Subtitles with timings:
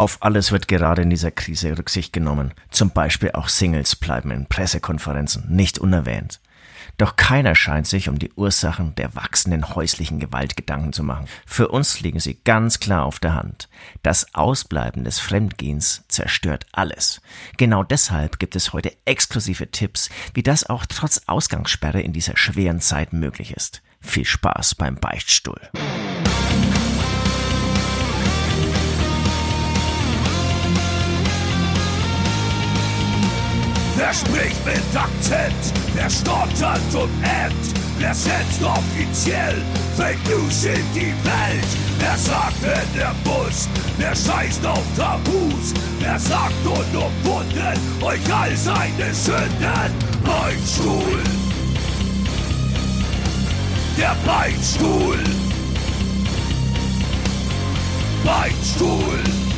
[0.00, 2.54] Auf alles wird gerade in dieser Krise Rücksicht genommen.
[2.70, 6.40] Zum Beispiel auch Singles bleiben in Pressekonferenzen nicht unerwähnt.
[6.96, 11.26] Doch keiner scheint sich um die Ursachen der wachsenden häuslichen Gewalt Gedanken zu machen.
[11.44, 13.68] Für uns liegen sie ganz klar auf der Hand.
[14.02, 17.20] Das Ausbleiben des Fremdgehens zerstört alles.
[17.58, 22.80] Genau deshalb gibt es heute exklusive Tipps, wie das auch trotz Ausgangssperre in dieser schweren
[22.80, 23.82] Zeit möglich ist.
[24.00, 25.60] Viel Spaß beim Beichtstuhl.
[34.00, 35.74] Wer spricht mit Akzent?
[35.92, 37.74] Wer stottert und ämmt?
[37.98, 39.56] Wer setzt offiziell
[39.94, 41.68] Fake News in die Welt?
[41.98, 43.68] Wer sagt, wenn der Bus?
[43.98, 45.74] Wer scheißt auf Tabus?
[45.98, 49.92] Wer sagt unumwunden euch all seine Sünden?
[50.24, 51.22] Beinstuhl!
[53.98, 55.18] Der Beinstuhl!
[58.24, 59.49] Beinstuhl!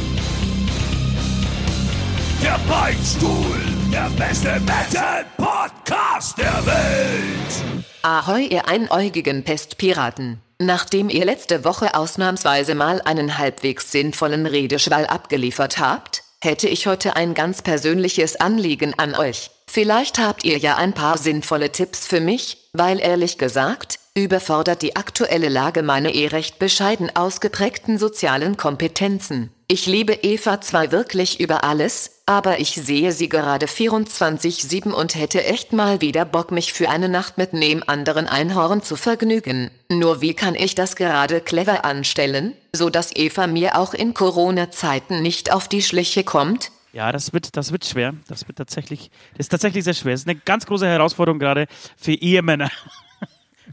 [2.43, 3.61] Der Beinstuhl!
[3.93, 7.85] Der beste Metal-Podcast der Welt!
[8.03, 10.41] Ahoi, ihr einäugigen Pestpiraten.
[10.59, 17.15] Nachdem ihr letzte Woche ausnahmsweise mal einen halbwegs sinnvollen Redeschwall abgeliefert habt, hätte ich heute
[17.15, 19.53] ein ganz persönliches Anliegen an euch.
[19.69, 24.97] Vielleicht habt ihr ja ein paar sinnvolle Tipps für mich, weil ehrlich gesagt, überfordert die
[24.97, 29.51] aktuelle Lage meine eh recht bescheiden ausgeprägten sozialen Kompetenzen.
[29.69, 35.45] Ich liebe Eva zwar wirklich über alles, aber ich sehe sie gerade 24-7 und hätte
[35.45, 39.71] echt mal wieder Bock, mich für eine Nacht mit nem anderen Einhorn zu vergnügen.
[39.91, 45.23] Nur wie kann ich das gerade clever anstellen, so dass Eva mir auch in Corona-Zeiten
[45.23, 46.71] nicht auf die Schliche kommt?
[46.93, 48.13] Ja, das wird, das wird schwer.
[48.29, 50.13] Das wird tatsächlich, das ist tatsächlich sehr schwer.
[50.13, 52.71] Das ist eine ganz große Herausforderung gerade für Ehemänner.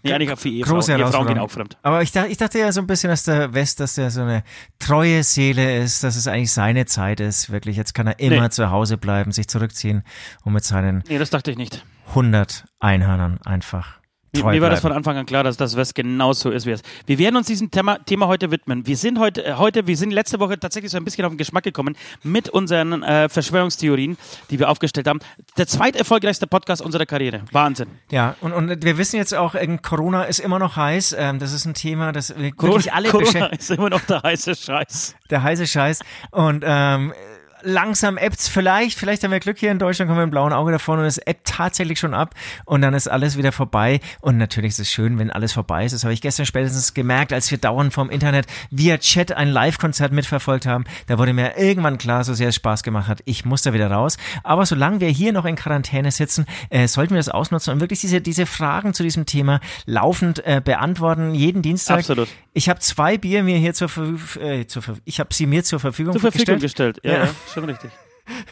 [0.03, 0.75] Nee, eigentlich auch für Ehefrauen.
[0.77, 1.39] Große Ehefrauen gehen Herausforderung.
[1.47, 1.77] auch fremd.
[1.83, 4.21] Aber ich, dachte- ich dachte ja so ein bisschen, dass der West, dass der so
[4.21, 4.43] eine
[4.79, 7.49] treue Seele ist, dass es eigentlich seine Zeit ist.
[7.51, 8.49] Wirklich, jetzt kann er immer Nee.
[8.49, 10.03] zu Hause bleiben, sich zurückziehen
[10.43, 11.83] und mit seinen Nee, das dachte ich nicht.
[12.09, 13.98] 100 Einhörnern einfach
[14.31, 14.91] Mir, mir war das von.
[14.91, 16.81] Anfang an klar, dass das West genauso ist, wie es.
[17.05, 18.85] Wir werden uns diesem Thema, Thema heute widmen.
[18.85, 21.37] Wir sind heute, äh, heute, wir sind letzte Woche tatsächlich so ein bisschen auf den
[21.37, 24.17] Geschmack gekommen mit unseren äh, Verschwörungstheorien,
[24.49, 25.19] die wir aufgestellt haben.
[25.57, 27.41] Der zweiterfolgreichste Podcast unserer Karriere.
[27.51, 27.89] Wahnsinn.
[28.11, 31.15] Ja, und, und wir wissen jetzt auch, ähm, Corona ist immer noch heiß.
[31.17, 34.55] Ähm, das ist ein Thema, das wir wirklich alle Corona ist immer noch der heiße
[34.55, 35.15] Scheiß.
[35.29, 36.01] Der heiße Scheiß.
[36.31, 37.13] Und ähm,
[37.61, 40.71] langsam ebbt's vielleicht, vielleicht haben wir Glück hier in Deutschland, kommen wir im blauen Auge
[40.71, 43.99] davon und es ebbt tatsächlich schon ab und dann ist alles wieder vorbei.
[44.21, 45.93] Und natürlich ist es schön, wenn alles vorbei ist.
[45.93, 50.11] Das habe ich gestern spätestens gemerkt, als wir dauernd vom Internet via Chat ein Live-Konzert
[50.11, 50.85] mitverfolgt haben.
[51.07, 53.89] Da wurde mir irgendwann klar, so sehr es Spaß gemacht hat, ich muss da wieder
[53.91, 54.17] raus.
[54.43, 58.01] Aber solange wir hier noch in Quarantäne sitzen, äh, sollten wir das ausnutzen und wirklich
[58.01, 61.99] diese, diese Fragen zu diesem Thema laufend äh, beantworten, jeden Dienstag.
[61.99, 62.29] Absolut.
[62.53, 65.79] Ich habe zwei Bier mir hier zur Verfügung, äh, zur ich habe sie mir zur
[65.79, 66.95] Verfügung, Zur Verfügung gestellt.
[66.95, 66.99] gestellt.
[67.03, 67.29] Ja, Ja.
[67.51, 67.91] Schon richtig.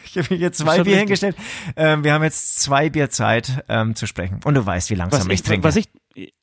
[0.04, 0.98] Ich habe mir hier zwei Bier richtig.
[0.98, 1.36] hingestellt.
[1.76, 4.40] Ähm, wir haben jetzt zwei Bier Zeit ähm, zu sprechen.
[4.44, 5.62] Und du weißt, wie langsam Was ich, ich, trinke.
[5.62, 5.88] was ich,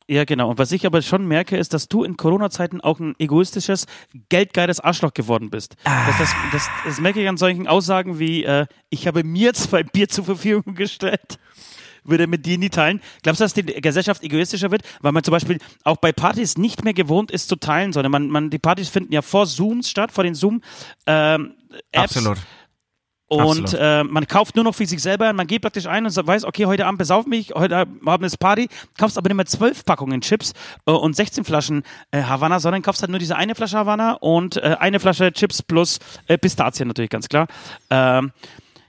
[0.08, 3.16] ja genau, und was ich aber schon merke, ist, dass du in Corona-Zeiten auch ein
[3.20, 3.88] egoistisches,
[4.30, 5.76] geldgeiles Arschloch geworden bist.
[5.84, 9.84] Das, das, das, das merke ich an solchen Aussagen wie, äh, ich habe mir zwei
[9.84, 11.38] Bier zur Verfügung gestellt.
[12.06, 13.02] Würde mit dir nie teilen.
[13.24, 14.84] Glaubst du, dass die Gesellschaft egoistischer wird?
[15.02, 18.28] Weil man zum Beispiel auch bei Partys nicht mehr gewohnt ist zu teilen, sondern man,
[18.30, 21.52] man die Partys finden ja vor Zooms statt, vor den Zoom-Apps.
[21.94, 22.38] Absolut.
[23.28, 25.34] Und äh, man kauft nur noch für sich selber.
[25.34, 28.70] Man geht praktisch ein und weiß, okay, heute Abend besauf mich, heute wir eine Party.
[29.00, 30.54] Kaufst aber nicht mehr zwölf Packungen Chips
[30.86, 34.58] äh, und 16 Flaschen äh, Havanna, sondern kaufst halt nur diese eine Flasche Havanna und
[34.58, 37.48] äh, eine Flasche Chips plus äh, Pistazien natürlich, ganz klar.
[37.90, 38.32] Ähm,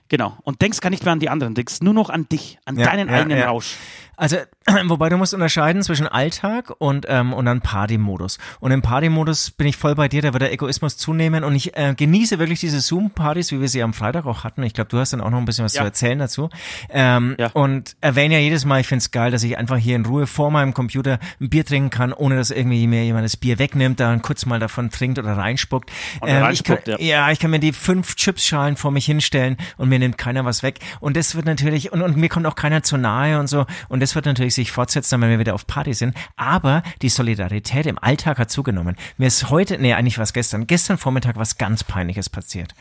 [0.09, 0.37] genau.
[0.43, 2.85] Und denkst gar nicht mehr an die anderen, denkst nur noch an dich, an Ja,
[2.85, 3.47] deinen ja, eigenen ja.
[3.49, 3.75] Rausch.
[4.17, 4.37] Also,
[4.87, 8.39] wobei du musst unterscheiden zwischen Alltag und, ähm, und dann Party-Modus.
[8.59, 11.77] Und im Party-Modus bin ich voll bei dir, da wird der Egoismus zunehmen und ich
[11.77, 14.63] äh, genieße wirklich diese Zoom-Partys, wie wir sie am Freitag auch hatten.
[14.63, 15.81] Ich glaube, du hast dann auch noch ein bisschen was Ja.
[15.81, 16.49] zu erzählen dazu.
[16.89, 17.51] Ähm, Ja.
[17.53, 20.49] Und erwähne ja jedes Mal, ich find's geil, dass ich einfach hier in Ruhe vor
[20.51, 24.15] meinem Computer ein Bier trinken kann, ohne dass irgendwie mir jemand das Bier wegnimmt, da
[24.17, 25.91] kurz mal davon trinkt oder reinspuckt.
[26.21, 26.97] Und ich kann, reinspuckt, ja.
[26.99, 30.63] ja, ich kann mir die fünf Chipsschalen vor mich hinstellen und mir nimmt keiner was
[30.63, 30.79] weg.
[30.99, 33.65] Und das wird natürlich, und, und mir kommt auch keiner zu nahe und so.
[33.89, 36.15] Und das wird natürlich sich fortsetzen, wenn wir wieder auf Party sind.
[36.37, 38.95] Aber die Solidarität im Alltag hat zugenommen.
[39.17, 42.73] Mir ist heute, nee, eigentlich war es gestern, gestern Vormittag was ganz Peinliches passiert.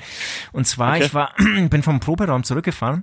[0.52, 1.04] Und zwar, Okay.
[1.06, 1.32] ich war,
[1.68, 3.02] bin vom Proberaum zurückgefahren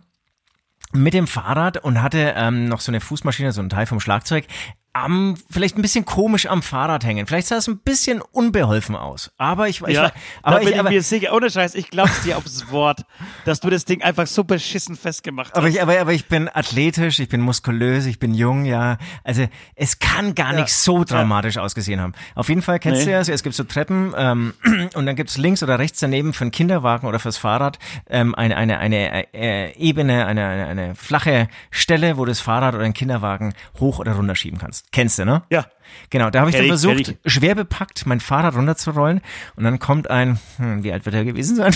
[0.93, 4.45] mit dem Fahrrad und hatte ähm, noch so eine Fußmaschine, so ein Teil vom Schlagzeug
[4.93, 7.25] am, vielleicht ein bisschen komisch am Fahrrad hängen.
[7.25, 9.31] Vielleicht sah es ein bisschen unbeholfen aus.
[9.37, 10.11] Aber ich, ich ja, war,
[10.43, 13.03] aber da bin ich, ich aber, mir sicher, ohne Scheiß, ich glaub's dir aufs Wort,
[13.45, 15.57] dass du das Ding einfach so beschissen festgemacht hast.
[15.57, 18.97] aber ich, aber, aber ich bin athletisch, ich bin muskulös, ich bin jung, ja.
[19.23, 22.13] Also es kann gar nicht so dramatisch ausgesehen haben.
[22.35, 23.05] Auf jeden Fall kennst Nee.
[23.05, 24.53] du ja, es gibt so Treppen ähm,
[24.93, 27.79] und dann gibt's links oder rechts daneben für einen Kinderwagen oder fürs Fahrrad
[28.09, 32.75] ähm, eine, eine, eine äh, Ebene, eine, eine, eine flache Stelle, wo du das Fahrrad
[32.75, 34.82] oder den Kinderwagen hoch oder runter schieben kannst.
[34.91, 35.43] Kennst du, ne?
[35.49, 35.65] ja.
[36.09, 39.21] Genau, da habe ich dann versucht, schwer bepackt, mein Fahrrad runterzurollen
[39.55, 41.75] und dann kommt ein, hm, wie alt wird er gewesen sein?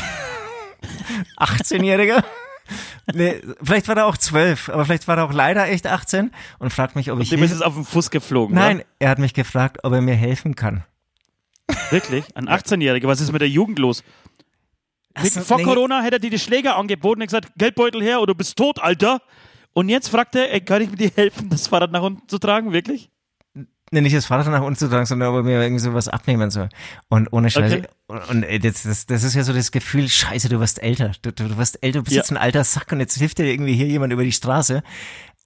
[1.37, 2.23] 18-Jähriger?
[3.13, 6.73] Nee, vielleicht war er auch 12, aber vielleicht war er auch leider echt 18 und
[6.73, 8.55] fragt mich, ob ich Dem ist es auf den Fuß geflogen.
[8.55, 10.83] Nein, er hat mich gefragt, ob er mir helfen kann.
[11.67, 11.77] Oder?
[11.91, 12.25] Wirklich?
[12.35, 14.03] Ein 18-Jähriger, was ist mit der Jugend los?
[15.13, 18.37] Also, Vor Corona hätte er dir die Schläger angeboten und gesagt, Geldbeutel her oder du
[18.37, 19.21] bist tot, Alter.
[19.77, 22.39] Und jetzt fragt er, ey, kann ich mir dir helfen, das Fahrrad nach unten zu
[22.39, 22.73] tragen?
[22.73, 23.11] Wirklich?
[23.91, 26.49] Nee, nicht das Fahrrad nach unten zu tragen, sondern ob er mir irgendwie sowas abnehmen
[26.49, 26.69] soll.
[27.09, 27.77] Und ohne Scheiße.
[27.77, 27.87] Okay.
[28.07, 31.11] Und, und äh, das, das, das ist ja so das Gefühl, scheiße, du wirst älter.
[31.21, 32.21] Du, du, du wirst älter, du bist Ja.
[32.23, 34.81] jetzt ein alter Sack und jetzt hilft dir irgendwie hier jemand über die Straße.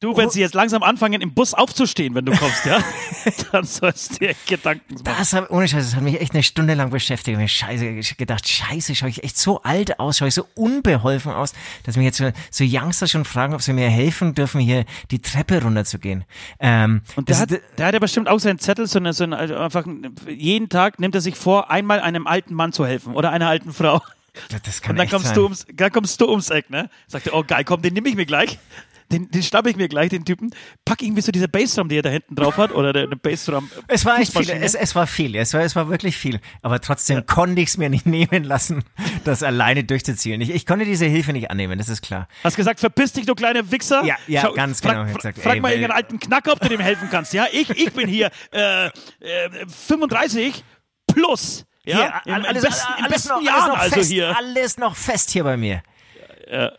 [0.01, 2.83] Du, wenn sie jetzt langsam anfangen, im Bus aufzustehen, wenn du kommst, ja,
[3.51, 5.03] dann sollst du dir Gedanken machen.
[5.05, 7.37] Das hat, ohne Scheiße, das hat mich echt eine Stunde lang beschäftigt.
[7.39, 10.47] Ich hab mir scheiße gedacht, scheiße, schaue ich echt so alt aus, schaue ich so
[10.55, 11.53] unbeholfen aus,
[11.83, 15.21] dass mich jetzt so, so Youngster schon fragen, ob sie mir helfen dürfen, hier die
[15.21, 16.25] Treppe runterzugehen.
[16.59, 19.37] Ähm, Und der hat, der hat ja bestimmt auch seinen Zettel, so, eine, so eine,
[19.37, 19.85] also einfach
[20.27, 23.71] jeden Tag nimmt er sich vor, einmal einem alten Mann zu helfen oder einer alten
[23.71, 24.01] Frau.
[24.63, 25.35] das, kann Und dann kommst sein.
[25.35, 26.89] du ums, dann kommst du ums Eck, ne?
[27.05, 28.57] Sagt er, oh geil, komm, den nehme ich mir gleich.
[29.11, 30.51] Den, den ich mir gleich, den Typen.
[30.85, 33.69] Pack irgendwie so diese Bassdrum, die er da hinten drauf hat, oder der, der Bassdrum.
[33.87, 36.39] Es war echt viel, es, es war viel, es war, es war wirklich viel.
[36.61, 38.83] Aber trotzdem konnte ich es mir nicht nehmen lassen,
[39.23, 40.41] das alleine durchzuziehen.
[40.41, 42.27] Ich, ich konnte diese Hilfe nicht annehmen, das ist klar.
[42.43, 44.03] Hast gesagt, verpiss dich, du kleiner Wichser.
[44.03, 45.05] Ja, ja, ganz frag, genau.
[45.05, 47.33] Frag, gesagt, frag ey, mal irgendeinen alten Knacker, ob du dem helfen kannst.
[47.33, 48.91] Ja, ich, ich bin hier äh, äh,
[49.67, 50.63] 35
[51.07, 51.65] plus.
[51.83, 54.11] Ja, Hier, im, im alles, besten, im alles besten noch, alles Jahren noch also fest,
[54.11, 54.37] hier.
[54.37, 55.81] Alles noch fest hier bei mir.
[56.49, 56.71] Ja,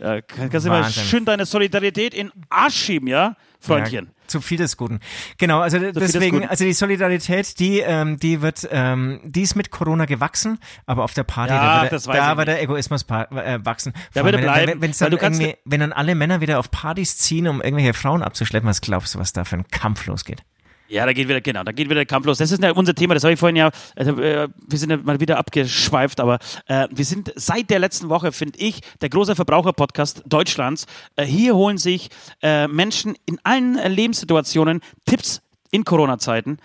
[0.00, 4.06] kann- kannst du mal schön deine Solidarität in Arsch schieben, ja, Freundchen.
[4.06, 5.00] Ja, zu viel des Guten.
[5.38, 9.70] Genau, also des deswegen, also die Solidarität, die, ähm, die wird, ähm, die ist mit
[9.70, 13.92] Corona gewachsen, aber auf der Party, Ja, da wird, da wird der Egoismus äh, wachsen.
[14.14, 17.18] Da wird er wenn, bleiben, wenn, dann irgendwie, wenn dann alle Männer wieder auf Partys
[17.18, 20.42] ziehen, um irgendwelche Frauen abzuschleppen, was glaubst du, was da für ein Kampf losgeht?
[20.90, 22.38] Ja, da geht wieder, genau, da geht wieder der Kampf los.
[22.38, 24.96] Das ist ja unser Thema, das habe ich vorhin ja, also, äh, wir sind ja
[24.96, 29.36] mal wieder abgeschweift, aber äh, wir sind seit der letzten Woche, finde ich, der große
[29.36, 30.86] Verbraucherpodcast Deutschlands.
[31.14, 32.10] Äh, hier holen sich
[32.42, 36.58] äh, Menschen in allen äh, Lebenssituationen Tipps in Corona-Zeiten.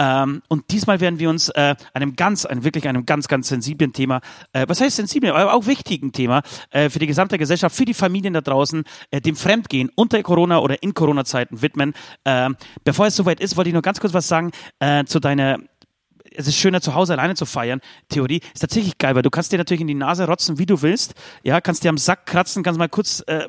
[0.00, 3.92] Ähm, und diesmal werden wir uns äh, einem ganz, einem wirklich einem ganz, ganz sensiblen
[3.92, 4.22] Thema,
[4.54, 7.92] äh, was heißt sensiblen, aber auch wichtigen Thema äh, für die gesamte Gesellschaft, für die
[7.92, 11.92] Familien da draußen, äh, dem Fremdgehen unter Corona oder in Corona-Zeiten widmen.
[12.24, 15.58] Ähm, bevor es soweit ist, wollte ich nur ganz kurz was sagen äh, zu deiner
[16.32, 17.80] es ist schöner zu Hause alleine zu feiern.
[18.08, 20.80] Theorie ist tatsächlich geil, weil du kannst dir natürlich in die Nase rotzen, wie du
[20.80, 21.14] willst.
[21.42, 23.48] Ja, kannst dir am Sack kratzen, kannst mal kurz äh,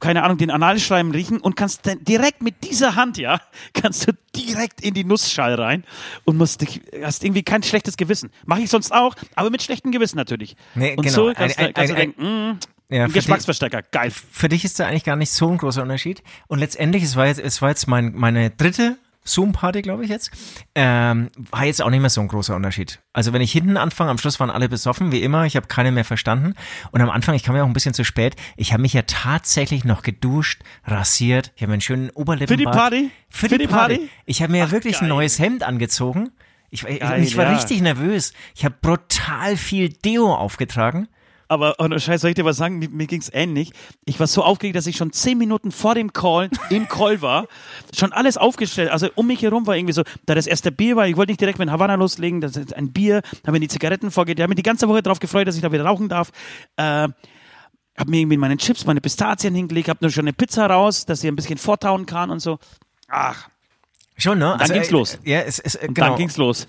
[0.00, 3.40] keine Ahnung, den Analschleim riechen und kannst dann direkt mit dieser Hand, ja,
[3.74, 5.84] kannst du direkt in die Nussschale rein
[6.24, 8.30] und musst dich, hast irgendwie kein schlechtes Gewissen.
[8.46, 10.56] Mache ich sonst auch, aber mit schlechtem Gewissen natürlich.
[10.74, 11.14] Nee, und genau.
[11.28, 12.58] so kannst, Ein- du, kannst ein- du denken, mm,
[12.92, 14.10] Ja, ein für die- Geschmacksverstärker, geil.
[14.10, 16.22] Für dich ist da eigentlich gar nicht so ein großer Unterschied.
[16.48, 20.30] Und letztendlich, es war jetzt, es war jetzt mein, meine dritte Zoom-Party, glaube ich jetzt,
[20.74, 23.00] ähm, war jetzt auch nicht mehr so ein großer Unterschied.
[23.12, 25.92] Also wenn ich hinten anfange, am Schluss waren alle besoffen, wie immer, ich habe keine
[25.92, 26.54] mehr verstanden.
[26.90, 29.02] Und am Anfang, ich kam ja auch ein bisschen zu spät, ich habe mich ja
[29.02, 32.48] tatsächlich noch geduscht, rasiert, ich habe mir einen schönen Oberlippenbart.
[32.48, 33.10] Für die Party?
[33.28, 34.10] Für die, Party?
[34.24, 35.08] Ich habe mir Ach, wirklich ein geil.
[35.08, 36.30] neues Hemd angezogen.
[36.70, 37.52] Ich, ich, Geil, ich war ja.
[37.52, 38.32] richtig nervös.
[38.54, 41.08] Ich habe brutal viel Deo aufgetragen.
[41.50, 42.78] Aber oh, Scheiße, soll ich dir was sagen?
[42.78, 43.72] Mir, mir ging es ähnlich.
[44.04, 47.48] Ich war so aufgeregt, dass ich schon zehn Minuten vor dem Call im Call war.
[47.92, 48.88] Schon alles aufgestellt.
[48.88, 51.40] Also um mich herum war irgendwie so, da das erste Bier war, ich wollte nicht
[51.40, 54.38] direkt mit Havanna loslegen, das ist ein Bier, habe mir die Zigaretten vorgeht.
[54.38, 56.30] Ich habe mich die ganze Woche darauf gefreut, dass ich da wieder rauchen darf.
[56.76, 57.14] Äh, habe
[58.06, 61.26] mir irgendwie meine Chips, meine Pistazien hingelegt, habe nur schon eine Pizza raus, dass sie
[61.26, 62.60] ein bisschen vortauen kann und so.
[63.08, 63.48] Ach,
[64.16, 64.54] Schon, ne?
[64.58, 65.18] Dann ging's äh, los.
[65.24, 66.08] Ja, es, es, äh, und genau.
[66.08, 66.68] dann ging's los.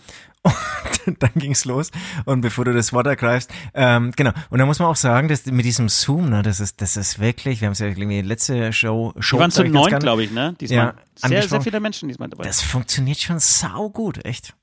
[1.19, 1.91] Dann ging's los.
[2.25, 4.31] Und bevor du das Wort ergreifst, ähm, genau.
[4.49, 7.19] Und da muss man auch sagen, dass mit diesem Zoom, ne, das ist, das ist
[7.19, 9.91] wirklich, wir haben es ja irgendwie letzte Show, Show Die waren zu sag ich jetzt
[9.91, 10.55] neun, glaube ich, ne?
[10.59, 10.93] Diesmal.
[11.21, 12.43] Ja, sehr, sehr viele Menschen diesmal dabei.
[12.43, 14.55] Das funktioniert schon sau gut, echt.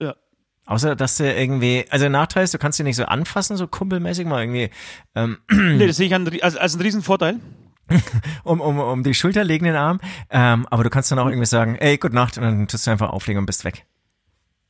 [0.00, 0.14] ja.
[0.66, 3.66] Außer, dass du irgendwie, also der Nachteil ist, du kannst dich nicht so anfassen, so
[3.66, 4.70] kumpelmäßig mal irgendwie,
[5.14, 7.40] ähm, Nee, das sehe ich als, als einen Riesenvorteil.
[8.44, 10.00] um, um, um die Schulter legen den Arm.
[10.30, 12.90] Ähm, aber du kannst dann auch irgendwie sagen, ey, gute Nacht, und dann tust du
[12.92, 13.84] einfach auflegen und bist weg.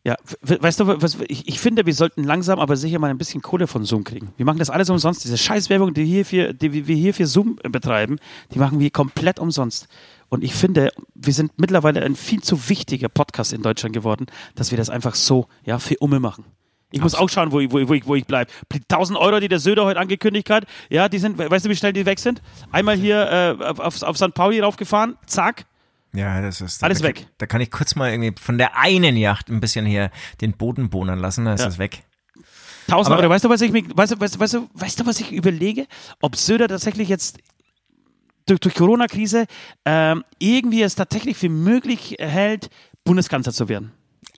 [0.02, 3.18] Ja, we- weißt du, was, ich, ich finde, wir sollten langsam, aber sicher mal ein
[3.18, 4.32] bisschen Kohle von Zoom kriegen.
[4.38, 5.24] Wir machen das alles umsonst.
[5.24, 8.16] Diese Scheißwerbung, die, hier für, die wir hier für Zoom betreiben,
[8.54, 9.88] die machen wir komplett umsonst.
[10.30, 14.70] Und ich finde, wir sind mittlerweile ein viel zu wichtiger Podcast in Deutschland geworden, dass
[14.70, 16.44] wir das einfach so, ja, für Umme machen.
[16.92, 18.50] Ich muss auch schauen, wo ich, wo ich, wo ich, wo ich bleibe.
[18.72, 21.76] Die 1000 Euro, die der Söder heute angekündigt hat, ja, die sind, weißt du, wie
[21.76, 22.40] schnell die weg sind?
[22.72, 24.34] Einmal hier äh, auf, auf St.
[24.34, 25.66] Pauli raufgefahren, zack,
[26.12, 27.26] Ja, das ist Alles da, weg.
[27.38, 30.90] Da kann ich kurz mal irgendwie von der einen Yacht ein bisschen hier den Boden
[30.90, 31.66] bohnern lassen, dann ist Ja.
[31.66, 32.02] das weg.
[32.88, 33.30] 1000 Aber- Euro.
[33.32, 35.32] Weißt du, was ich mir, weißt du, weißt, du- weißt, du, weißt du, was ich
[35.32, 35.86] überlege?
[36.20, 37.38] Ob Söder tatsächlich jetzt
[38.46, 39.46] durch, durch Corona-Krise
[39.84, 42.68] ähm, irgendwie es tatsächlich für möglich hält,
[43.04, 43.92] Bundeskanzler zu werden.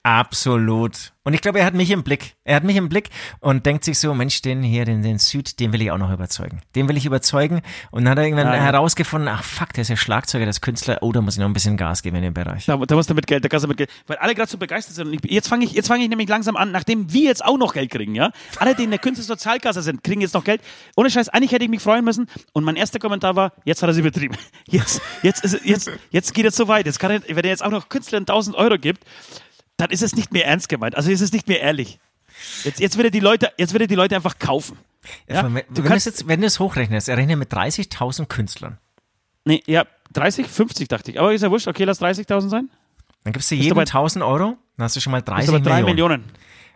[0.04, 1.12] Absolut.
[1.24, 2.34] Und ich glaube, er hat mich im Blick.
[2.42, 5.60] Er hat mich im Blick und denkt sich so, Mensch, den hier, den, den Süd,
[5.60, 6.60] den will ich auch noch überzeugen.
[6.74, 7.62] Den will ich überzeugen.
[7.92, 10.60] Und dann hat er irgendwann Ja, herausgefunden, ach fuck, der ist ja Schlagzeuger, der ist
[10.60, 10.98] Künstler.
[11.02, 12.66] Oh, da muss ich noch ein bisschen Gas geben in dem Bereich.
[12.66, 14.58] Da, da musst du mit Geld, da kannst du mit Geld, weil alle gerade so
[14.58, 15.12] begeistert sind.
[15.12, 17.72] Ich, jetzt fange ich, jetzt fange ich nämlich langsam an, nachdem wir jetzt auch noch
[17.72, 18.32] Geld kriegen, ja.
[18.58, 20.60] Alle, die in der Künstlersozialkasse sind, kriegen jetzt noch Geld.
[20.96, 22.26] Ohne Scheiß, eigentlich hätte ich mich freuen müssen.
[22.52, 24.36] Und mein erster Kommentar war, jetzt hat er sie übertrieben.
[24.68, 26.86] Jetzt, jetzt, ist, jetzt, jetzt geht es so weit.
[26.86, 29.04] Jetzt kann er, wenn er jetzt auch noch Künstlern 1000 Euro gibt,
[29.82, 30.96] dann ist es nicht mehr ernst gemeint.
[30.96, 31.98] Also ist es nicht mehr ehrlich.
[32.64, 34.78] Jetzt, jetzt wird er die Leute, jetzt wird er die Leute einfach kaufen.
[35.28, 35.52] Ja?
[35.52, 38.78] wenn, Du kannst, jetzt, wenn du es hochrechnest, er rechnet mit 30.000 Künstlern.
[39.44, 41.18] nee, ja, 30, 50 dachte ich.
[41.20, 41.66] Aber ist ja wurscht.
[41.68, 42.70] Okay, lass 30.000 sein.
[43.24, 45.44] Dann gibst du jedem du bei- 1.000 Euro, dann hast du schon mal Das 30
[45.44, 45.94] ist aber 3 Millionen.
[46.22, 46.24] Millionen.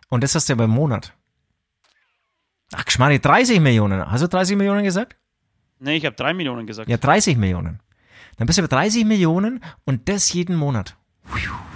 [0.09, 1.13] Und das hast du ja beim Monat.
[2.75, 4.11] Ach, Geschmarri, 30 Millionen.
[4.11, 5.17] Hast du 30 Millionen gesagt?
[5.79, 6.89] Nee, ich habe 3 Millionen gesagt.
[6.89, 7.81] Ja, 30 Millionen.
[8.39, 10.97] Dann bist du bei 30 Millionen und das jeden Monat.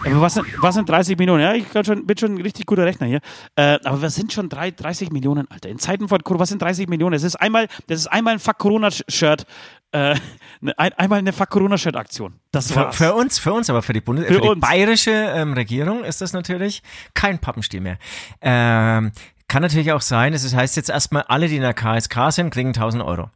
[0.04, 1.42] Aber was sind, was sind 30 Millionen?
[1.42, 3.20] Ja, ich schon, bin schon ein richtig guter Rechner hier.
[3.56, 5.68] Äh, aber was sind schon drei, 30 Millionen, Alter?
[5.68, 7.12] In Zeiten von Corona, was sind 30 Millionen?
[7.12, 9.46] Das ist einmal, das ist einmal ein Fuck Corona-Shirt,
[9.92, 10.14] äh,
[10.60, 12.34] ne- ein, einmal eine Fuck Corona-Shirt-Aktion.
[12.50, 12.96] Das Für, war's.
[12.96, 16.20] für uns, für uns, aber für die, Bundes Für für die bayerische ähm, Regierung ist
[16.20, 17.98] das natürlich kein Pappenstiel mehr.
[18.40, 19.12] Ähm,
[19.48, 22.68] kann natürlich auch sein, das heißt jetzt erstmal, alle, die in der KSK sind, kriegen
[22.68, 23.30] 1000 Euro.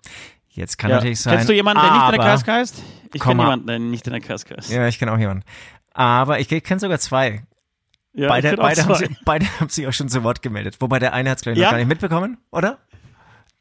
[0.55, 0.97] Jetzt kann ja.
[0.97, 1.35] natürlich sein.
[1.35, 2.83] Kennst du jemanden, der nicht in der KSK ist?
[3.13, 4.71] Ich kenne jemanden, der nicht in der KSK ist.
[4.71, 5.45] Ja, ich kenne auch jemanden.
[5.95, 7.45] Aber ich, kenne sogar zwei.
[8.13, 10.77] Ja, beide, beide, haben sich, beide haben sich auch schon zu Wort gemeldet.
[10.81, 11.69] Wobei der eine hat es, glaube ich, Ja?
[11.69, 12.79] noch gar nicht mitbekommen, oder?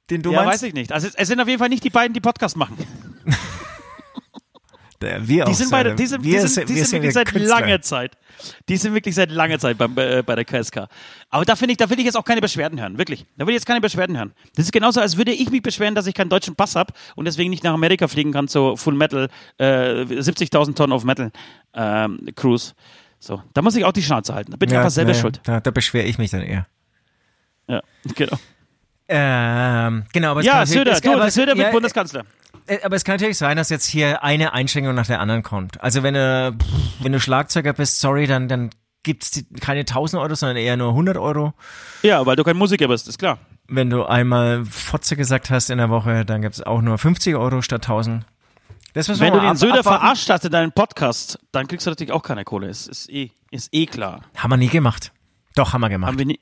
[0.09, 0.53] Den du ja, meinst?
[0.53, 0.91] weiß ich nicht.
[0.91, 2.77] Also es, es sind auf jeden Fall nicht die beiden, die Podcast machen.
[5.03, 7.21] Der, wir Die sind beide, die sind, wir die sind, die wir sind wirklich ja
[7.21, 7.59] seit Künstler.
[7.59, 8.17] langer Zeit.
[8.67, 10.87] Die sind wirklich seit langer Zeit beim, äh, bei der KSK.
[11.29, 13.25] Aber da finde ich, da will ich jetzt auch keine Beschwerden hören, wirklich.
[13.37, 14.33] Da will ich jetzt keine Beschwerden hören.
[14.55, 17.25] Das ist genauso, als würde ich mich beschweren, dass ich keinen deutschen Pass habe und
[17.25, 21.31] deswegen nicht nach Amerika fliegen kann zur Full Metal, äh, 70.000 Tonnen auf Metal
[21.73, 22.73] ähm, Cruise.
[23.19, 24.51] So, da muss ich auch die Schnauze halten.
[24.51, 25.39] Da bin ich Ja, einfach selber nee, schuld.
[25.43, 26.67] Da, da beschwere ich mich dann eher.
[27.67, 27.81] Ja,
[28.15, 28.37] genau.
[29.07, 32.23] Ähm, genau, aber Ja, Söder, du, Söder wird ja, Bundeskanzler.
[32.67, 35.81] Äh, Aber es kann natürlich sein, dass jetzt hier eine Einschränkung nach der anderen kommt.
[35.81, 36.55] Also wenn du,
[37.01, 38.69] wenn du Schlagzeuger bist, sorry, dann, dann
[39.03, 41.53] gibt's die, keine 1000 Euro, sondern eher nur 100 Euro.
[42.03, 43.37] Ja, weil du kein Musiker bist, ist klar.
[43.67, 47.61] Wenn du einmal Fotze gesagt hast in der Woche, dann gibt's auch nur 50 Euro
[47.61, 48.25] statt 1000.
[48.93, 49.99] Das müssen wir Wenn du den ab- Söder abwarten.
[50.01, 52.67] verarscht hast in deinem Podcast, dann kriegst du natürlich auch keine Kohle.
[52.67, 54.21] Ist, ist, eh, ist eh klar.
[54.37, 55.11] Haben wir nie gemacht.
[55.55, 56.09] Doch, haben wir gemacht.
[56.09, 56.39] Haben wir nie.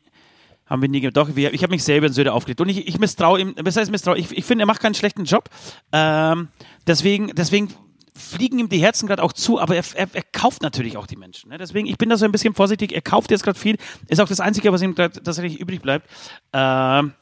[0.72, 1.18] Haben wir nie gemacht.
[1.18, 2.62] Doch, ich habe mich selber in Söder aufgelegt.
[2.62, 4.18] Und ich, ich misstraue ihm, was heißt misstraue?
[4.18, 5.50] Ich, ich finde, er macht keinen schlechten Job.
[5.92, 6.48] Ähm,
[6.88, 7.68] deswegen, deswegen
[8.16, 11.18] fliegen ihm die Herzen gerade auch zu, aber er, er, er kauft natürlich auch die
[11.18, 11.50] Menschen.
[11.50, 11.58] Ne?
[11.58, 12.94] Deswegen, ich bin da so ein bisschen vorsichtig.
[12.94, 13.76] Er kauft jetzt gerade viel.
[14.08, 16.10] Ist auch das Einzige, was ihm grad tatsächlich übrig bleibt.
[16.54, 17.16] Ähm,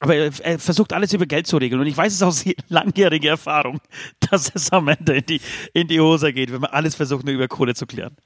[0.00, 1.82] aber er, er versucht alles über Geld zu regeln.
[1.82, 3.82] Und ich weiß es aus langjähriger Erfahrung,
[4.30, 5.40] dass es am Ende in die,
[5.74, 8.16] in die Hose geht, wenn man alles versucht, nur über Kohle zu klären.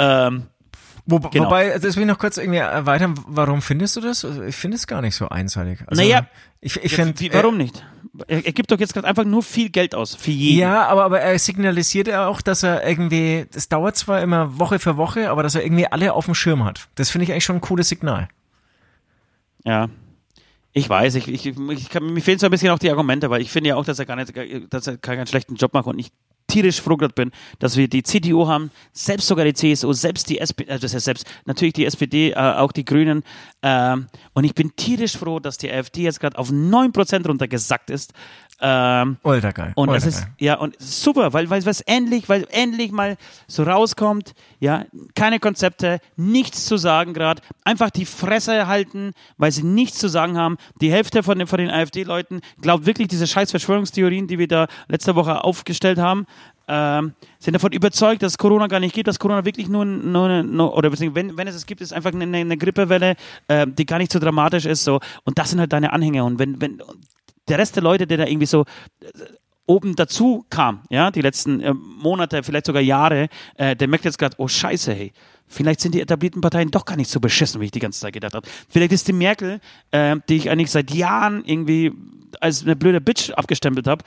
[0.00, 0.48] Ähm,
[1.10, 1.46] Wo, Genau.
[1.46, 3.14] Wobei, das will ich noch kurz irgendwie erweitern.
[3.26, 4.24] Warum findest du das?
[4.24, 5.80] Also Ich finde es gar nicht so einseitig.
[5.86, 6.26] Also, Naja,
[6.60, 7.18] ich, ich Ja, finde.
[7.20, 7.82] wie, warum nicht?
[8.26, 10.14] Er, er gibt doch jetzt gerade einfach nur viel Geld aus.
[10.14, 10.58] Für jeden.
[10.60, 14.78] Ja, aber, aber er signalisiert ja auch, dass er irgendwie, das dauert zwar immer Woche
[14.78, 16.88] für Woche, aber dass er irgendwie alle auf dem Schirm hat.
[16.96, 18.28] Das finde ich eigentlich schon ein cooles Signal.
[19.64, 19.88] Ja.
[20.72, 23.40] Ich weiß, ich, ich, ich kann, mir fehlen so ein bisschen auch die Argumente, weil
[23.40, 24.32] ich finde ja auch, dass er gar nicht,
[24.70, 26.12] dass er keinen schlechten Job macht und ich
[26.48, 30.38] tierisch froh gerade bin, dass wir die CDU haben, selbst sogar die CSU, selbst die
[30.38, 33.22] SPD, äh, das heißt selbst, natürlich die SPD, äh, auch die Grünen.
[33.62, 38.12] Ähm, und ich bin tierisch froh, dass die AfD jetzt gerade auf 9% runtergesackt ist.
[38.60, 39.72] Ähm, Ultra geil.
[39.76, 40.32] Und Ultra es ist, geil.
[40.38, 44.84] ja, und super, weil, weil was endlich, weil endlich mal so rauskommt, ja,
[45.14, 50.36] keine Konzepte, nichts zu sagen gerade, einfach die Fresse halten, weil sie nichts zu sagen
[50.36, 50.56] haben.
[50.80, 54.66] Die Hälfte von den, von den AfD-Leuten glaubt wirklich diese scheiß Verschwörungstheorien, die wir da
[54.88, 56.26] letzte Woche aufgestellt haben,
[56.66, 60.76] ähm, sind davon überzeugt, dass Corona gar nicht gibt, dass Corona wirklich nur, nur, nur
[60.76, 63.16] oder wenn, wenn es es gibt, ist einfach eine, eine Grippewelle,
[63.48, 65.00] äh, die gar nicht so dramatisch ist, so.
[65.24, 66.24] Und das sind halt deine Anhänger.
[66.26, 66.82] Und wenn, wenn,
[67.48, 68.64] der Rest der Leute, der da irgendwie so
[69.00, 69.06] äh,
[69.66, 74.18] oben dazu kam, ja, die letzten äh, Monate, vielleicht sogar Jahre, äh, der merkt jetzt
[74.18, 75.12] gerade, oh Scheiße, hey,
[75.46, 78.14] vielleicht sind die etablierten Parteien doch gar nicht so beschissen, wie ich die ganze Zeit
[78.14, 78.48] gedacht habe.
[78.68, 81.92] Vielleicht ist die Merkel, äh, die ich eigentlich seit Jahren irgendwie
[82.40, 84.04] als eine blöde Bitch abgestempelt habe,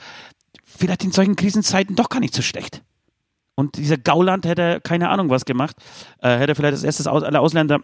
[0.64, 2.82] vielleicht in solchen Krisenzeiten doch gar nicht so schlecht.
[3.54, 5.76] Und dieser Gauland hätte keine Ahnung was gemacht.
[6.20, 7.80] Äh, hätte vielleicht als erstes aus, alle Ausländer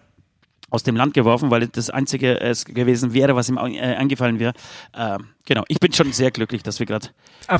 [0.71, 4.53] aus dem Land geworfen, weil das einzige es gewesen wäre, was ihm äh, eingefallen wäre.
[4.93, 7.09] Äh, genau, ich bin schon sehr glücklich, dass wir gerade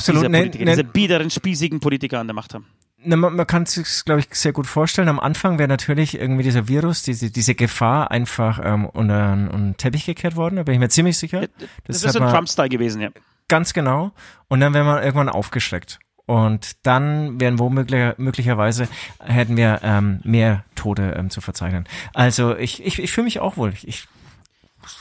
[0.07, 2.67] diese, ne, ne- diese biederen, spießigen Politiker an der Macht haben.
[3.01, 5.09] Na, man, man kann sich, glaube ich, sehr gut vorstellen.
[5.09, 9.77] Am Anfang wäre natürlich irgendwie dieser Virus, diese, diese Gefahr einfach ähm, unter, unter den
[9.77, 10.57] Teppich gekehrt worden.
[10.57, 11.43] Da bin ich mir ziemlich sicher.
[11.87, 13.11] Das, hat ist so ein Trump-Style gewesen, ja.
[13.47, 14.11] Ganz genau.
[14.49, 16.01] Und dann wäre man irgendwann aufgeschreckt.
[16.29, 18.87] Und dann wären womöglich, möglicherweise
[19.19, 21.87] hätten wir ähm, mehr Tote ähm, zu verzeichnen.
[22.13, 23.73] Also ich, ich, ich fühle mich auch wohl.
[23.83, 24.07] Ich,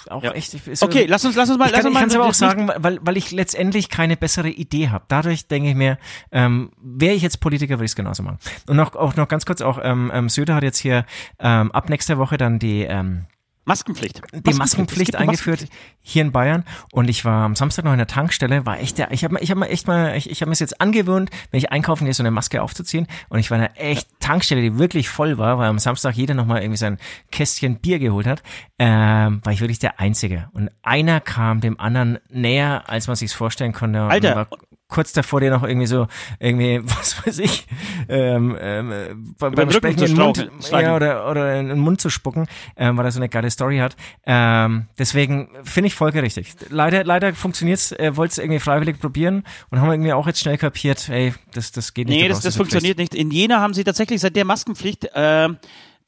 [0.10, 0.32] auch Ja.
[0.32, 0.54] echt.
[0.54, 2.34] Ich, ist Okay, lass uns, lass uns mal, ich lass kann es mal aber auch
[2.34, 5.04] sagen, weil, weil ich letztendlich keine bessere Idee habe.
[5.10, 5.98] Dadurch denke ich mir,
[6.32, 8.38] ähm, wäre ich jetzt Politiker, würde ich es genauso machen.
[8.68, 11.06] Und noch, auch noch ganz kurz, auch ähm, ähm, Söder hat jetzt hier
[11.40, 13.26] ähm, ab nächster Woche dann die ähm,
[13.68, 14.22] Maskenpflicht.
[14.34, 16.02] die Maskenpflicht gibt eine eingeführt Maskenpflicht.
[16.02, 19.12] hier in Bayern und ich war am Samstag noch in der Tankstelle, war echt der,
[19.12, 21.72] ich habe ich hab mir echt mal, ich, ich habe mir jetzt angewöhnt, wenn ich
[21.72, 25.10] einkaufen gehe, so eine Maske aufzuziehen und ich war in einer echt Tankstelle, die wirklich
[25.10, 26.98] voll war, weil am Samstag jeder nochmal irgendwie sein
[27.32, 28.42] Kästchen Bier geholt hat,
[28.80, 33.34] ähm, war ich wirklich der Einzige und einer kam dem anderen näher, als man sich's
[33.34, 34.36] vorstellen konnte Alter.
[34.36, 34.48] war
[34.88, 36.08] kurz davor dir noch irgendwie so,
[36.40, 37.68] irgendwie, was weiß ich,
[38.10, 42.10] ähm, ähm, äh, beim, Sprechen in den Mund, ja, oder, oder in den Mund zu
[42.10, 43.96] spucken, ähm, weil er so eine geile Story hat.
[44.26, 46.54] Ähm, deswegen finde ich folgerichtig.
[46.70, 50.58] Leider, leider funktioniert's, er wollte es irgendwie freiwillig probieren und haben irgendwie auch jetzt schnell
[50.58, 52.22] kapiert, ey, das, das geht nicht.
[52.22, 53.14] Nee, das, das funktioniert nicht.
[53.14, 55.50] In Jena haben sie tatsächlich seit der Maskenpflicht, äh,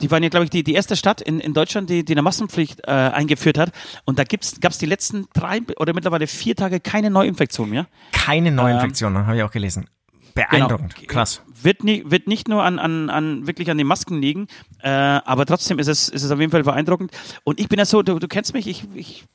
[0.02, 2.22] die waren ja, glaube ich, die, die erste Stadt in, in Deutschland, die, die eine
[2.22, 3.72] Maskenpflicht äh, eingeführt hat.
[4.06, 7.88] Und da gibt's gab's die letzten drei oder mittlerweile vier Tage keine Neuinfektion mehr.
[8.12, 9.88] Keine Neuinfektionen, habe ich auch gelesen.
[10.36, 11.08] Beeindruckend, Genau.
[11.08, 11.42] krass.
[11.62, 14.48] Wird, nie, wird nicht nur an, an, an wirklich an den Masken liegen,
[14.82, 17.12] äh, aber trotzdem ist es, ist es auf jeden Fall beeindruckend.
[17.44, 19.26] Und ich bin ja so, du, du kennst mich, ich, ich,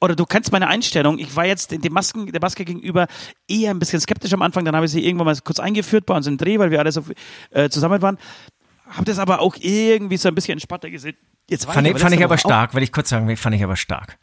[0.00, 1.18] oder du kennst meine Einstellung.
[1.18, 3.06] Ich war jetzt den Masken, der Maske gegenüber
[3.48, 4.64] eher ein bisschen skeptisch am Anfang.
[4.64, 6.92] Dann habe ich sie irgendwann mal kurz eingeführt bei uns im Dreh, weil wir alle
[6.92, 7.04] so
[7.50, 8.18] äh, zusammen waren.
[8.88, 11.16] Habe das aber auch irgendwie so ein bisschen entspannter gesehen.
[11.48, 13.76] Jetzt war Fand, ich, fand ich aber stark, will ich kurz sagen, fand ich aber
[13.76, 14.18] stark.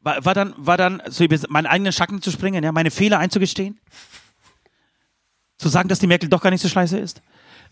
[0.00, 3.78] war, war dann, war dann so meinen eigenen Schatten zu springen, ja, meine Fehler einzugestehen,
[5.58, 7.22] zu sagen, dass die Merkel doch gar nicht so scheiße ist.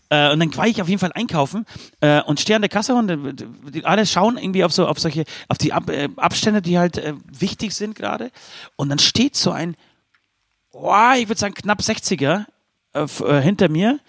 [0.09, 1.65] Äh, und dann war ich auf jeden Fall einkaufen
[2.01, 5.23] äh, und stehe an der Kasse und äh, alle schauen irgendwie auf so auf solche
[5.47, 8.31] auf die Ab, äh, Abstände, die halt äh, wichtig sind gerade.
[8.75, 9.75] Und dann steht so ein,
[10.71, 12.45] oh, ich würde sagen knapp 60er
[12.93, 13.99] äh, hinter mir,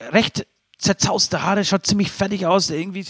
[0.00, 0.46] recht
[0.78, 3.04] zerzauste Haare, schaut ziemlich fertig aus, irgendwie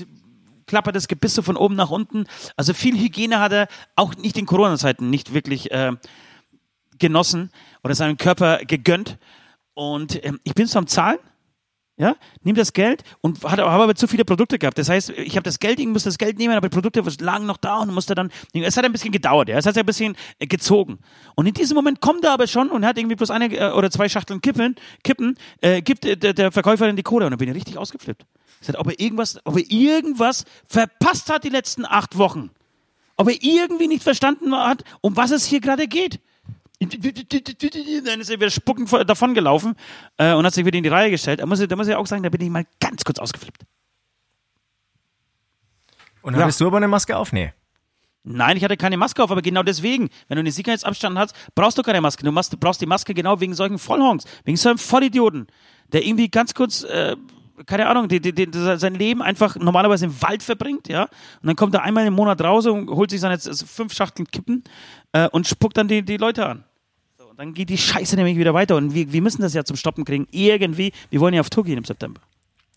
[0.67, 2.27] klappert das Gebiss von oben nach unten.
[2.57, 5.71] Also viel Hygiene hat er auch nicht in Corona-Zeiten nicht wirklich
[6.99, 7.51] genossen
[7.83, 9.19] oder seinem Körper gegönnt.
[9.75, 11.19] Und ähm, ich bin so am Zahlen,
[11.99, 14.79] ja, nimm das Geld und habe aber zu viele Produkte gehabt.
[14.79, 17.45] Das heißt, ich habe das Geld, ich musste das Geld nehmen, aber die Produkte lagen
[17.45, 20.17] noch da und musste dann, es hat ein bisschen gedauert, ja, es hat ein bisschen
[20.39, 20.99] äh, gezogen.
[21.35, 23.91] Und in diesem Moment kommt er aber schon und hat irgendwie bloß eine äh, oder
[23.91, 24.75] zwei Schachteln Kippen,
[25.05, 28.25] Kippen, äh, gibt äh, der, der Verkäuferin die Kohle und dann bin ich richtig ausgeflippt.
[28.61, 32.51] Ich sagte, ob er irgendwas, ob er irgendwas verpasst hat die letzten acht Wochen.
[33.17, 36.21] Ob er irgendwie nicht verstanden hat, um was es hier gerade geht.
[36.89, 39.75] Dann ist er wieder spuckend davon gelaufen
[40.17, 41.41] äh, und hat sich wieder in die Reihe gestellt.
[41.41, 43.63] Da muss, ich, da muss ich auch sagen, da bin ich mal ganz kurz ausgeflippt.
[46.23, 46.43] Und Ja.
[46.43, 47.33] hattest du aber eine Maske auf?
[47.33, 47.53] Nee.
[48.25, 51.77] Nein, ich hatte keine Maske auf, aber genau deswegen, wenn du einen Sicherheitsabstand hast, brauchst
[51.77, 52.23] du keine Maske.
[52.25, 55.49] Du, machst, du brauchst die Maske genau wegen solchen Vollhongs, wegen so einem Vollidioten,
[55.93, 57.17] der irgendwie ganz kurz, äh,
[57.67, 61.03] keine Ahnung, die, die, die, sein Leben einfach normalerweise im Wald verbringt, ja.
[61.03, 64.29] Und dann kommt er einmal im Monat raus und holt sich seine z- fünf Schachteln
[64.31, 64.63] Kippen
[65.11, 66.65] äh, und spuckt dann die, die Leute an.
[67.33, 69.75] Und dann geht die Scheiße nämlich wieder weiter und wir, wir müssen das ja zum
[69.75, 70.27] Stoppen kriegen.
[70.33, 72.21] Irgendwie, wir wollen ja auf Tour gehen im September.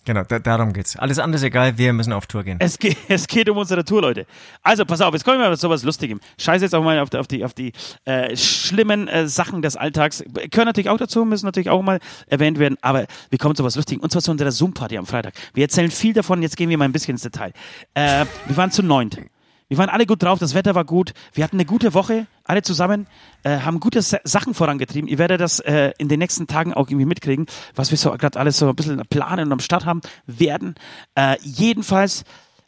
[0.05, 0.95] Genau, da, darum geht's.
[0.95, 2.57] Alles andere ist egal, wir müssen auf Tour gehen.
[2.61, 4.25] Es geht, es geht um unsere Tour, Leute.
[4.63, 6.21] Also, pass auf, jetzt kommen wir mal zu sowas Lustigem.
[6.37, 7.73] Scheiß jetzt auch mal auf die, auf die, auf die
[8.05, 10.23] äh, schlimmen äh, Sachen des Alltags.
[10.49, 13.75] Gehören natürlich auch dazu, müssen natürlich auch mal erwähnt werden, aber wir kommen zu was
[13.75, 14.01] Lustigem.
[14.01, 15.33] Und zwar zu unserer Zoom-Party am Freitag.
[15.53, 17.51] Wir erzählen viel davon, jetzt gehen wir mal ein bisschen ins Detail.
[17.93, 19.19] Äh, wir waren zu neunt.
[19.67, 21.13] Wir waren alle gut drauf, das Wetter war gut.
[21.33, 23.07] Wir hatten eine gute Woche, alle zusammen,
[23.43, 25.09] äh, haben gute Sa Sachen vorangetrieben.
[25.09, 28.39] Ihr werdet das äh, in den nächsten Tagen auch irgendwie mitkriegen, was wir so gerade
[28.39, 30.75] alles so ein bisschen planen und am Start haben werden.
[31.15, 32.25] Äh, jedenfalls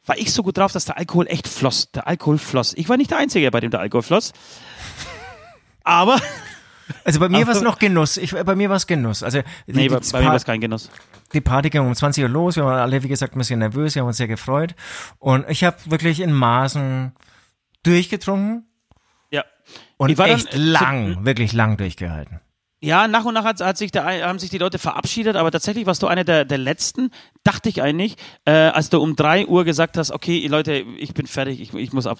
[0.08, 1.92] war ich so gut drauf, dass der Alkohol echt floss.
[1.92, 2.74] Der Alkohol floss.
[2.76, 4.34] Ich war nicht der Einzige, bei dem der Alkohol floss.
[5.84, 6.20] Aber,
[7.04, 8.17] Also bei mir war es noch Genuss.
[8.17, 9.23] Ich, bei mir war es Genuss.
[9.23, 10.89] Also die, nee, die, bei, bei mir war es kein Genuss.
[11.34, 12.56] die Party ging um 20 Uhr los.
[12.56, 13.95] Wir waren alle, wie gesagt, ein bisschen nervös.
[13.95, 14.76] Wir haben uns sehr gefreut.
[15.19, 17.13] Und ich habe wirklich in Maßen
[17.84, 18.65] durchgetrunken
[19.32, 19.43] Ja.
[19.97, 22.39] und Ich war echt lang, wirklich lang durchgehalten.
[22.80, 25.88] Ja, nach und nach hat, hat sich der, haben sich die Leute verabschiedet, aber tatsächlich
[25.88, 27.10] warst du einer der, der letzten,
[27.44, 31.26] dachte ich eigentlich, äh, als du um drei Uhr gesagt hast, okay, Leute, ich bin
[31.26, 32.20] fertig, ich, ich muss ab.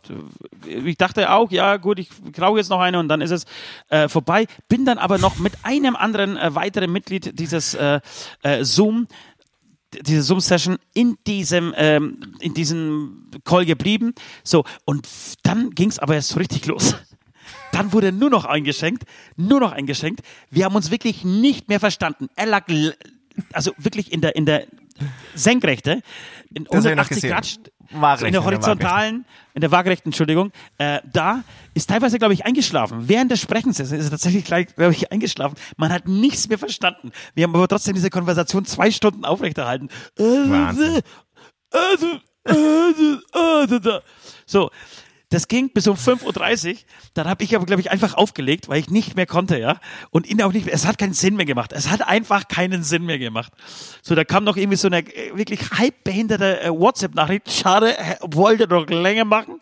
[0.65, 2.10] Ich dachte auch, ja gut, ich
[2.41, 3.46] rauche jetzt noch eine und dann ist es
[3.89, 4.48] äh, vorbei.
[4.67, 8.00] Bin dann aber noch mit einem anderen äh, weiteren Mitglied dieses äh,
[8.41, 9.08] äh, Zoom
[10.06, 14.13] diese Zoom-Session in diesem, ähm, in diesem Call geblieben.
[14.43, 15.08] So, und
[15.43, 16.96] dann ging es aber erst so richtig los.
[17.78, 19.04] Dann wurde nur noch eingeschenkt,
[19.36, 20.22] nur noch eingeschenkt.
[20.50, 22.28] Wir haben uns wirklich nicht mehr verstanden.
[22.36, 22.66] Er lag
[23.54, 24.66] also wirklich in der, in der
[25.36, 26.02] Senkrechte,
[26.54, 27.30] in Das hab ich noch 180 gesehen.
[27.30, 32.46] Grad, Waagerecht, in der horizontalen, in der waagerechten, Entschuldigung, äh, da ist teilweise, glaube ich,
[32.46, 33.08] eingeschlafen.
[33.08, 35.56] Während des Sprechens ist, er tatsächlich gleich, glaube ich, eingeschlafen.
[35.78, 37.12] Man hat nichts mehr verstanden.
[37.34, 39.90] Wir haben aber trotzdem diese Konversation zwei Stunden aufrechterhalten.
[40.18, 41.02] Wahnsinn.
[44.46, 44.70] So,
[45.30, 46.78] das ging bis um 5.30 Uhr.
[47.13, 49.80] Dann habe ich aber, glaube ich, einfach aufgelegt, weil ich nicht mehr konnte, ja.
[50.10, 51.74] Und ihn auch nicht mehr, es hat keinen Sinn mehr gemacht.
[51.74, 53.52] Es hat einfach keinen Sinn mehr gemacht.
[54.02, 57.52] So, da kam noch irgendwie so eine äh, wirklich halb behinderte äh, WhatsApp-Nachricht.
[57.52, 59.60] Schade, wollte noch länger machen.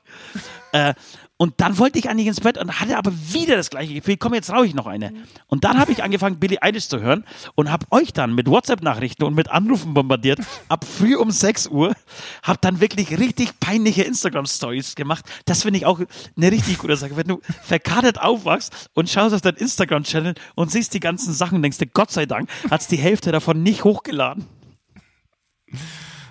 [0.71, 0.93] Äh,
[1.37, 4.33] und dann wollte ich eigentlich ins Bett und hatte aber wieder das gleiche Gefühl, komm,
[4.33, 5.11] jetzt rauche ich noch eine.
[5.47, 9.25] Und dann habe ich angefangen, Billie Eilish zu hören und habe euch dann mit WhatsApp-Nachrichten
[9.25, 10.39] und mit Anrufen bombardiert.
[10.69, 11.93] Ab früh um 6 Uhr.
[12.41, 15.25] Habe dann wirklich richtig peinliche Instagram-Stories gemacht.
[15.43, 15.99] Das finde ich auch
[16.37, 17.17] eine richtig gute Sache.
[17.17, 21.79] Wenn du verkadert aufwachst und schaust auf deinen Instagram-Channel und siehst die ganzen Sachen, denkst
[21.79, 24.45] du, Gott sei Dank, hat's die Hälfte davon nicht hochgeladen.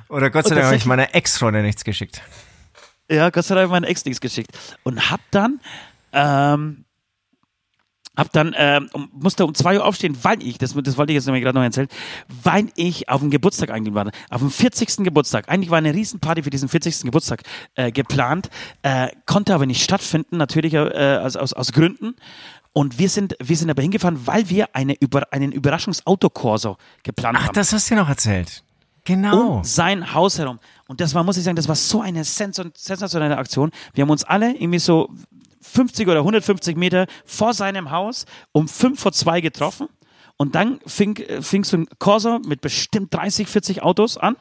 [0.09, 2.23] Oder Gott sei Dank habe ich meiner Ex-Freundin nichts geschickt.
[3.11, 4.51] Ja, Gott sei Dank meine Ex nichts geschickt.
[4.83, 5.61] Und hab dann,
[6.13, 6.85] ähm,
[8.17, 11.27] hab dann, ähm, musste um zwei Uhr aufstehen, weil ich, das, das wollte ich jetzt
[11.27, 11.89] nämlich gerade noch erzählen,
[12.43, 14.35] weil ich auf den Geburtstag eingeladen war.
[14.35, 15.05] Auf dem 40.
[15.05, 15.49] Geburtstag.
[15.49, 17.03] Eigentlich war eine Riesenparty für diesen 40.
[17.03, 17.43] Geburtstag
[17.75, 18.51] äh, geplant,
[18.83, 22.15] äh, konnte aber nicht stattfinden, natürlich äh, aus, aus, aus Gründen.
[22.73, 27.47] Und wir sind, wir sind aber hingefahren, weil wir eine über, einen Überraschungsautokorso geplant Ach,
[27.49, 28.65] haben das hast du noch erzählt.
[29.05, 29.59] Genau.
[29.59, 30.59] um sein Haus herum.
[30.89, 33.71] Und das war, muss ich sagen, das war so eine sens- sensationelle Aktion.
[33.95, 35.09] Wir haben uns alle irgendwie so
[35.63, 39.89] 50 oder 150 Meter vor seinem Haus um fünf vor zwei getroffen.
[40.37, 44.37] Und dann fing, fing so ein Corso mit bestimmt 30, 40 Autos an,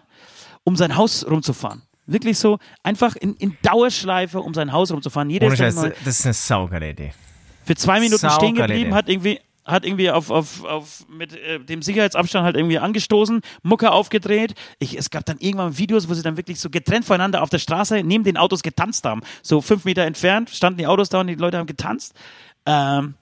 [0.63, 1.83] um sein Haus rumzufahren.
[2.07, 5.29] Wirklich so einfach in, in Dauerschleife um sein Haus rumzufahren.
[5.29, 7.13] Jeder Ohne Scheiß, das ist eine saugeile Idee.
[7.63, 11.81] für zwei Minuten stehen geblieben, hat irgendwie hat irgendwie auf, auf, auf mit äh, dem
[11.81, 14.53] Sicherheitsabstand halt irgendwie angestoßen, Mucke aufgedreht.
[14.79, 17.59] Ich, es gab dann irgendwann Videos, wo sie dann wirklich so getrennt voneinander auf der
[17.59, 19.21] Straße neben den Autos getanzt haben.
[19.41, 22.13] So fünf Meter entfernt standen die Autos da und die Leute haben getanzt.
[22.65, 23.15] Ähm,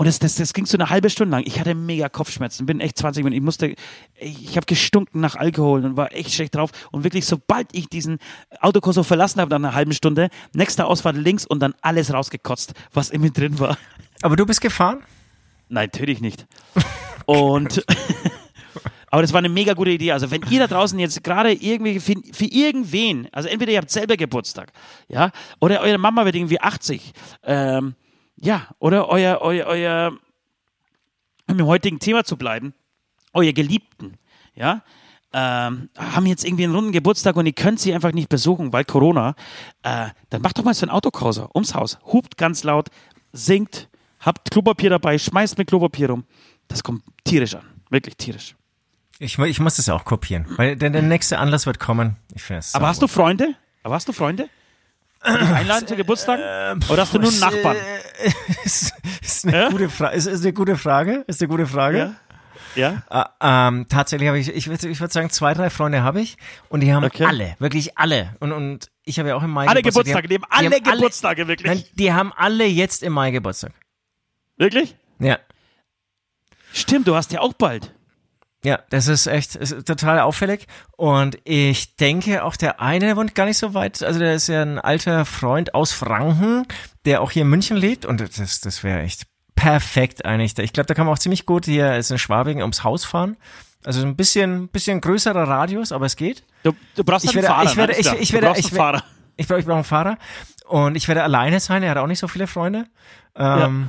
[0.00, 1.42] und das, das, das ging so eine halbe Stunde lang.
[1.44, 3.36] Ich hatte mega Kopfschmerzen, bin echt 20 Minuten.
[3.36, 3.74] Ich musste,
[4.14, 6.70] ich, ich habe gestunken nach Alkohol und war echt schlecht drauf.
[6.92, 8.18] Und wirklich, sobald ich diesen
[8.60, 13.10] Autokorso verlassen habe, nach einer halben Stunde, nächste Ausfahrt links und dann alles rausgekotzt, was
[13.10, 13.76] in mir drin war.
[14.22, 15.02] Aber du bist gefahren?
[15.68, 16.46] Nein, natürlich nicht.
[17.26, 17.84] Und
[19.10, 20.12] aber das war eine mega gute Idee.
[20.12, 23.90] Also wenn ihr da draußen jetzt gerade irgendwie für, für irgendwen, also entweder ihr habt
[23.90, 24.72] selber Geburtstag,
[25.08, 27.12] ja, oder eure Mama wird irgendwie 80,
[27.44, 27.94] ähm,
[28.36, 30.12] ja, oder euer, euer, euer,
[31.48, 32.74] um im heutigen Thema zu bleiben,
[33.32, 34.18] euer Geliebten,
[34.54, 34.82] ja,
[35.32, 38.84] ähm, haben jetzt irgendwie einen runden Geburtstag und ihr könnt sie einfach nicht besuchen, weil
[38.84, 39.34] Corona,
[39.82, 42.88] äh, dann macht doch mal so ein Autokorso ums Haus, hupt ganz laut,
[43.32, 43.87] singt,
[44.20, 46.24] habt Klopapier dabei, schmeißt mit Klopapier rum.
[46.68, 48.54] Das kommt tierisch an, wirklich tierisch.
[49.20, 52.16] Ich, ich muss das auch kopieren, weil der, der nächste Anlass wird kommen.
[52.34, 53.54] Ich finde es Aber hast du Freunde?
[53.82, 54.48] Aber hast du Freunde?
[55.26, 56.38] Die einladen zu Geburtstag?
[56.88, 57.76] Oder hast du nur einen Nachbarn?
[58.64, 59.68] ist, ist, eine Ja?
[59.70, 61.24] gute Fra- ist, ist eine gute Frage.
[61.26, 62.14] Ist eine gute Frage.
[62.76, 63.02] Ja?
[63.10, 63.32] Ja?
[63.40, 66.36] Äh, ähm, tatsächlich habe ich, ich würde ich würd sagen, zwei, drei Freunde habe ich
[66.68, 67.24] und die haben Okay.
[67.24, 68.36] alle, wirklich alle.
[68.38, 70.22] Und, und ich habe ja auch im Mai Alle Geburtstag.
[70.22, 71.66] Geburtstage, die haben die alle haben Geburtstage, wirklich.
[71.74, 73.72] Nein, die haben alle jetzt im Mai Geburtstag.
[74.58, 74.96] Wirklich?
[75.18, 75.38] Ja.
[76.72, 77.94] Stimmt, du hast ja auch bald.
[78.64, 80.66] Ja, das ist echt ist total auffällig.
[80.96, 84.02] Und ich denke, auch der eine wohnt gar nicht so weit.
[84.02, 86.66] Also der ist ja ein alter Freund aus Franken,
[87.04, 88.04] der auch hier in München lebt.
[88.04, 90.58] Und das, das wäre echt perfekt eigentlich.
[90.58, 93.36] Ich glaube, da kann man auch ziemlich gut hier ist in Schwabing ums Haus fahren.
[93.84, 96.42] Also ein bisschen, bisschen größerer Radius, aber es geht.
[96.64, 97.70] Du, du brauchst Ich einen werde- Fahrer.
[97.70, 97.98] ich werde- ne?
[98.00, 99.04] Ich- ich Du werde- ich einen Fahrer.
[99.36, 100.18] Ich brauche ich brauch einen Fahrer.
[100.66, 101.84] Und ich werde alleine sein.
[101.84, 102.86] Er hat auch nicht so viele Freunde.
[103.36, 103.88] Ähm,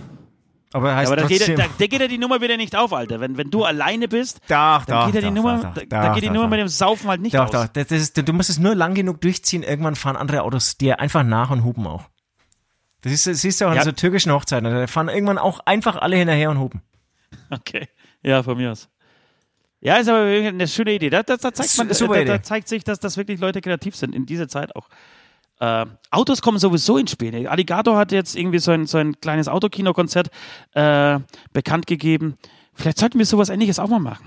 [0.72, 2.76] Aber er heißt Aber da geht, er, da, da geht er die Nummer wieder nicht
[2.76, 3.20] auf, Alter.
[3.20, 6.14] Wenn, wenn du alleine bist, Doch, dann doch, geht er die Nummer, da, doch, da
[6.14, 6.50] geht die doch, Nummer doch.
[6.52, 7.52] mit dem Saufen halt nicht Doch, aus.
[7.52, 7.68] doch.
[7.68, 9.64] Das ist, du musst es nur lang genug durchziehen.
[9.64, 12.04] Irgendwann fahren andere Autos dir einfach nach und hupen auch.
[13.02, 13.80] Das ist, das siehst du auch Ja.
[13.80, 14.70] an so türkischen Hochzeiten.
[14.72, 16.82] Da fahren irgendwann auch einfach alle hinterher und hupen.
[17.50, 17.88] Okay.
[18.22, 18.90] Ja, von mir aus.
[19.82, 21.10] Ja, ist aber eine schöne Idee.
[21.10, 22.26] Da, da, da, zeigt, man, da, Idee.
[22.26, 24.90] da zeigt sich, dass das wirklich Leute kreativ sind, in dieser Zeit auch.
[25.60, 27.48] Äh, Autos kommen sowieso ins Spiel.
[27.48, 30.30] Alligator hat jetzt irgendwie so ein, so ein kleines Autokinokonzert
[30.74, 31.20] äh,
[31.54, 32.38] bekannt gegeben.
[32.74, 34.26] Vielleicht sollten wir sowas ähnliches auch mal machen.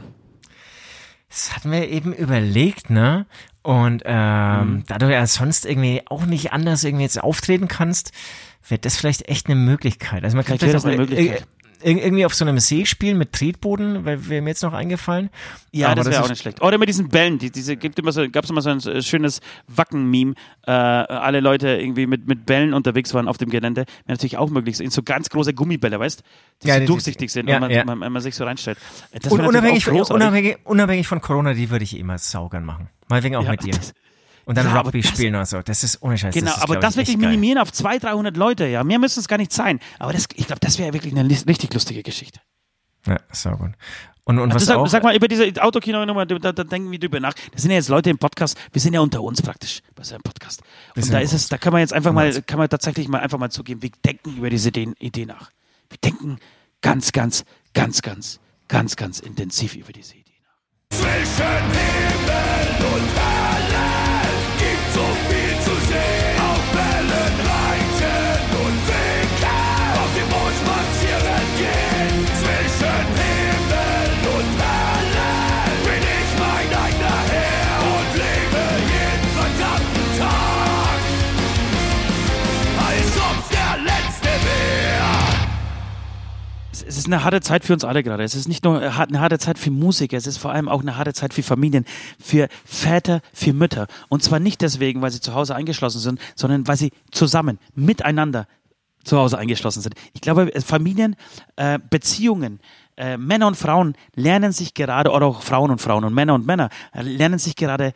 [1.29, 3.25] Das hatten wir eben überlegt, ne?
[3.63, 4.85] Und ähm, Mhm.
[4.87, 8.13] da du ja sonst irgendwie auch nicht anders irgendwie jetzt auftreten kannst,
[8.69, 10.25] wäre das vielleicht echt eine Möglichkeit.
[10.25, 11.47] Also man kann Vielleicht auch eine ir- Möglichkeit.
[11.85, 15.31] Ir- irgendwie auf so einem See spielen mit Tretboden, weil wäre mir jetzt noch eingefallen.
[15.71, 16.61] Ja, Aber das wäre auch nicht schlecht.
[16.63, 19.03] Oder mit diesen Bällen, die, diese gibt immer so, gab es immer so ein äh,
[19.03, 20.35] schönes Wacken-Meme.
[20.67, 23.83] Äh, alle Leute irgendwie mit, mit Bällen unterwegs waren auf dem Gelände.
[23.83, 24.81] Wäre natürlich auch möglich.
[24.81, 26.23] In so ganz große Gummibälle, weißt
[26.63, 27.85] die Ja, so die- durchsichtig sind ja, und man, ja.
[27.85, 28.79] man, man, man sich so reinstellt.
[29.13, 30.15] Das Und unabhängig großartig.
[30.15, 32.89] unabhängig, unabhängig von Corona, die würde ich immer saugern machen.
[33.09, 33.73] Mal wegen auch Ja, mit dir.
[33.73, 33.93] das-
[34.45, 35.63] Und dann Ja, Rugby das- spielen oder so.
[35.63, 36.35] Das ist ohne Scheiß.
[36.35, 37.31] Genau, das ist, aber das ich, wirklich echt geil.
[37.31, 38.83] minimieren auf 200, 300 Leute, ja.
[38.85, 39.79] Mehr müssen es gar nicht sein.
[39.99, 42.41] Aber das, ich glaube, das wäre wirklich eine richtig lustige Geschichte.
[43.07, 43.73] Ja, saugut.
[44.25, 46.99] Und, und was Also sag, auch, sag mal über diese Autokino-Nummer, da, da denken wir
[47.01, 47.35] drüber nach.
[47.53, 50.15] Das sind ja jetzt Leute im Podcast, wir sind ja unter uns praktisch bei so
[50.15, 50.63] einem Podcast.
[50.95, 53.39] Und da ist es, da kann man jetzt einfach mal, kann man tatsächlich mal einfach
[53.39, 55.51] mal zugeben, wir denken über diese Idee, Idee nach.
[55.89, 56.39] Wir denken
[56.83, 60.99] ganz, ganz, ganz, ganz, ganz, ganz intensiv über diese Idee nach.
[60.99, 63.32] Zwischen Himmel und Hölle
[87.03, 88.23] ist eine harte Zeit für uns alle gerade.
[88.23, 90.97] Es ist nicht nur eine harte Zeit für Musiker, es ist vor allem auch eine
[90.97, 91.85] harte Zeit für Familien,
[92.19, 93.89] für Väter, für Mütter.
[94.09, 98.47] Und zwar nicht deswegen, weil sie zu Hause eingeschlossen sind, sondern weil sie zusammen, miteinander
[99.05, 99.97] zu Hause eingeschlossen sind.
[100.13, 101.17] Ich glaube, Familien,
[101.57, 102.61] äh, Beziehungen,
[102.97, 106.47] äh, Männer und Frauen lernen sich gerade, oder auch Frauen und Frauen und Männer und
[106.47, 107.95] Männer, äh, lernen sich gerade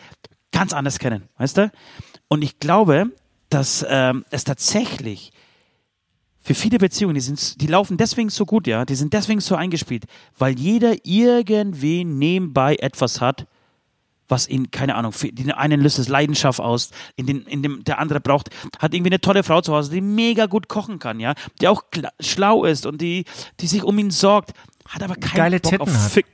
[0.51, 1.71] ganz anders kennen, weißt du?
[2.29, 3.13] Und ich glaube,
[3.51, 5.33] dass ähm, es tatsächlich
[6.47, 9.57] für viele Beziehungen, die, sind, die laufen deswegen so gut, ja, die sind deswegen so
[9.57, 10.05] eingespielt,
[10.39, 13.49] weil jeder irgendwie nebenbei etwas hat,
[14.29, 17.83] was ihn, keine Ahnung, für den einen löst es Leidenschaft aus, in, den, in dem
[17.83, 21.19] der andere braucht, hat irgendwie eine tolle Frau zu Hause, die mega gut kochen kann,
[21.19, 21.83] ja, die auch
[22.21, 23.25] schlau ist und die,
[23.59, 24.53] die sich um ihn sorgt,
[24.87, 26.13] hat aber keinen Geile Bock auf Titten hat.
[26.13, 26.27] Fick.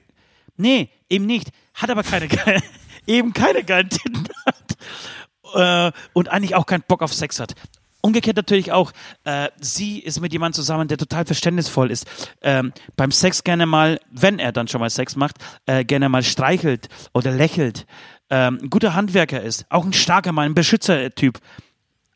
[0.59, 1.53] Nee, eben nicht.
[1.73, 2.61] Hat aber keine geile,
[3.07, 5.93] eben keine geilen Titten hat.
[5.95, 7.55] Äh, und eigentlich auch keinen Bock auf Sex hat.
[8.03, 8.93] Umgekehrt natürlich auch,
[9.25, 12.05] äh, sie ist mit jemandem zusammen, der total verständnisvoll ist.
[12.43, 15.37] Ähm, beim Sex gerne mal, wenn er dann schon mal Sex macht,
[15.67, 17.87] äh, gerne mal streichelt oder lächelt.
[18.29, 21.39] Ähm, ein guter Handwerker ist, auch ein starker Mann, ein Beschützertyp.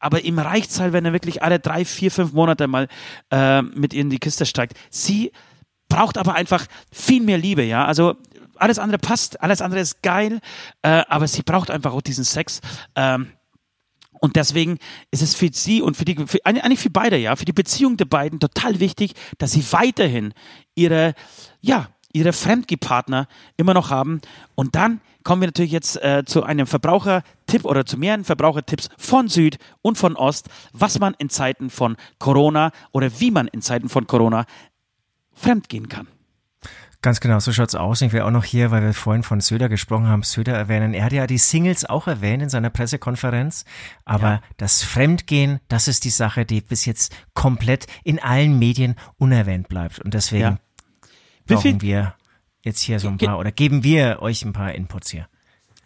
[0.01, 2.89] Aber ihm reicht's halt, wenn er wirklich alle drei, vier, fünf Monate mal
[3.31, 4.77] äh, mit ihr in die Kiste steigt.
[4.91, 5.31] Sie
[5.89, 7.85] braucht aber einfach viel mehr Liebe, ja.
[7.85, 8.17] Also
[8.57, 10.41] alles andere passt, alles andere ist geil,
[10.83, 12.61] äh, aber sie braucht einfach auch diesen Sex.
[12.95, 13.33] Ähm,
[14.21, 14.79] und deswegen
[15.11, 17.97] ist es für sie und für die, für, eigentlich für beide, ja, für die Beziehung
[17.97, 20.33] der beiden total wichtig, dass sie weiterhin
[20.75, 21.15] ihre,
[21.61, 24.21] ja, ihre Fremdgepartner immer noch haben.
[24.55, 29.29] Und dann kommen wir natürlich jetzt äh, zu einem Verbrauchertipp oder zu mehreren Verbrauchertipps von
[29.29, 33.89] Süd und von Ost, was man in Zeiten von Corona oder wie man in Zeiten
[33.89, 34.47] von Corona
[35.33, 36.09] fremdgehen kann.
[37.07, 38.03] Ganz genau, so schaut's aus.
[38.03, 40.93] Ich wäre auch noch hier, weil wir vorhin von Söder gesprochen haben, Söder erwähnen.
[40.93, 43.65] Er hat ja die Singles auch erwähnt in seiner Pressekonferenz.
[44.05, 49.69] Aber das Fremdgehen, das ist die Sache, die bis jetzt komplett in allen Medien unerwähnt
[49.69, 50.01] bleibt.
[50.01, 50.59] Und deswegen Ja.
[51.47, 52.15] Brauchen wir
[52.63, 55.29] jetzt hier so ein paar, oder geben wir euch ein paar Inputs hier.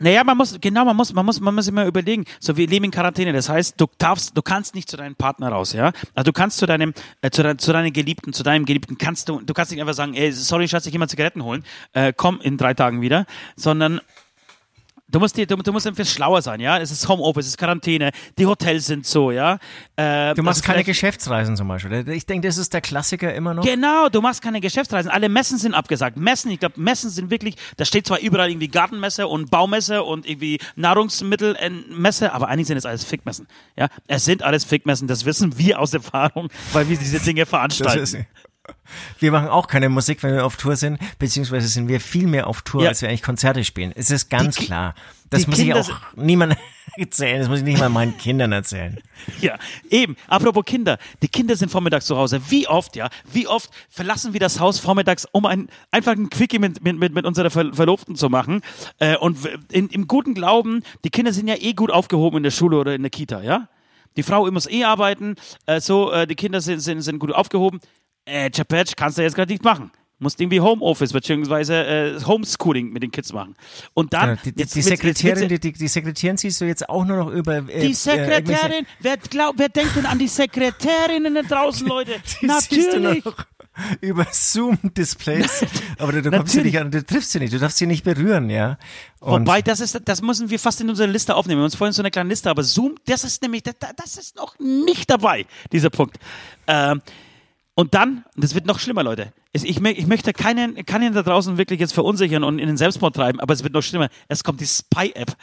[0.01, 2.25] Naja, man muss, genau, man muss, man muss, man muss immer überlegen.
[2.41, 3.33] So, wir leben in Quarantäne.
[3.35, 5.93] Das heißt, du darfst, du kannst nicht zu deinem Partner raus, ja?
[6.15, 9.29] Also du kannst zu deinem, äh, zu, dein, zu deinem Geliebten, zu deinem Geliebten kannst
[9.29, 12.15] du, du kannst nicht einfach sagen, ey, sorry, Schatz, ich geh mal Zigaretten holen, äh,
[12.17, 14.01] komm in drei Tagen wieder, sondern
[15.11, 16.79] Du musst, dir, du, du musst einfach schlauer sein, ja.
[16.79, 19.59] Es ist Homeoffice, es ist Quarantäne, die Hotels sind so, ja.
[19.97, 22.09] Äh, Du machst also keine vielleicht- Geschäftsreisen zum Beispiel.
[22.11, 23.65] Ich denke, das ist der Klassiker immer noch.
[23.65, 25.11] Genau, du machst keine Geschäftsreisen.
[25.11, 26.17] Alle Messen sind abgesagt.
[26.17, 30.29] Messen, ich glaube, Messen sind wirklich, da steht zwar überall irgendwie Gartenmesse und Baumesse und
[30.29, 33.47] irgendwie Nahrungsmittelmesse, aber eigentlich sind es alles Fickmessen.
[33.77, 38.27] Ja, es sind alles Fickmessen, das wissen wir aus Erfahrung, weil wir diese Dinge veranstalten.
[39.19, 42.47] Wir machen auch keine Musik, wenn wir auf Tour sind, beziehungsweise sind wir viel mehr
[42.47, 42.89] auf Tour, Ja.
[42.91, 43.93] als wir eigentlich Konzerte spielen.
[43.95, 44.95] Es ist ganz Die klar.
[45.31, 46.59] Das muss ich Kinder auch niemandem
[46.97, 48.99] erzählen, das muss ich nicht mal meinen Kindern erzählen.
[49.41, 49.57] Ja,
[49.89, 50.17] eben.
[50.27, 50.99] Apropos Kinder.
[51.23, 52.41] Die Kinder sind vormittags zu Hause.
[52.49, 56.59] Wie oft, ja, wie oft verlassen wir das Haus vormittags, um ein, einfach ein Quickie
[56.59, 58.63] mit, mit, mit, mit unserer Ver Verlobten zu machen.
[58.99, 59.39] Äh, und
[59.71, 62.95] in, im guten Glauben, die Kinder sind ja eh gut aufgehoben in der Schule oder
[62.95, 63.69] in der Kita, ja?
[64.17, 67.81] Die Frau muss eh arbeiten, äh, so, äh, die Kinder sind, sind, sind gut aufgehoben.
[68.25, 69.91] Äh, Chapetsch kannst du jetzt gerade nicht machen.
[70.19, 73.57] musst irgendwie Homeoffice beziehungsweise äh, Homeschooling mit den Kids machen.
[73.95, 76.67] Und dann Ja, die, die, jetzt- die Sekretärin, jetzt- die, die, die Sekretärin siehst du
[76.67, 77.57] jetzt auch nur noch über.
[77.57, 82.13] Äh, die äh, Sekretärin, wer, glaub, wer denkt denn an die Sekretärinnen da draußen, Leute?
[82.43, 83.25] Natürlich.
[84.03, 85.65] über Zoom-Displays.
[85.99, 88.05] Aber du, du kommst sie nicht an, du triffst sie nicht, du darfst sie nicht
[88.05, 88.77] berühren, ja.
[89.21, 91.59] Und Wobei, das ist, das müssen wir fast in unsere Liste aufnehmen.
[91.59, 94.17] Wir haben uns vorhin so eine kleine Liste, aber Zoom, das ist nämlich, das, das
[94.19, 96.19] ist noch nicht dabei, dieser Punkt.
[96.67, 97.01] Ähm,
[97.81, 99.33] und dann, das wird noch schlimmer, Leute.
[99.53, 103.41] Ich, ich möchte keinen, keinen da draußen wirklich jetzt verunsichern und in den Selbstmord treiben,
[103.41, 104.11] aber es wird noch schlimmer.
[104.29, 105.35] Es kommt die Spy-App.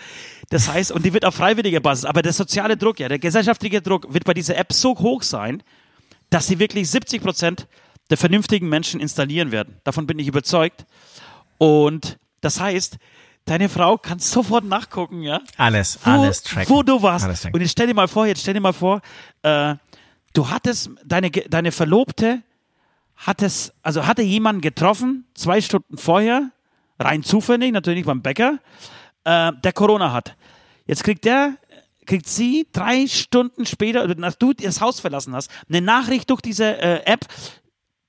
[0.52, 3.82] Das heißt, und die wird auf freiwilliger Basis, aber der soziale Druck, ja, der gesellschaftliche
[3.82, 5.64] Druck wird bei dieser App so hoch sein,
[6.30, 7.68] dass sie wirklich 70 Prozent
[8.12, 9.78] der vernünftigen Menschen installieren werden.
[9.84, 10.86] Davon bin ich überzeugt.
[11.58, 13.00] Und das heißt,
[13.46, 16.70] deine Frau kann sofort nachgucken, ja, alles, wo, alles tracken.
[16.70, 17.48] wo du warst.
[17.52, 19.02] Und jetzt stell dir mal vor, jetzt stell dir mal vor,
[19.42, 19.74] äh,
[20.38, 22.44] du hattest deine, deine Verlobte
[23.16, 26.52] hattest, also hatte jemanden getroffen, zwei Stunden vorher,
[27.00, 28.60] rein zufällig, natürlich beim Bäcker,
[29.24, 30.36] äh, der Corona hat.
[30.86, 31.58] Jetzt kriegt der,
[32.06, 36.78] kriegt sie drei Stunden später, nachdem du das Haus verlassen hast, eine Nachricht durch diese
[36.78, 37.26] äh, App,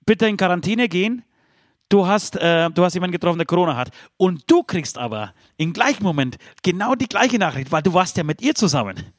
[0.04, 1.24] bitte in Quarantäne gehen.
[1.88, 3.90] Du hast, äh, du hast jemanden getroffen, der Corona hat.
[4.18, 8.24] Und du kriegst aber im gleichen Moment genau die gleiche Nachricht, weil du warst ja
[8.24, 9.14] mit ihr zusammen.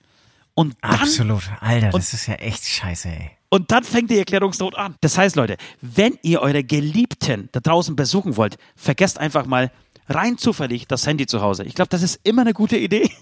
[0.60, 1.43] Und dann, Absolut.
[1.62, 3.32] Alter, Und- das ist ja echt scheiße, ey.
[3.50, 4.95] und dann fängt die Erklärungsnot an.
[5.00, 9.72] Das heißt, Leute, wenn ihr eure Geliebten da draußen besuchen wollt, vergesst einfach mal
[10.10, 11.63] rein zufällig das Handy zu Hause.
[11.63, 13.10] Ich glaube, das ist immer eine gute Idee.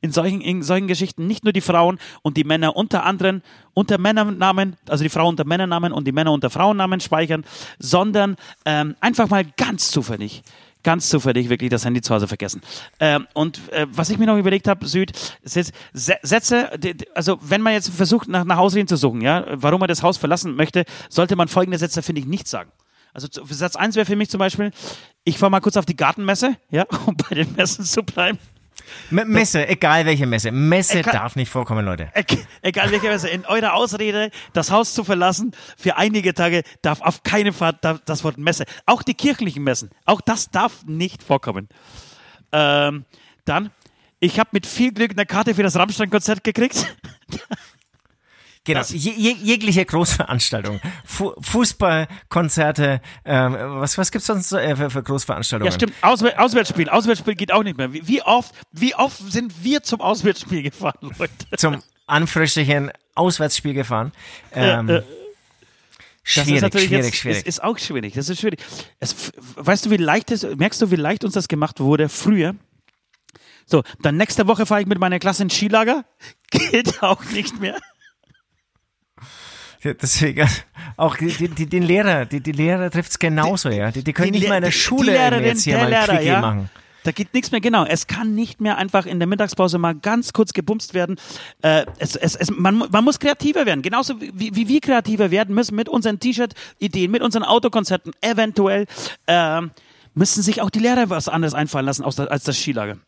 [0.00, 3.42] In solchen, in solchen Geschichten nicht nur die Frauen und die Männer unter anderen,
[3.74, 7.44] unter Männernamen, also die Frauen unter Männernamen und die Männer unter Frauennamen speichern,
[7.80, 10.44] sondern ähm, einfach mal ganz zufällig,
[10.88, 12.62] ganz zufällig wirklich das Handy zu Hause vergessen.
[12.98, 16.70] Ähm, und äh, was ich mir noch überlegt habe, Süd, ist jetzt Sätze,
[17.14, 20.16] also wenn man jetzt versucht, nach, nach Ausreden zu suchen, ja, warum man das Haus
[20.16, 22.72] verlassen möchte, sollte man folgende Sätze, finde ich, nicht sagen.
[23.12, 24.70] Also Satz 1 wäre für mich zum Beispiel,
[25.24, 28.38] ich fahre mal kurz auf die Gartenmesse, ja, um bei den Messen zu bleiben.
[29.10, 30.50] M Messe, egal welche Messe.
[30.52, 32.10] Messe kann- darf nicht vorkommen, Leute.
[32.62, 37.22] Egal welche Messe, in eurer Ausrede, das Haus zu verlassen für einige Tage darf auf
[37.22, 41.68] keinen Fall da- das Wort Messe, auch die kirchlichen Messen, auch das darf nicht vorkommen.
[42.52, 43.04] Ähm,
[43.44, 43.70] dann,
[44.20, 46.86] ich habe mit viel Glück eine Karte für das Rammstein-Konzert gekriegt.
[48.68, 48.80] Genau.
[48.80, 50.80] Das- Je, je, jegliche Großveranstaltung.
[51.04, 55.72] Fu Fußball, Konzerte, ähm, was, was gibt's sonst so, äh, für, für Großveranstaltungen?
[55.72, 55.94] Ja, stimmt.
[56.02, 56.88] Auswär Auswärtsspiel.
[56.88, 57.92] Auswärtsspiel geht auch nicht mehr.
[57.92, 61.32] Wie, wie, oft, wie oft sind wir zum Auswärtsspiel gefahren, Leute?
[61.56, 64.12] Zum anfröstlichen Auswärtsspiel gefahren.
[64.52, 65.04] Ähm, äh, Das
[66.24, 67.38] schwierig, ist natürlich schwierig, jetzt, schwierig.
[67.38, 68.14] Es ist auch schwierig.
[68.14, 68.60] Das ist schwierig.
[69.00, 72.54] Es, weißt du, wie leicht es, merkst du, wie leicht uns das gemacht wurde früher?
[73.64, 76.04] So, dann nächste Woche fahre ich mit meiner Klasse ins Skilager.
[76.50, 77.78] Geht auch nicht mehr.
[79.82, 80.48] Ja, Deswegen,
[80.96, 83.90] auch die, die, den Lehrer, die, die Lehrer trifft's genauso, ja.
[83.90, 86.06] Die, die können nicht mal in der Le- Schule die Lehrerin, jetzt hier mal Lehrer,
[86.06, 86.40] Quickie ja.
[86.40, 86.70] machen.
[87.04, 87.84] Da geht nichts mehr, genau.
[87.84, 91.16] Es kann nicht mehr einfach in der Mittagspause mal ganz kurz gebumst werden.
[91.62, 93.82] Äh, es, es, es, man, man muss kreativer werden.
[93.82, 98.12] Genauso wie, wie wir kreativer werden müssen mit unseren T-Shirt-Ideen, mit unseren Autokonzepten.
[98.20, 98.86] Eventuell
[99.28, 99.70] ähm,
[100.14, 102.98] müssen sich auch die Lehrer was anderes einfallen lassen als das Skilager.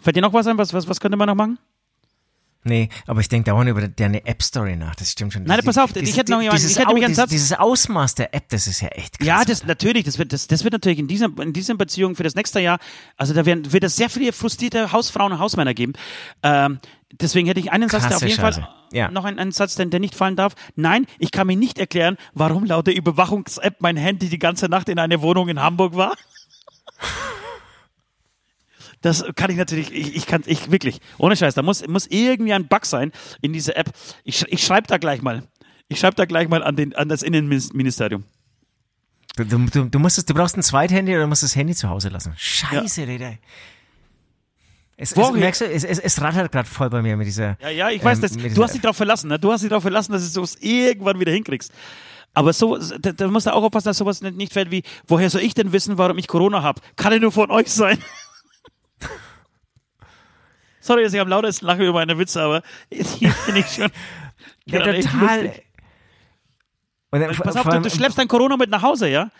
[0.00, 0.56] Fällt dir noch was ein?
[0.58, 1.58] Was, was, was könnte man noch machen?
[2.64, 4.94] Nee, aber ich denke dauernd über deine App-Story nach.
[4.94, 5.42] Das stimmt schon.
[5.42, 7.30] Nein, pass auf, ich hätte noch jemanden- dieses, ich hätte einen dieses, Satz.
[7.30, 9.26] dieses Ausmaß der App, das ist ja echt krass.
[9.26, 12.22] Ja, das natürlich, das wird, das, das wird natürlich in dieser, in dieser Beziehung für
[12.22, 12.78] das nächste Jahr,
[13.16, 15.94] also da werden, wird es sehr viele frustrierte Hausfrauen und Hausmänner geben.
[16.44, 16.78] Ähm,
[17.20, 18.60] deswegen hätte ich einen Satz, der auf Krasse jeden Scheiße.
[18.60, 19.10] Fall, Ja.
[19.10, 20.54] noch einen, einen Satz, der, der nicht fallen darf.
[20.76, 24.88] Nein, ich kann mir nicht erklären, warum laut der Überwachungs-App mein Handy die ganze Nacht
[24.88, 26.14] in einer Wohnung in Hamburg war.
[29.02, 32.52] Das kann ich natürlich, ich, ich kann, ich wirklich, ohne Scheiß, da muss, muss irgendwie
[32.52, 33.90] ein Bug sein in dieser App.
[34.24, 35.42] Ich, ich schreibe da gleich mal.
[35.88, 38.24] Ich schreibe da gleich mal an, den, an das Innenministerium.
[39.36, 41.88] Du, du, du, du, musst es, du brauchst ein Zweithandy oder musst das Handy zu
[41.88, 42.32] Hause lassen.
[42.36, 43.38] Scheiße, Rede.
[44.96, 47.56] Es, es, merkst du, es, es, es rattert gerade voll bei mir mit dieser.
[47.60, 48.54] Ja, ja, ich weiß ähm, das.
[48.54, 49.38] Du hast dich darauf verlassen, ne?
[49.38, 51.72] Du hast dich darauf verlassen, dass du es irgendwann wieder hinkriegst.
[52.34, 55.28] Aber so, da, da musst du auch aufpassen, dass sowas nicht, nicht fällt wie, woher
[55.28, 56.80] soll ich denn wissen, warum ich Corona habe?
[56.96, 57.98] Kann ja nur von euch sein.
[60.82, 63.90] Sorry, dass ich am lautesten lache über meine Witze, aber hier bin ich schon.
[64.64, 65.52] Ja, total.
[67.10, 69.30] Und dann, Pass vor auf, du, allem- du schleppst dein Corona mit nach Hause, ja?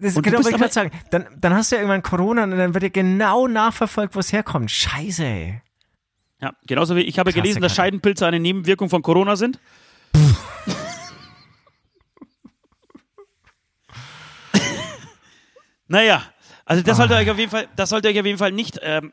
[0.00, 0.90] Das Und du genau, bist wollte ich aber- gerade sagen.
[1.10, 4.30] Dann, dann hast du ja irgendwann Corona und dann wird dir genau nachverfolgt, wo es
[4.32, 4.70] herkommt.
[4.70, 5.62] Scheiße, ey.
[6.40, 7.74] Ja, genauso wie ich habe Krasse gelesen, dass.
[7.74, 9.58] Scheidenpilze eine Nebenwirkung von Corona sind.
[15.88, 16.22] naja,
[16.64, 19.12] also das sollte euch auf jeden Fall, das sollte euch auf jeden Fall nicht, ähm,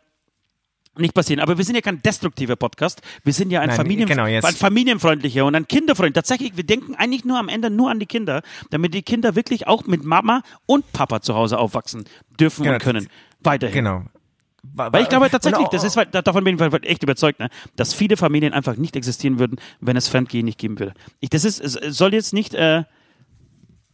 [1.01, 1.39] nicht passieren.
[1.39, 3.01] Aber wir sind ja kein destruktiver Podcast.
[3.23, 6.21] Wir sind ja ein, Nein, Familien genau, ein familienfreundlicher und ein kinderfreundlicher.
[6.21, 9.67] Tatsächlich, wir denken eigentlich nur am Ende nur an die Kinder, damit die Kinder wirklich
[9.67, 12.05] auch mit Mama und Papa zu Hause aufwachsen
[12.39, 12.75] dürfen Genau.
[12.75, 13.07] und können.
[13.41, 13.75] Weiterhin.
[13.75, 14.03] Genau.
[14.61, 18.53] Weil ich glaube tatsächlich, das ist, davon bin ich echt überzeugt, ne, dass viele Familien
[18.53, 20.93] einfach nicht existieren würden, wenn es Fremdgehen nicht geben würde.
[21.21, 22.83] Ich, das ist, es soll jetzt nicht äh,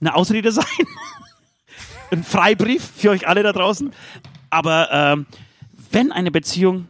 [0.02, 0.66] eine Ausrede sein,
[2.12, 3.92] ein Freibrief für euch alle da draußen,
[4.50, 5.26] aber ähm,
[5.92, 6.88] wenn eine Beziehung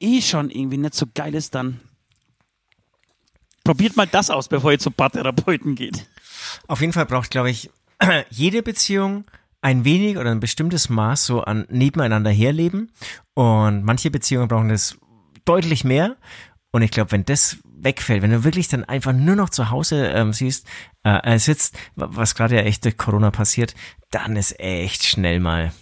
[0.00, 1.80] eh schon irgendwie nicht so geil ist, dann
[3.64, 6.06] probiert mal das aus, bevor ihr zum Paartherapeuten geht.
[6.66, 7.70] Auf jeden Fall braucht, glaube ich,
[8.30, 9.24] jede Beziehung
[9.62, 12.90] ein wenig oder ein bestimmtes Maß so an nebeneinander herleben.
[13.34, 14.96] Und manche Beziehungen brauchen das
[15.44, 16.16] deutlich mehr.
[16.72, 20.06] Und ich glaube, wenn das wegfällt, wenn du wirklich dann einfach nur noch zu Hause
[20.08, 20.66] ähm, siehst,
[21.04, 23.74] äh, äh, sitzt, wa- was gerade ja echt durch Corona passiert,
[24.10, 25.72] dann ist echt schnell mal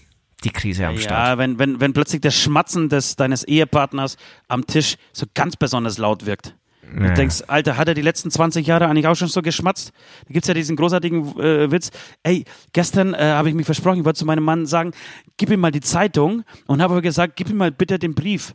[0.45, 1.29] die Krise am Start.
[1.29, 4.17] Ja, wenn, wenn, wenn plötzlich das Schmatzen des, deines Ehepartners
[4.47, 6.55] am Tisch so ganz besonders laut wirkt.
[6.95, 7.09] Ja.
[7.09, 9.93] Du denkst, Alter, hat er die letzten 20 Jahre eigentlich auch schon so geschmatzt?
[10.27, 11.91] Da gibt's ja diesen großartigen äh, Witz.
[12.23, 14.93] Ey, gestern äh, habe ich mich versprochen, ich wollte zu meinem Mann sagen,
[15.37, 18.55] gib ihm mal die Zeitung und habe gesagt, gib ihm mal bitte den Brief.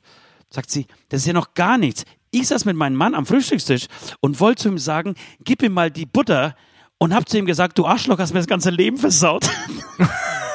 [0.49, 2.05] Sagt sie, das ist ja noch gar nichts.
[2.31, 3.86] Ich saß mit meinem Mann am Frühstückstisch
[4.19, 5.13] und wollte zu ihm sagen,
[5.43, 6.55] gib ihm mal die Butter
[6.97, 9.47] und hab zu ihm gesagt, du Arschloch, hast mir das ganze Leben versaut.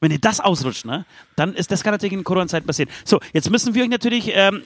[0.00, 2.90] Wenn ihr das ausrutscht, ne, dann ist das kann natürlich in Corona-Zeit passieren.
[3.04, 4.62] So, jetzt müssen wir euch natürlich, ähm,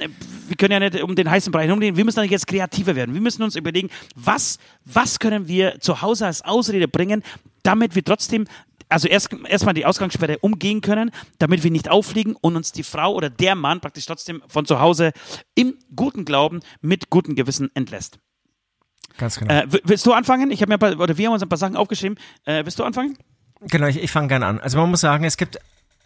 [0.46, 3.14] wir können ja nicht um den heißen Brei herumgehen, wir müssen natürlich jetzt kreativer werden.
[3.14, 7.22] Wir müssen uns überlegen, was, was können wir zu Hause als Ausrede bringen,
[7.62, 8.46] damit wir trotzdem,
[8.90, 13.14] also erst erstmal die Ausgangssperre umgehen können, damit wir nicht auffliegen und uns die Frau
[13.14, 15.12] oder der Mann praktisch trotzdem von zu Hause
[15.54, 18.18] im guten Glauben mit gutem Gewissen entlässt.
[19.16, 19.52] Ganz genau.
[19.52, 20.50] Äh, willst du anfangen?
[20.50, 22.18] Ich habe mir ein paar, oder wir haben uns ein paar Sachen aufgeschrieben.
[22.44, 23.16] Äh, willst du anfangen?
[23.68, 24.60] Genau, ich, ich fange gerne an.
[24.60, 25.58] Also man muss sagen, es gibt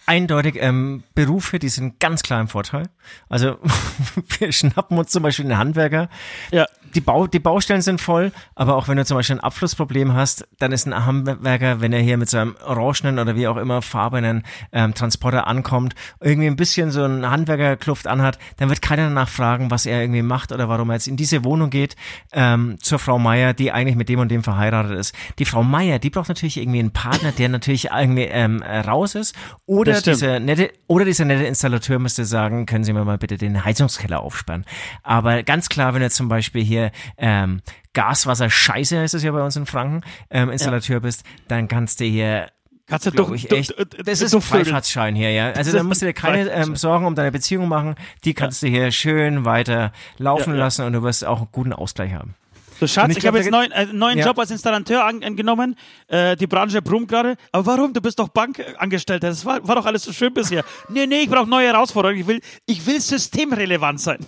[0.07, 2.89] eindeutig ähm, Berufe, die sind ganz klar im Vorteil.
[3.29, 3.59] Also
[4.39, 6.09] wir schnappen uns zum Beispiel einen Handwerker.
[6.53, 6.67] Ja.
[6.95, 10.49] Die, Bau, die Baustellen sind voll, aber auch wenn du zum Beispiel ein Abflussproblem hast,
[10.59, 14.45] dann ist ein Handwerker, wenn er hier mit seinem orangenen oder wie auch immer farbenen
[14.73, 19.71] ähm, Transporter ankommt, irgendwie ein bisschen so ein Handwerkerkluft anhat, dann wird keiner danach fragen,
[19.71, 21.97] was er irgendwie macht oder warum er jetzt in diese Wohnung geht,
[22.33, 25.15] ähm, zur Frau Meier, die eigentlich mit dem und dem verheiratet ist.
[25.39, 29.35] Die Frau Meier, die braucht natürlich irgendwie einen Partner, der natürlich irgendwie ähm, raus ist
[29.67, 30.17] oder Stimmt.
[30.17, 34.21] dieser nette oder dieser nette Installateur müsste sagen, können Sie mir mal bitte den Heizungskeller
[34.21, 34.65] aufsperren.
[35.03, 37.61] Aber ganz klar, wenn du zum Beispiel hier ähm,
[37.95, 42.05] Gaswasser Scheiße heißt es ja bei uns in Franken, ähm, Installateur bist, dann kannst du
[42.05, 42.49] hier
[42.89, 43.77] Kannst du doch, ich echt.
[43.77, 44.65] du- du- Das ist du ein Vögel.
[44.67, 45.51] Freifahrtschein hier, ja.
[45.51, 47.97] Also da musst du dir keine ähm, Sorgen um deine Beziehung machen.
[48.25, 50.65] Die kannst du hier schön weiter laufen Ja, ja.
[50.65, 52.35] lassen und du wirst auch einen guten Ausgleich haben.
[52.79, 54.27] So, Schatz, ich ich, habe jetzt da neuen, einen neuen Ja.
[54.27, 55.77] Job als Installateur an, angenommen.
[56.09, 57.37] Äh, die Branche brummt gerade.
[57.53, 57.93] Aber warum?
[57.93, 59.29] Du bist doch Bankangestellter.
[59.29, 60.65] Das war, war doch alles so schön bisher.
[60.89, 62.21] nee, nee, ich brauche neue Herausforderungen.
[62.21, 64.19] Ich will, ich will systemrelevant sein.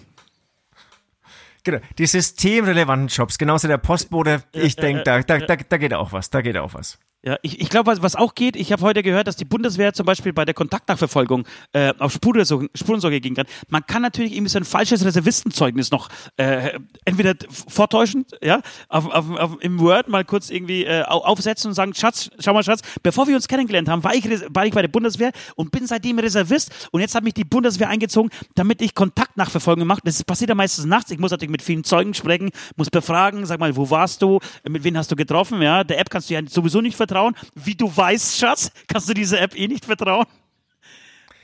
[1.65, 4.43] Genau, die systemrelevanten Jobs, genauso der Postbote.
[4.53, 6.99] Ich denke, da, da, da, da geht auch was, da geht auch was.
[7.25, 9.93] Ja, ich, ich glaube, was, was auch geht, ich habe heute gehört, dass die Bundeswehr
[9.93, 13.47] zum Beispiel bei der Kontaktnachverfolgung äh, auf Spurensuche gehen kann.
[13.69, 19.31] Man kann natürlich irgendwie so ein falsches Reservistenzeugnis noch äh, entweder vortäuschend, ja, auf, auf,
[19.31, 22.83] auf, im Word mal kurz irgendwie äh, au- aufsetzen und sagen, Schatz, schau mal, Schatz,
[23.03, 26.21] bevor wir uns kennengelernt haben, war ich, war ich bei der Bundeswehr und bin seitdem
[26.21, 30.03] Reservist und jetzt hat mich die Bundeswehr eingezogen, damit ich Kontaktnachverfolgung mache.
[30.05, 31.11] Das passiert ja meistens nachts.
[31.11, 34.39] Ich muss natürlich mit vielen Zeugen sprechen, muss befragen, sag mal, wo warst du,
[34.69, 35.83] mit wem hast du getroffen, ja.
[35.83, 37.08] Der App kannst du ja sowieso nicht vertrauen.
[37.55, 40.27] Wie du weißt, Schatz, kannst du dieser App eh nicht vertrauen.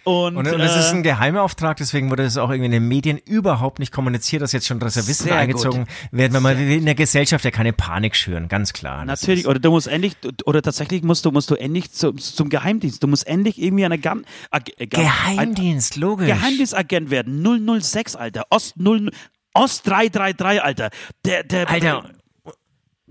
[0.07, 2.87] Und, Und, und es ist äh, ein Geheimauftrag, deswegen wurde das auch irgendwie in den
[2.89, 6.95] Medien überhaupt nicht kommuniziert, dass jetzt schon Reservisten eingezogen werden, weil man will in der
[6.95, 9.07] Gesellschaft ja keine Panik schüren, ganz klar.
[9.07, 13.03] Natürlich, oder du musst endlich, oder tatsächlich musst du, musst du endlich zum, zum Geheimdienst.
[13.03, 16.29] Du musst endlich irgendwie eine Gam, Ag, äh, Gam- Geheimdienst, logisch.
[16.31, 17.81] Ein Geheimdienstagent werden.
[17.81, 18.45] 006, Alter.
[18.51, 19.11] Ost 0,
[19.55, 20.91] Ost 333, Alter.
[21.25, 22.11] Der, der, Alter,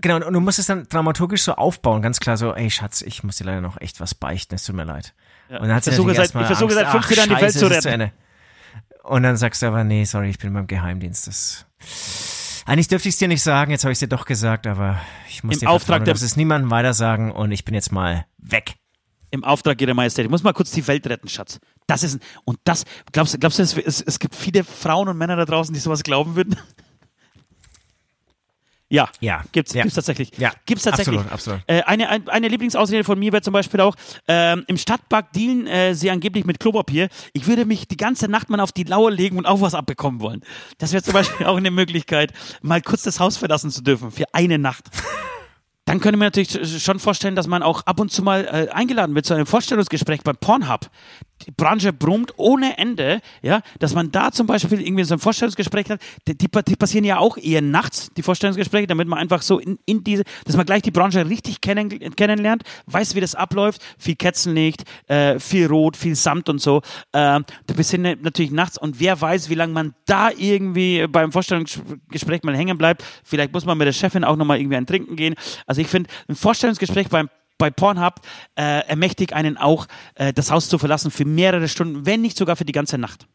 [0.04, 3.24] genau, und du musst es dann dramaturgisch so aufbauen, ganz klar so, ey Schatz, ich
[3.24, 5.14] muss dir leider noch echt was beichten, es tut mir leid.
[5.48, 7.66] Und dann hat sie Ich versuche seit- ich versuche seit fünf Jahren die Welt zu
[7.66, 7.88] retten.
[7.88, 8.12] Ende.
[9.02, 11.26] Und dann sagst du aber, nee, sorry, ich bin beim Geheimdienst.
[11.26, 11.66] Das
[12.66, 15.00] eigentlich dürfte ich es dir nicht sagen, jetzt habe ich es dir doch gesagt, aber
[15.28, 17.74] ich muss Im dir Auftrag vertrauen, der- darfst es niemandem weiter sagen und ich bin
[17.74, 18.74] jetzt mal weg.
[19.30, 20.24] Im Auftrag ihrer Majestät.
[20.24, 21.58] Ich muss mal kurz die Welt retten, Schatz.
[21.88, 25.18] Das ist, und das, glaubst du, glaubst du, es, es, es gibt viele Frauen und
[25.18, 26.56] Männer da draußen, die sowas glauben würden?
[28.94, 29.82] Ja, Ja, gibt's, ja.
[29.82, 30.30] gibt's tatsächlich.
[30.38, 31.18] Ja, gibt's tatsächlich.
[31.18, 31.60] absolut, absolut.
[31.66, 33.96] Äh, eine, ein, eine Lieblingsausrede von mir wäre zum Beispiel auch,
[34.28, 37.08] ähm, im Stadtpark dealen äh, sie angeblich mit Klopapier.
[37.32, 40.20] Ich würde mich die ganze Nacht mal auf die Lauer legen und auch was abbekommen
[40.20, 40.42] wollen.
[40.78, 42.32] Das wäre zum Beispiel auch eine Möglichkeit,
[42.62, 44.84] mal kurz das Haus verlassen zu dürfen für eine Nacht.
[45.84, 49.14] Dann könnte man natürlich schon vorstellen, dass man auch ab und zu mal äh, eingeladen
[49.14, 50.88] wird zu einem Vorstellungsgespräch beim Pornhub.
[51.46, 55.90] Die Branche brummt ohne Ende, ja, dass man da zum Beispiel irgendwie so ein Vorstellungsgespräch
[55.90, 56.00] hat.
[56.26, 59.78] Die, die, die passieren ja auch eher nachts, die Vorstellungsgespräche, damit man einfach so in,
[59.84, 64.14] in diese, dass man gleich die Branche richtig kennen, kennenlernt, weiß, wie das abläuft, viel
[64.14, 66.78] Ketzenlicht, äh, viel Rot, viel Samt und so.
[67.12, 72.42] Äh, da passieren natürlich nachts und wer weiß, wie lange man da irgendwie beim Vorstellungsgespräch
[72.44, 73.04] mal hängen bleibt.
[73.22, 75.34] Vielleicht muss man mit der Chefin auch nochmal irgendwie ein Trinken gehen.
[75.66, 78.20] Also ich finde, ein Vorstellungsgespräch beim bei Pornhub
[78.56, 82.56] äh, ermächtigt einen auch, äh, das Haus zu verlassen für mehrere Stunden, wenn nicht sogar
[82.56, 83.26] für die ganze Nacht.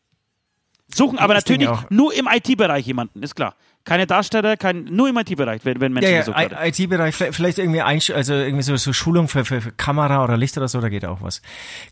[0.93, 3.55] Suchen aber Ich natürlich nur im IT-Bereich jemanden, ist klar.
[3.89, 6.57] Keine Darsteller, kein, nur im IT-Bereich, wenn, wenn Menschen Ja, gesucht ja, werden.
[6.63, 10.37] I- IT-Bereich, vielleicht, irgendwie Einsch also irgendwie so, so Schulung für, für, für Kamera oder
[10.37, 11.41] Licht oder so, da geht auch was.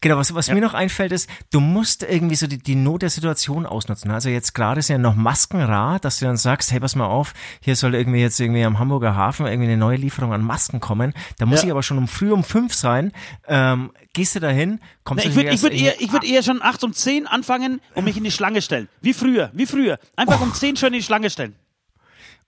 [0.02, 3.10] Genau, was, was mir noch einfällt ist, du musst irgendwie so die, die Not der
[3.10, 4.12] Situation ausnutzen.
[4.12, 7.08] Also jetzt gerade ist ja noch Masken rar, dass du dann sagst, hey, pass mal
[7.08, 10.80] auf, hier soll irgendwie jetzt irgendwie am Hamburger Hafen irgendwie eine neue Lieferung an Masken
[10.80, 11.14] kommen.
[11.40, 11.66] Da muss Ja.
[11.66, 13.12] ich aber schon um früh um fünf sein.
[13.48, 16.58] Ähm, gehst du dahin, kommst Na, ich würde ich würd eher, ich würd eher schon
[16.58, 18.88] nachts um 10 anfangen und mich in die Schlange stellen.
[19.02, 19.98] Wie früher, wie früher.
[20.16, 21.56] Einfach um 10 schon in die Schlange stellen.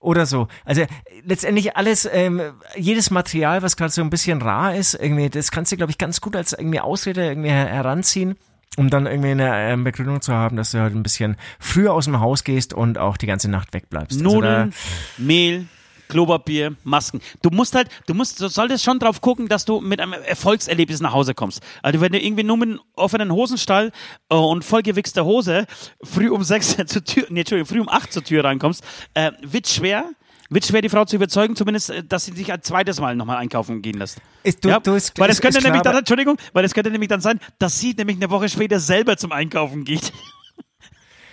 [0.00, 0.48] Oder so.
[0.64, 0.86] Also äh,
[1.24, 2.40] letztendlich alles, ähm,
[2.74, 5.98] jedes Material, was gerade so ein bisschen rar ist, irgendwie, das kannst du, glaube ich,
[5.98, 8.36] ganz gut als irgendwie Ausrede irgendwie her heranziehen,
[8.78, 12.06] um dann irgendwie eine ähm, Begründung zu haben, dass du halt ein bisschen früher aus
[12.06, 14.20] dem Haus gehst und auch die ganze Nacht wegbleibst.
[14.22, 14.72] Nudeln, Also
[15.18, 15.66] Mehl,
[16.10, 17.20] Klopapier, Masken.
[17.42, 21.00] Du musst halt, du musst, du solltest schon drauf gucken, dass du mit einem Erfolgserlebnis
[21.00, 21.62] nach Hause kommst.
[21.82, 23.92] Also wenn du irgendwie nur mit einem offenen Hosenstall
[24.28, 25.66] äh, und vollgewichster Hose
[26.02, 28.84] früh um sechs zur Tür, nee, Entschuldigung, früh um acht zur Tür reinkommst,
[29.14, 30.04] äh, wird schwer.
[30.52, 33.36] Wird schwer, die Frau zu überzeugen, zumindest, äh, dass sie sich ein zweites Mal nochmal
[33.36, 34.18] einkaufen gehen lässt.
[34.42, 36.74] ist, du, ja, du ist, weil das ist- könnte nämlich klar, dann, Entschuldigung, weil das
[36.74, 40.12] könnte nämlich dann sein, dass sie nämlich eine Woche später selber zum Einkaufen geht.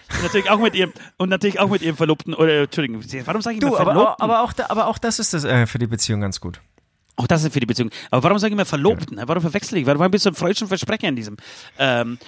[0.10, 3.55] Und natürlich auch mit ihrem und natürlich auch mit ihrem Verlobten oder Entschuldigung, warum sage
[3.55, 4.16] ich Du, aber, Verlobten?
[4.24, 6.62] aber, auch, da, aber auch das ist das äh, für die Beziehung ganz gut.
[7.20, 7.89] Auch das ist für die Beziehung.
[8.11, 9.20] Aber warum sage ich immer Verlobten?
[9.26, 9.88] Warum verwechsel ich?
[9.88, 11.36] Warum bist du ein freudischen Versprecher in diesem?
[11.80, 12.20] Ähm,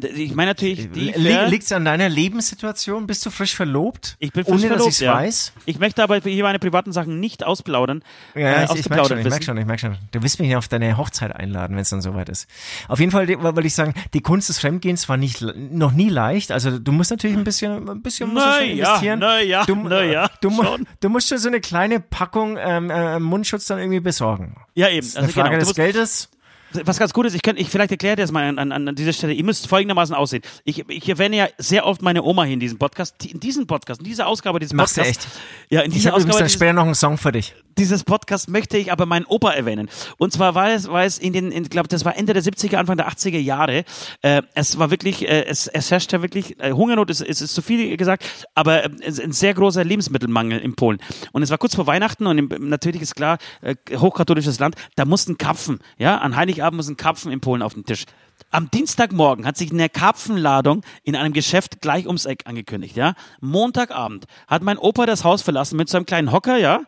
[0.00, 1.12] ich meine natürlich die.
[1.16, 3.06] Liegt es an deiner Lebenssituation?
[3.06, 4.16] Bist du frisch verlobt?
[4.20, 5.14] ich bin frisch Ohne, verlobt, dass ich es ja.
[5.14, 5.52] weiß?
[5.64, 8.02] Ich möchte aber hier meine privaten Sachen nicht ausplaudern.
[8.34, 9.98] Ja, äh, ich, ich merke schon, ich merke schon, ich merke schon.
[10.12, 12.48] Du willst mich auf deine Hochzeit einladen, wenn es dann soweit ist.
[12.88, 16.52] Auf jeden Fall wollte ich sagen, die Kunst des Fremdgehens war nicht, noch nie leicht.
[16.52, 19.18] Also du musst natürlich ein bisschen, ein bisschen musst du Na schon ja, investieren.
[19.18, 20.86] na ja, du, na ja, du, schon.
[21.00, 24.35] du musst schon so eine kleine Packung ähm, äh, Mundschutz dann irgendwie besorgen.
[24.74, 25.06] Ja, eben.
[25.14, 26.28] Eine Also, Frage genau, des musst, Geldes.
[26.72, 29.12] Was ganz gut ist, ich, könnt, ich vielleicht erkläre das mal an, an, an dieser
[29.12, 29.32] Stelle.
[29.32, 30.42] Ihr müsst folgendermaßen aussehen.
[30.64, 33.24] Ich, ich erwähne ja sehr oft meine Oma hier in diesem Podcast.
[33.24, 35.26] In diesem Podcast, in dieser Ausgabe dieses Machst du Podcasts.
[35.26, 35.72] echt?
[35.72, 37.54] Ja, in Ich dieser habe übrigens Ausgabe dann dieses, später noch einen Song für dich.
[37.78, 39.88] dieses Podcast möchte ich aber meinen Opa erwähnen.
[40.18, 42.76] Und zwar war es, war es in den, ich glaube, das war Ende der 70er,
[42.76, 43.84] Anfang der 80er Jahre.
[44.22, 47.62] Äh, es war wirklich, äh, es, es herrschte wirklich, äh, Hungernot ist, ist, ist zu
[47.62, 48.90] viel gesagt, aber äh,
[49.22, 50.98] ein sehr großer Lebensmittelmangel in Polen.
[51.32, 55.04] Und es war kurz vor Weihnachten und im, natürlich ist klar, äh, hochkatholisches Land, da
[55.04, 58.04] mussten Karpfen, ja, an Heiligabend mussten Karpfen in Polen auf den Tisch.
[58.50, 63.14] Am Dienstagmorgen hat sich eine Karpfenladung in einem Geschäft gleich ums Eck angekündigt, ja.
[63.40, 66.80] Montagabend hat mein Opa das Haus verlassen mit so einem kleinen Hocker, ja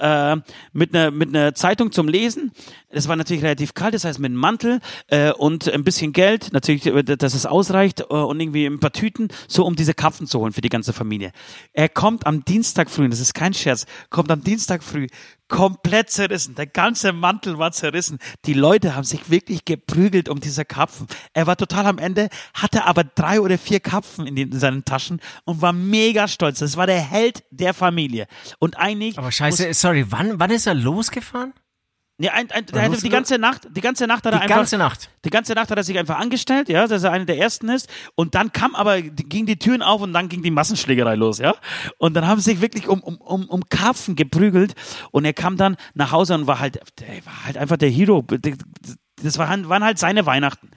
[0.00, 0.36] äh,
[0.72, 2.52] mit einer mit einer Zeitung zum Lesen.
[2.88, 6.52] Es war natürlich relativ kalt, das heißt mit einem Mantel äh, und ein bisschen Geld,
[6.52, 10.26] natürlich, äh, dass es ausreicht äh, und irgendwie ein paar Tüten, so um diese Karpfen
[10.26, 11.32] zu holen für die ganze Familie.
[11.72, 15.06] Er kommt am Dienstag früh, das ist kein Scherz, kommt am Dienstag früh
[15.50, 16.54] komplett zerrissen.
[16.54, 18.18] Der ganze Mantel war zerrissen.
[18.46, 21.06] Die Leute haben sich wirklich geprügelt um diese Karpfen.
[21.34, 24.86] Er war total am Ende, hatte aber drei oder vier Karpfen in, den, in seinen
[24.86, 26.60] Taschen und war mega stolz.
[26.60, 28.26] Das war der Held der Familie.
[28.58, 31.52] Und eigentlich Aber scheiße, sorry, wann, wann ist er losgefahren?
[32.20, 34.56] Ja, ein, ein, der hatte die ganze Nacht, die ganze Nacht hat er Die einfach,
[34.56, 35.10] ganze Nacht.
[35.24, 37.88] die ganze Nacht hat er sich einfach angestellt, ja, dass er einer der ersten ist.
[38.14, 41.38] Und dann kam aber, die- gingen die Türen auf und dann ging die Massenschlägerei los,
[41.38, 41.54] ja.
[41.98, 44.74] Und dann haben sie sich wirklich um, um, um, um Karpfen geprügelt.
[45.10, 48.24] Und er kam dann nach Hause und war halt, der war halt einfach der Hero.
[49.22, 50.70] Das waren, waren halt seine Weihnachten.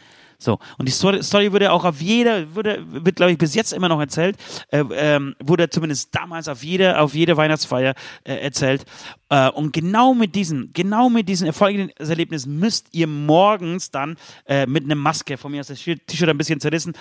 [0.43, 3.71] So, und die Story, Story wurde auch auf jeder, wurde, wird glaube ich bis jetzt
[3.71, 4.37] immer noch erzählt,
[4.69, 8.85] äh, ähm, wurde zumindest damals auf jeder, auf jede Weihnachtsfeier äh, erzählt.
[9.29, 14.83] Äh, und genau mit diesem, genau mit diesem Erfolgserlebnis müsst ihr morgens dann äh, mit
[14.83, 16.93] einer Maske, von mir aus das T-Shirt ein bisschen zerrissen,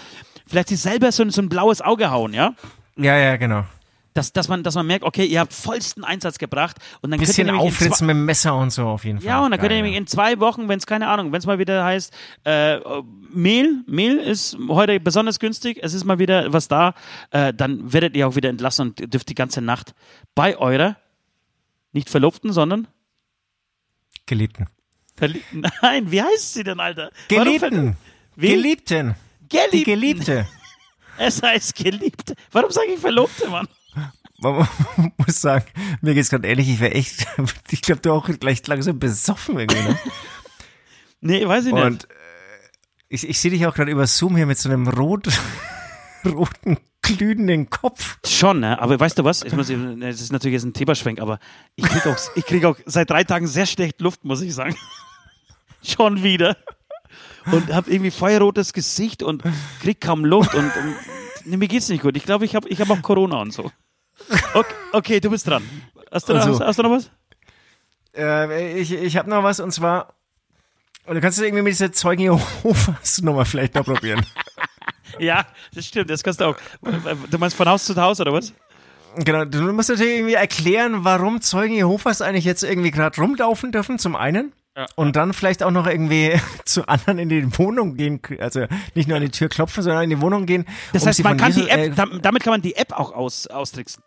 [0.46, 2.54] vielleicht sich selber so, so ein blaues Auge hauen, ja?
[2.96, 3.64] Ja, ja, genau.
[4.14, 7.48] Dass, dass, man, dass man merkt, okay, ihr habt vollsten Einsatz gebracht und dann Bisschen
[7.48, 9.26] aufritzen mit dem Messer und so auf jeden Fall.
[9.26, 11.38] ja, und dann könnt ihr Geil, nämlich in zwei Wochen, wenn es keine Ahnung, wenn
[11.38, 12.12] es mal wieder heißt,
[12.44, 12.78] äh,
[13.32, 16.94] Mehl, Mehl ist heute besonders günstig, es ist mal wieder was da,
[17.30, 19.94] äh, dann werdet ihr auch wieder entlassen und dürft die ganze Nacht
[20.34, 20.96] bei eurer,
[21.92, 22.88] nicht Verlobten, sondern
[24.26, 24.66] Geliebten.
[25.16, 25.62] Verliebten.
[25.82, 27.10] Nein, wie heißt sie denn, Alter?
[27.28, 27.96] Geliebten.
[28.36, 28.48] Wie?
[28.48, 29.14] Geliebten.
[29.40, 29.84] Die Geliebten.
[29.84, 30.48] Geliebte.
[31.18, 32.34] Es heißt Geliebte.
[32.52, 33.68] Warum sage ich Verlobte, Mann?
[34.42, 35.64] Man muss sagen,
[36.00, 37.26] mir geht's gerade ehrlich, ich wäre echt,
[37.70, 39.98] ich glaube, du auch gleich langsam besoffen irgendwie, ne?
[41.24, 41.84] Nee, weiß ich nicht.
[41.84, 42.14] Und äh,
[43.08, 45.28] ich, ich sehe dich auch gerade über Zoom hier mit so einem rot,
[46.26, 48.18] roten, glühenden Kopf.
[48.26, 48.80] Schon, ne?
[48.80, 49.44] Aber weißt du was?
[49.44, 51.38] Ich muss, das ist natürlich jetzt ein Theberschwenk, aber
[51.76, 54.74] ich krieg auch, ich krieg auch seit drei Tagen sehr schlecht Luft, muss ich sagen.
[55.80, 56.56] Schon wieder.
[57.52, 59.44] Und habe irgendwie feuerrotes Gesicht und
[59.80, 60.96] krieg kaum Luft und, und
[61.44, 62.16] nee, mir geht's nicht gut.
[62.16, 63.70] Ich glaube, ich habe ich hab auch Corona und so.
[64.54, 65.62] Okay, okay, du bist dran.
[66.10, 66.60] Hast du, noch, Also.
[66.60, 67.10] hast, hast du noch was?
[68.16, 70.14] Äh, ich ich habe noch was und zwar,
[71.06, 74.24] und du kannst es irgendwie mit dieser Zeugen Jehovas Nummer vielleicht noch probieren.
[75.18, 75.44] Ja,
[75.74, 76.56] das stimmt, das kannst du auch.
[77.30, 78.54] Du meinst von Haus zu Haus oder was?
[79.16, 83.98] Genau, du musst natürlich irgendwie erklären, warum Zeugen Jehovas eigentlich jetzt irgendwie gerade rumlaufen dürfen,
[83.98, 84.54] zum einen.
[84.74, 84.86] Ja.
[84.96, 88.64] Und dann vielleicht auch noch irgendwie zu anderen in die Wohnung gehen, also
[88.94, 90.64] nicht nur an die Tür klopfen, sondern in die Wohnung gehen.
[90.94, 92.74] Das um heißt, sie man kann Jesus- die App, äh, dam- damit kann man die
[92.74, 94.02] App auch aus, austricksen.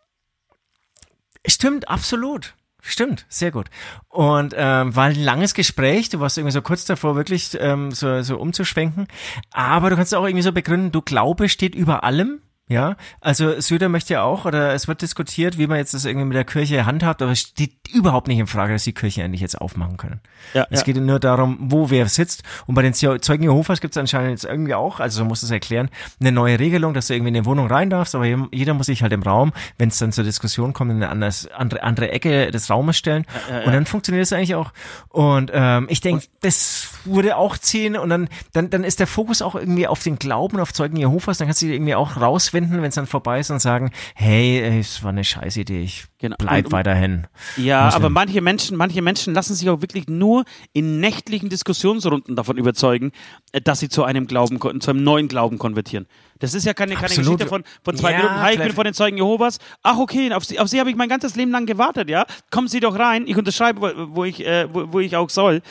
[1.48, 2.54] Stimmt, absolut.
[2.88, 3.68] Stimmt, sehr gut.
[4.10, 6.10] Und ähm, war ein langes Gespräch.
[6.10, 9.08] Du warst irgendwie so kurz davor, wirklich ähm, so, so umzuschwenken.
[9.52, 12.41] Aber du kannst auch irgendwie so begründen, du Glaube steht über allem.
[12.68, 16.26] Ja, also Söder möchte ja auch, oder es wird diskutiert, wie man jetzt das irgendwie
[16.26, 19.41] mit der Kirche handhabt, aber es steht überhaupt nicht in Frage, dass die Kirche endlich
[19.41, 20.20] jetzt aufmachen können.
[20.55, 20.86] Ja, es ja.
[20.86, 22.41] geht nur darum, wo wer sitzt.
[22.66, 25.43] Und bei den Zeu- Zeugen Jehovas gibt es anscheinend jetzt irgendwie auch, also so muss
[25.43, 25.89] es erklären,
[26.20, 29.03] eine neue Regelung, dass du irgendwie in eine Wohnung rein darfst, aber jeder muss sich
[29.03, 32.49] halt im Raum, wenn es dann zur Diskussion kommt, in eine anders, andere, andere Ecke
[32.49, 33.28] des Raumes stellen.
[33.63, 34.72] Und dann funktioniert es eigentlich auch.
[35.09, 39.43] Und ähm, ich denke, das würde auch ziehen und dann, dann, dann ist der Fokus
[39.43, 42.18] auch irgendwie auf den Glauben, auf Zeugen Jehovas, dann kannst du dich irgendwie auch
[42.56, 45.82] rauswenden, wenn es dann vorbei ist und sagen, hey, ey, es war eine scheiß Idee,
[45.84, 46.36] ich Genau.
[46.39, 47.28] bleib Und- weiterhin.
[47.58, 48.01] Ja, Muslim.
[48.01, 50.43] aber manche Menschen, manche Menschen lassen sich auch wirklich nur
[50.74, 53.12] in nächtlichen Diskussionsrunden davon überzeugen,
[53.51, 56.08] äh, dass sie zu einem Glauben, zu einem neuen Glauben konvertieren.
[56.39, 57.26] Das ist ja keine, keine Absolut.
[57.26, 58.41] Geschichte von, von zwei Ja, Minuten.
[58.41, 59.60] Hi, ich bin von den Zeugen Jehovas.
[59.84, 62.26] Ach, okay, auf sie, auf sie habe ich mein ganzes Leben lang gewartet, ja.
[62.51, 65.62] Kommen Sie doch rein, ich unterschreibe, wo, wo ich, äh, wo, wo ich auch soll.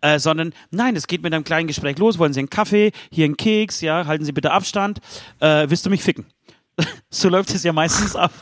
[0.00, 2.18] Äh, sondern, nein, es geht mit einem kleinen Gespräch los.
[2.18, 2.92] Wollen Sie einen Kaffee?
[3.10, 4.06] Hier einen Keks, ja.
[4.06, 5.00] Halten Sie bitte Abstand.
[5.40, 6.26] Äh, willst du mich ficken?
[7.10, 8.32] so läuft es ja meistens ab.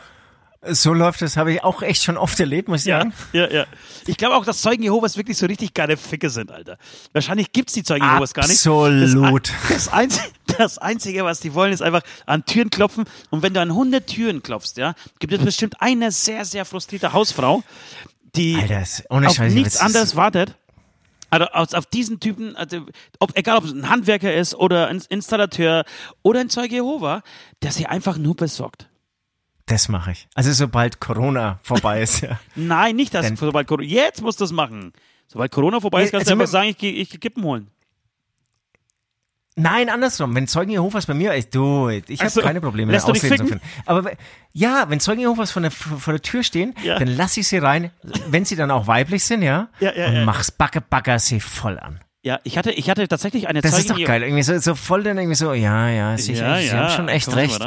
[0.62, 3.14] So läuft es, habe ich auch echt schon oft erlebt, muss ich Ja, sagen.
[3.32, 3.64] ja, ja.
[4.06, 6.76] Ich glaube auch, dass Zeugen Jehovas wirklich so richtig geile Ficke sind, Alter.
[7.14, 8.66] Wahrscheinlich gibt's die Zeugen Jehovas gar nicht.
[8.66, 9.50] Absolut.
[9.50, 10.28] Das, das, Einzige,
[10.58, 13.04] das Einzige, was die wollen, ist einfach an Türen klopfen.
[13.30, 17.14] Und wenn du an 100 Türen klopfst, ja, gibt es bestimmt eine sehr, sehr frustrierte
[17.14, 17.62] Hausfrau,
[18.36, 20.56] die Alter, auf nichts anderes wartet.
[21.30, 22.86] Also auf, auf diesen Typen, also
[23.20, 25.84] ob, egal ob es ein Handwerker ist oder ein Installateur
[26.22, 27.22] oder ein Zeuge Jehova,
[27.62, 28.88] der sie einfach nur besorgt.
[29.66, 30.26] Das mache ich.
[30.34, 32.40] Also sobald Corona vorbei ist, ja.
[32.56, 33.26] Nein, nicht das.
[33.26, 34.92] Denn- sobald Corona, jetzt musst du das machen.
[35.28, 37.44] Sobald Corona vorbei ist, kannst du also einfach wir- sagen, ich gehe ich geh Kippen
[37.44, 37.68] holen.
[39.60, 40.34] Nein, andersrum.
[40.34, 42.40] Wenn Zeugen Jehovas bei mir, ich, du, ich habe so.
[42.40, 43.60] keine Probleme, Lässt du dich zu finden.
[43.86, 44.10] Aber
[44.52, 46.98] ja, wenn Zeugen Jehovas vor der, vor der Tür stehen, Ja.
[46.98, 47.90] dann lass ich sie rein,
[48.28, 50.24] wenn sie dann auch weiblich sind, ja, Ja, ja, und ja.
[50.24, 52.00] mach's Backe, Bagger sie voll an.
[52.22, 53.86] Ja, ich hatte, ich hatte tatsächlich eine Das Zeugin.
[53.92, 54.22] ist doch geil.
[54.22, 57.08] Irgendwie so, so voll dann irgendwie so, ja, ja, sicher, Ja, Sie ja, haben schon
[57.08, 57.58] echt recht.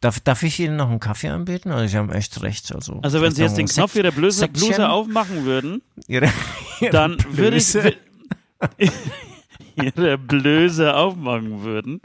[0.00, 1.70] Darf, darf ich Ihnen noch einen Kaffee anbieten?
[1.70, 2.74] Also, Sie haben echt recht.
[2.74, 4.48] Also, Also wenn sie jetzt den Knopf ihrer Bluse?
[4.48, 6.28] Bluse aufmachen würden, Ihre,
[6.80, 7.72] ihre dann würde ich.
[9.76, 12.00] ihre Blöße aufmachen würden,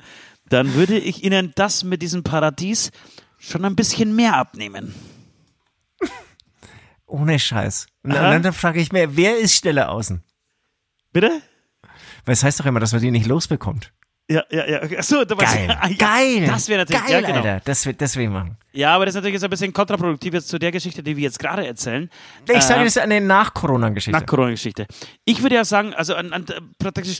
[0.49, 2.91] dann würde ich ihnen das mit diesem Paradies
[3.37, 4.93] schon ein bisschen mehr abnehmen.
[7.07, 7.87] Ohne Scheiß.
[8.03, 10.23] Und dann, dann frage ich mir, wer ist schneller außen?
[11.13, 11.41] Bitte?
[12.25, 13.93] Weil es heißt doch immer, dass man die nicht losbekommt.
[14.27, 14.81] Ja, ja, ja.
[14.83, 14.97] okay.
[14.97, 15.77] Achso, da Geil.
[15.79, 15.95] Ah, ja.
[15.97, 16.47] Geil.
[16.47, 17.35] Das wäre natürlich, Geil, ja, genau.
[17.37, 17.61] Alter.
[17.63, 18.57] Das, wird- das will ich machen.
[18.73, 21.21] Ja, aber das ist natürlich jetzt ein bisschen kontraproduktiv jetzt zu der Geschichte, die wir
[21.23, 22.09] jetzt gerade erzählen.
[22.51, 24.19] Ich sage, Ähm, das ist eine Nach-Corona-Geschichte.
[24.19, 24.87] Nach Corona-Geschichte.
[25.25, 26.43] Ich würde ja sagen, also an, an
[26.79, 27.19] praktisch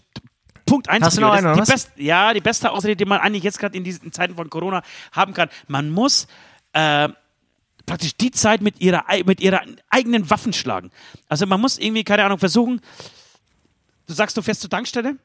[0.65, 1.05] Punkt eins.
[1.05, 3.59] Hast du noch einen, oder die best, Ja, die beste Ausrede, die man eigentlich jetzt
[3.59, 5.49] gerade in diesen Zeiten von Corona haben kann.
[5.67, 6.27] Man muss
[6.73, 7.09] äh,
[7.85, 10.91] praktisch die Zeit mit ihrer, mit ihrer eigenen Waffen schlagen.
[11.29, 12.81] Also man muss irgendwie, keine Ahnung, versuchen,
[14.07, 15.17] du sagst, du fährst zur Tankstelle,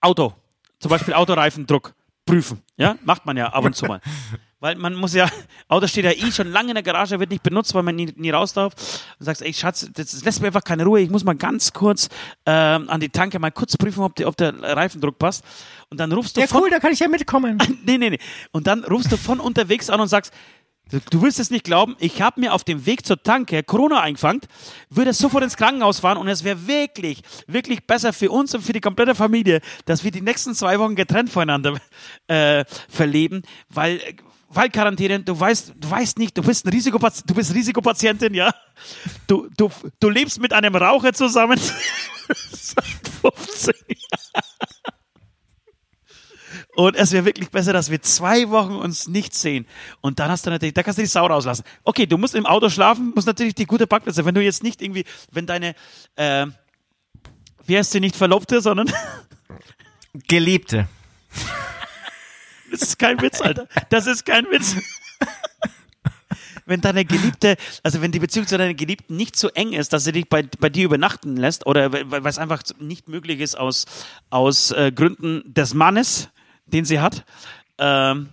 [0.00, 0.34] Auto,
[0.78, 1.94] zum Beispiel Autoreifendruck
[2.26, 2.62] prüfen.
[2.76, 4.00] Ja, macht man ja ab und zu mal.
[4.64, 5.28] Weil man muss ja,
[5.68, 8.14] Auto steht ja eh schon lange in der Garage, wird nicht benutzt, weil man nie,
[8.16, 8.72] nie raus darf.
[9.18, 11.00] Und sagst, ey Schatz, das, das lässt mir einfach keine Ruhe.
[11.00, 12.08] Ich muss mal ganz kurz
[12.46, 15.44] ähm, an die Tanke mal kurz prüfen, ob, die, ob der Reifendruck passt.
[15.90, 17.58] Und dann rufst du Ja, von, cool, da kann ich ja mitkommen.
[17.84, 18.18] nee, nee, nee.
[18.52, 20.32] Und dann rufst du von unterwegs an und sagst,
[20.90, 24.00] du, du willst es nicht glauben, ich habe mir auf dem Weg zur Tanke Corona
[24.00, 24.40] eingefangen,
[24.88, 28.72] würde sofort ins Krankenhaus fahren und es wäre wirklich, wirklich besser für uns und für
[28.72, 31.78] die komplette Familie, dass wir die nächsten zwei Wochen getrennt voneinander
[32.28, 34.00] äh, verleben, weil
[34.54, 38.52] weil Quarantäne, du weißt, du weißt nicht, du bist ein Risikopatient, du bist Risikopatientin, ja.
[39.26, 41.58] Du, du, du lebst mit einem Raucher zusammen.
[42.52, 42.84] Seit
[43.22, 44.44] 15 Jahren.
[46.76, 49.66] Und es wäre wirklich besser, dass wir zwei Wochen uns nicht sehen.
[50.00, 51.64] Und dann hast du natürlich, da kannst du die Sau rauslassen.
[51.84, 54.24] Okay, du musst im Auto schlafen, musst natürlich die gute Parkplätze.
[54.24, 55.74] Wenn du jetzt nicht irgendwie, wenn deine,
[56.16, 56.46] äh,
[57.66, 58.90] wie heißt sie nicht Verlobte, sondern
[60.26, 60.88] Geliebte.
[62.74, 63.68] Das ist kein Witz, Alter.
[63.88, 64.74] Das ist kein Witz.
[66.66, 70.04] Wenn deine Geliebte, also wenn die Beziehung zu deiner Geliebten nicht so eng ist, dass
[70.04, 73.84] sie dich bei, bei dir übernachten lässt oder weil es einfach nicht möglich ist aus,
[74.30, 76.30] aus äh, Gründen des Mannes,
[76.66, 77.24] den sie hat,
[77.78, 78.30] ähm,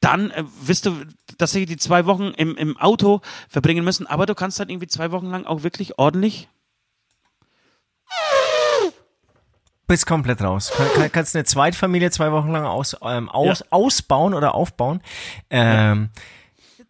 [0.00, 1.06] dann äh, wirst du
[1.38, 5.10] tatsächlich die zwei Wochen im, im Auto verbringen müssen, aber du kannst dann irgendwie zwei
[5.10, 6.48] Wochen lang auch wirklich ordentlich
[9.86, 10.72] Bist komplett raus.
[10.76, 15.00] Kann, kann, kannst eine Zweitfamilie zwei Wochen lang aus, ähm, aus, ausbauen oder aufbauen.
[15.50, 16.10] Ähm,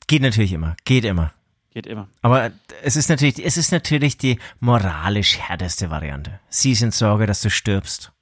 [0.07, 0.77] Geht natürlich immer.
[0.85, 1.33] Geht immer.
[1.75, 2.09] geht immer.
[2.23, 2.51] Aber
[2.83, 6.39] es ist natürlich, es ist natürlich die moralisch härteste Variante.
[6.49, 8.13] Sie sind Sorge, dass du stirbst.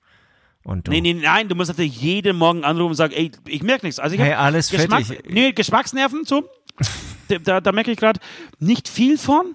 [0.64, 0.92] Und du.
[0.92, 3.98] Nee, nee, nein, du musst natürlich jeden Morgen anrufen und sagen, ey, ich merke nichts.
[3.98, 5.30] Also ich Hey, alles Geschmack, fertig.
[5.30, 6.48] Nee, Geschmacksnerven, so.
[7.44, 8.18] da da, merke ich gerade
[8.58, 9.54] nicht viel von,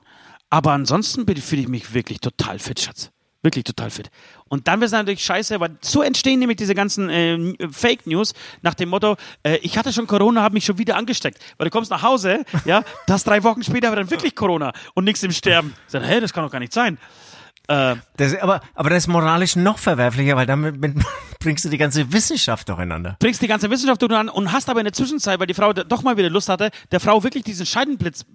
[0.51, 3.11] aber ansonsten fühle ich mich wirklich total fit, Schatz.
[3.41, 4.11] Wirklich total fit.
[4.49, 8.33] Und dann wird es natürlich scheiße, weil so entstehen nämlich diese ganzen äh, Fake News
[8.61, 11.39] nach dem Motto, äh, ich hatte schon Corona, habe mich schon wieder angesteckt.
[11.57, 15.05] Weil du kommst nach Hause, ja, das drei Wochen später aber dann wirklich Corona und
[15.05, 15.73] nichts im Sterben.
[15.85, 16.97] Ich sag, hä, das kann doch gar nicht sein.
[17.69, 20.95] Äh, Das, aber, aber das ist moralisch noch verwerflicher, weil damit mit,
[21.39, 23.15] bringst du die ganze Wissenschaft durcheinander.
[23.19, 25.71] bringst die ganze Wissenschaft durch an und hast aber in der Zwischenzeit, weil die Frau
[25.71, 28.25] doch mal wieder Lust hatte, der Frau wirklich diesen Scheidenpilz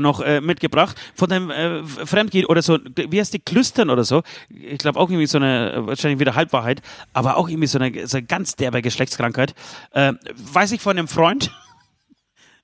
[0.00, 4.22] noch äh, mitgebracht von dem äh, Fremdgehen oder so, wie heißt die Klüstern oder so.
[4.48, 6.80] Ich glaube auch irgendwie so eine, äh, wahrscheinlich wieder Halbwahrheit,
[7.12, 9.54] aber auch irgendwie so eine, so eine ganz derbe Geschlechtskrankheit.
[9.90, 10.12] Äh,
[10.52, 11.50] weiß ich von einem Freund,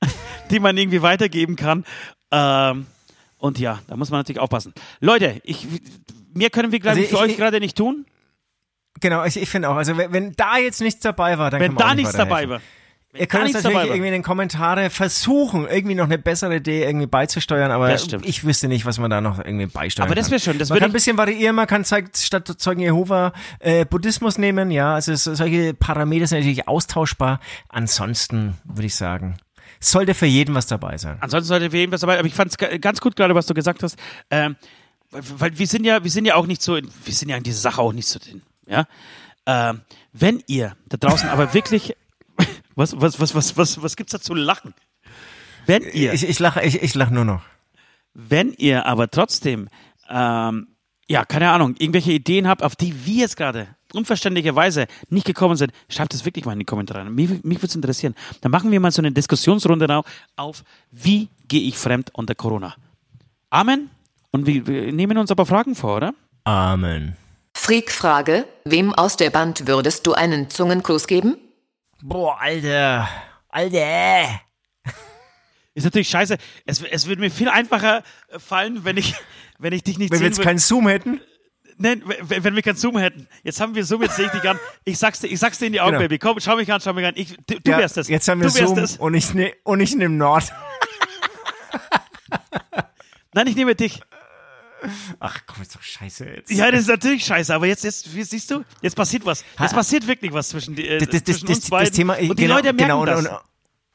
[0.53, 1.85] die man irgendwie weitergeben kann.
[2.31, 2.87] Ähm,
[3.39, 4.75] und ja, da muss man natürlich aufpassen.
[5.01, 5.67] Leute, ich,
[6.35, 8.07] mehr können wir, glaube Also ich, für ich- euch gerade nicht tun,
[9.01, 9.77] Genau, ich, ich finde auch.
[9.77, 12.49] Also wenn, wenn da jetzt nichts dabei war, dann wenn kann da nicht nichts dabei
[12.49, 12.61] war.
[13.15, 17.07] Ihr könnt uns natürlich irgendwie in den Kommentaren versuchen, irgendwie noch eine bessere Idee irgendwie
[17.07, 20.33] beizusteuern, aber ich wüsste nicht, was man da noch irgendwie beisteuern Aber das kann.
[20.33, 23.85] wäre schön, das man kann ein bisschen variieren, man kann zeigt, statt Zeugen Jehova äh,
[23.85, 27.41] Buddhismus nehmen, ja, also solche Parameter sind natürlich austauschbar.
[27.69, 29.37] Ansonsten würde ich sagen,
[29.81, 31.17] sollte für jeden was dabei sein.
[31.21, 33.55] Ansonsten sollte für jeden was dabei, aber ich fand es ganz gut gerade, was du
[33.55, 33.97] gesagt hast.
[34.31, 34.57] Ähm,
[35.11, 37.37] weil, weil wir sind ja, wir sind ja auch nicht so, in, wir sind ja
[37.37, 38.43] in dieser Sache auch nicht so drin.
[38.67, 38.87] Ja?
[39.47, 39.81] Ähm,
[40.13, 41.97] wenn ihr da draußen aber wirklich,
[42.75, 44.75] was, was, was, was, was, was gibt's da zu lachen?
[45.67, 47.43] Wenn ihr, Ich, ich lache, ich, ich lache nur noch.
[48.15, 49.69] wenn ihr aber trotzdem,
[50.09, 50.69] ähm,
[51.09, 55.73] ja, keine Ahnung, irgendwelche Ideen habt, auf die wir jetzt gerade unverständlicherweise nicht gekommen sind,
[55.89, 57.01] schreibt es wirklich mal in die Kommentare.
[57.01, 57.13] rein.
[57.15, 58.15] Mich, mich würde es interessieren.
[58.41, 60.05] Dann machen wir mal so eine Diskussionsrunde au-
[60.37, 62.77] auf, wie gehe ich fremd unter Corona.
[63.51, 63.91] Amen.
[64.33, 66.15] Und wir, wir nehmen uns aber Fragen vor, oder?
[66.45, 67.17] Amen.
[67.55, 71.37] Freak-Frage, wem aus der Band würdest du einen Zungenkuss geben?
[72.03, 73.09] Boah, Alter.
[73.49, 74.41] Alter.
[75.75, 76.39] Ist natürlich scheiße.
[76.65, 79.15] Es, es würde mir viel einfacher äh, fallen, wenn ich,
[79.59, 81.21] wenn ich dich nicht Wenn wir jetzt keinen Zoom hätten.
[81.77, 83.27] Nein, wenn, wenn wir keinen Zoom hätten.
[83.43, 84.59] Jetzt haben wir Zoom, jetzt sehe ich dich an.
[84.85, 86.03] Ich sag's dir, ich sag's dir in die Augen, Genau.
[86.03, 86.19] Baby.
[86.19, 87.15] Komm, schau mich an, schau mich an.
[87.17, 88.09] Ich, du du Ja, wärst es.
[88.09, 88.97] Jetzt haben wir du wärst Zoom es.
[88.99, 90.45] und ich, ne, und ich nehme Nord.
[93.33, 94.01] Nein, ich nehme dich.
[95.19, 96.51] Ach komm, ist doch scheiße jetzt.
[96.51, 99.45] Ja, das ist natürlich scheiße, aber jetzt, jetzt wie, siehst du, jetzt passiert was.
[99.59, 101.89] Jetzt Ha- passiert wirklich was zwischen, die, äh, das, das, zwischen das, uns beiden.
[101.89, 103.27] das Thema, und die genau, Leute merken genau, das.
[103.27, 103.31] Und,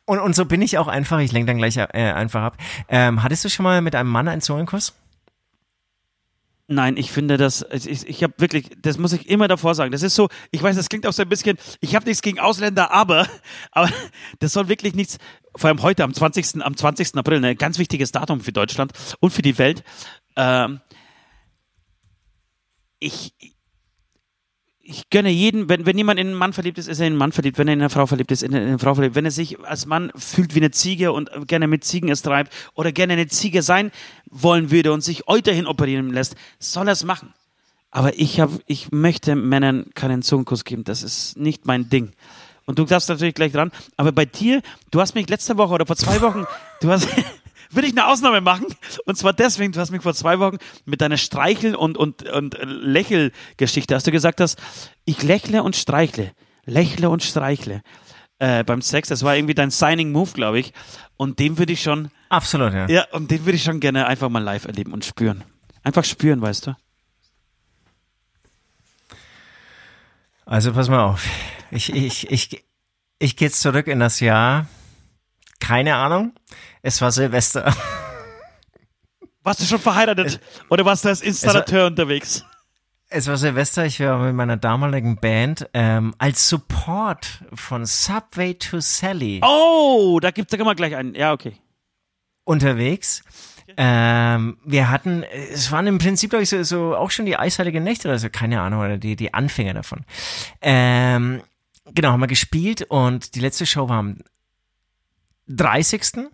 [0.05, 2.57] und, und so bin ich auch einfach, ich lenke dann gleich äh, einfach ab.
[2.89, 4.93] Ähm, hattest du schon mal mit einem Mann einen Zungenkuss?
[6.67, 9.91] Nein, ich finde das, ich, ich habe wirklich, das muss ich immer davor sagen.
[9.91, 12.39] Das ist so, ich weiß, das klingt auch so ein bisschen, ich habe nichts gegen
[12.39, 13.27] Ausländer, aber,
[13.71, 13.89] aber
[14.39, 15.19] das soll wirklich nichts,
[15.55, 16.63] vor allem heute am 20.
[16.63, 17.15] am 20.
[17.17, 19.83] April, ein ganz wichtiges Datum für Deutschland und für die Welt.
[20.35, 20.79] Ähm,
[22.99, 23.33] ich,
[24.81, 27.19] ich gönne jeden, wenn, wenn jemand in einen Mann verliebt ist, ist er in einen
[27.19, 27.57] Mann verliebt.
[27.57, 29.15] Wenn er in eine Frau verliebt ist, in eine Frau verliebt.
[29.15, 32.53] Wenn er sich als Mann fühlt wie eine Ziege und gerne mit Ziegen es treibt
[32.73, 33.91] oder gerne eine Ziege sein
[34.29, 37.33] wollen würde und sich Euterhin operieren lässt, soll er es machen.
[37.91, 40.83] Aber ich, hab, ich möchte Männern keinen Zungenkuss geben.
[40.83, 42.11] Das ist nicht mein Ding.
[42.65, 43.71] Und du darfst natürlich gleich dran.
[43.95, 44.61] Aber bei dir,
[44.91, 46.45] du hast mich letzte Woche oder vor zwei Wochen,
[46.81, 47.07] du hast,
[47.75, 48.67] will ich eine Ausnahme machen.
[49.05, 52.57] Und zwar deswegen, du hast mich vor zwei Wochen mit deiner Streichel- und, und, und
[52.61, 54.59] Lächelgeschichte, hast du gesagt hast,
[55.05, 56.31] ich lächle und streichle.
[56.65, 57.81] Lächle und streichle.
[58.39, 60.73] Äh, beim Sex, das war irgendwie dein Signing Move, glaube ich.
[61.17, 62.87] Und den würde ich schon, Absolut, ja.
[62.87, 65.43] ja, und den würde ich schon gerne einfach mal live erleben und spüren.
[65.83, 66.75] Einfach spüren, weißt du?
[70.45, 71.25] Also pass mal auf.
[71.71, 72.63] Ich, ich, ich,
[73.19, 74.67] ich gehe jetzt zurück in das Jahr.
[75.59, 76.33] Keine Ahnung.
[76.81, 77.73] Es war Silvester.
[79.43, 80.39] Warst du schon verheiratet?
[80.69, 82.43] Oder warst du als Installateur unterwegs?
[83.09, 88.79] Es war Silvester, ich war mit meiner damaligen Band ähm, als Support von Subway to
[88.79, 91.13] Sally Oh, da gibt's da kann man gleich einen.
[91.13, 91.53] Ja, okay.
[92.43, 93.23] unterwegs.
[93.77, 97.83] Ähm, wir hatten, es waren im Prinzip, glaube ich, so, so auch schon die eisheiligen
[97.83, 100.05] Nächte oder so, keine Ahnung, oder die, die Anfänger davon.
[100.61, 101.41] Ähm,
[101.93, 104.17] genau, haben wir gespielt und die letzte Show war am
[105.47, 106.27] 30.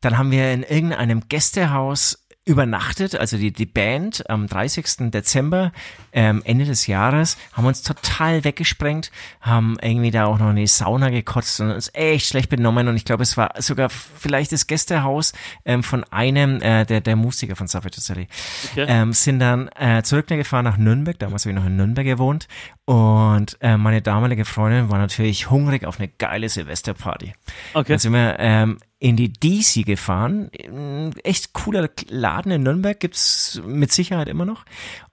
[0.00, 5.10] Dann haben wir in irgendeinem Gästehaus übernachtet, also die, die Band am 30.
[5.10, 5.70] Dezember,
[6.12, 9.12] ähm, Ende des Jahres, haben uns total weggesprengt,
[9.42, 13.04] haben irgendwie da auch noch eine Sauna gekotzt und uns echt schlecht benommen und ich
[13.04, 15.34] glaube, es war sogar vielleicht das Gästehaus
[15.66, 18.28] ähm, von einem äh, der, der Musiker von Savage Sally.
[18.70, 18.86] Okay.
[18.88, 22.48] Ähm, sind dann äh, zurückgefahren nach Nürnberg, damals habe ich noch in Nürnberg gewohnt
[22.88, 27.34] und äh, meine damalige Freundin war natürlich hungrig auf eine geile Silvesterparty.
[27.74, 27.86] Okay.
[27.86, 30.50] Dann sind wir ähm, in die DC gefahren.
[30.58, 34.64] Ein Echt cooler Laden in Nürnberg gibt's mit Sicherheit immer noch.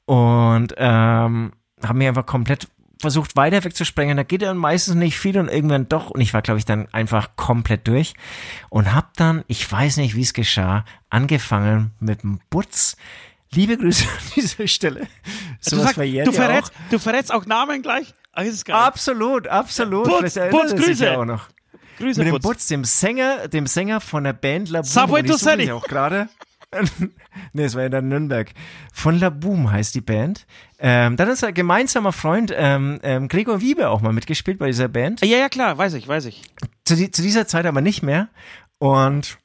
[0.05, 1.51] Und ähm,
[1.84, 2.69] haben mir einfach komplett
[3.01, 4.15] versucht weiter wegzusprengen.
[4.15, 6.11] Da geht dann meistens nicht viel und irgendwann doch.
[6.11, 8.13] Und ich war, glaube ich, dann einfach komplett durch.
[8.69, 12.95] Und hab dann, ich weiß nicht, wie es geschah, angefangen mit dem Butz.
[13.56, 14.99] Liebe Grüße an dieser Stelle.
[14.99, 15.08] Du,
[15.62, 16.89] Sowas sagst, verjährt du, verrätst, auch.
[16.91, 18.14] du verrätst auch Namen gleich?
[18.34, 18.76] Das ist geil.
[18.76, 20.08] Absolut, absolut.
[20.08, 20.41] Er sich
[20.78, 21.06] Grüße.
[21.06, 21.47] ja auch noch.
[21.97, 22.43] Grüße, Mit dem Putz.
[22.43, 24.89] Butz, dem Sänger, dem Sänger von der Band La Boom.
[24.89, 25.72] Subway to Sally.
[25.72, 26.28] auch gerade.
[27.53, 28.51] nee, es war ja dann Nürnberg.
[28.91, 30.45] Von La Boom heißt die Band.
[30.80, 34.89] Ähm, dann ist ein gemeinsamer Freund ähm, ähm, Gregor Wiebe auch mal mitgespielt bei dieser
[34.89, 35.22] Band.
[35.26, 36.41] Ja, ja, klar, weiß ich, weiß ich.
[36.84, 38.28] Zu, die, zu dieser Zeit aber nicht mehr.
[38.78, 39.38] Und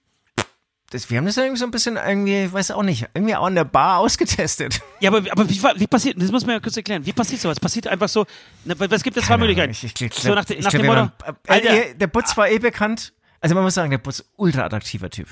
[0.91, 3.47] das, wir haben das irgendwie so ein bisschen irgendwie, ich weiß auch nicht, irgendwie auch
[3.47, 4.81] in der Bar ausgetestet.
[5.01, 7.61] Ja, aber, aber wie, wie passiert, das muss man ja kurz erklären, wie passiert sowas?
[7.61, 8.27] Passiert einfach so,
[8.65, 9.71] na, weil es gibt ja zwei Möglichkeiten.
[9.71, 11.11] Ich, ich, ich, so nach, ich nach glaub, dem Motto,
[11.47, 11.59] äh,
[11.91, 13.13] äh, der Butz war eh bekannt.
[13.41, 15.29] Also man muss sagen, der Butz ultra attraktiver Typ.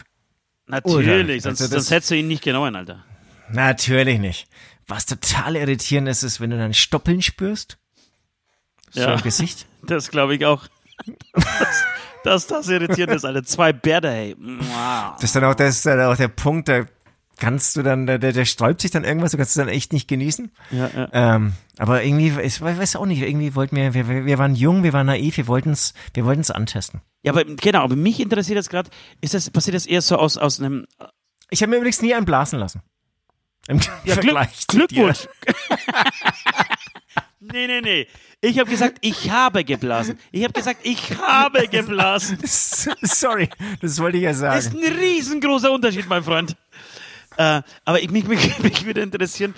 [0.66, 1.50] natürlich, Oder?
[1.56, 3.04] sonst, Also das- sonst hättest du ihn nicht genommen, Alter.
[3.50, 4.48] Natürlich nicht.
[4.86, 7.78] Was total irritierend ist, ist, wenn du dann Stoppeln spürst.
[8.90, 9.14] So Ja.
[9.14, 9.66] im Gesicht.
[9.82, 10.66] Das glaube ich auch.
[12.24, 13.44] Dass das irritierend ist, Alter.
[13.44, 14.36] Zwei Bärte, hey.
[15.14, 16.84] Das ist dann auch, das ist dann auch der Punkt, da
[17.38, 20.08] kannst du dann, der, der, sträubt sich dann irgendwas, du kannst es dann echt nicht
[20.08, 20.50] genießen.
[20.70, 21.08] Ja, ja.
[21.12, 24.92] Ähm, aber irgendwie, ich weiß auch nicht, irgendwie wollten wir, wir, wir waren jung, wir
[24.92, 27.00] waren naiv, wir wollten es, wir wollten es antesten.
[27.22, 28.90] ja, aber genau, aber mich interessiert jetzt gerade,
[29.20, 30.86] ist das, passiert das eher so aus, aus einem,
[31.50, 32.82] Ich habe mir übrigens nie einen blasen lassen.
[33.68, 35.28] Im ja, Glück, Vergleich zu Glückwunsch.
[37.41, 38.07] nee, nee, nee.
[38.41, 40.18] Ich habe gesagt, ich habe geblasen.
[40.32, 42.39] Ich habe gesagt, ich habe geblasen.
[42.45, 43.49] Sorry,
[43.80, 44.84] das wollte ich ja Das ist sagen.
[44.84, 46.57] ein riesengroßer Unterschied, mein Freund.
[47.36, 49.55] Äh, aber ich, mich, mich, mich würde interessieren,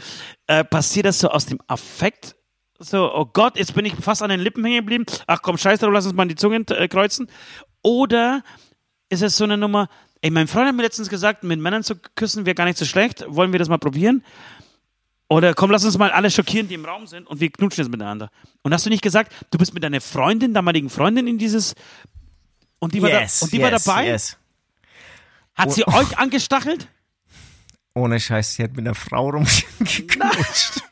[0.46, 2.36] äh, passiert das so aus dem Affekt?
[2.78, 5.04] So, oh Gott, jetzt bin ich fast an den Lippen hängen geblieben.
[5.26, 7.28] Ach komm, scheiß drauf, lass uns mal die Zungen äh, kreuzen.
[7.82, 8.42] Oder
[9.08, 9.88] ist es so eine Nummer,
[10.22, 12.84] ey, mein Freund hat mir letztens gesagt, mit Männern zu küssen wäre gar nicht so
[12.84, 13.24] schlecht.
[13.28, 14.24] Wollen wir das mal probieren?
[15.30, 17.90] Oder komm, lass uns mal alle schockieren, die im Raum sind und wir knutschen jetzt
[17.92, 18.30] miteinander.
[18.62, 21.74] Und hast du nicht gesagt, du bist mit deiner Freundin, damaligen Freundin in dieses
[22.80, 24.06] und die war, da, und die war yes, dabei?
[24.06, 24.36] yes.
[25.54, 26.88] Hat sie euch angestachelt?
[27.94, 30.82] Ohne Scheiß, sie hat mit einer Frau rumgeknutscht.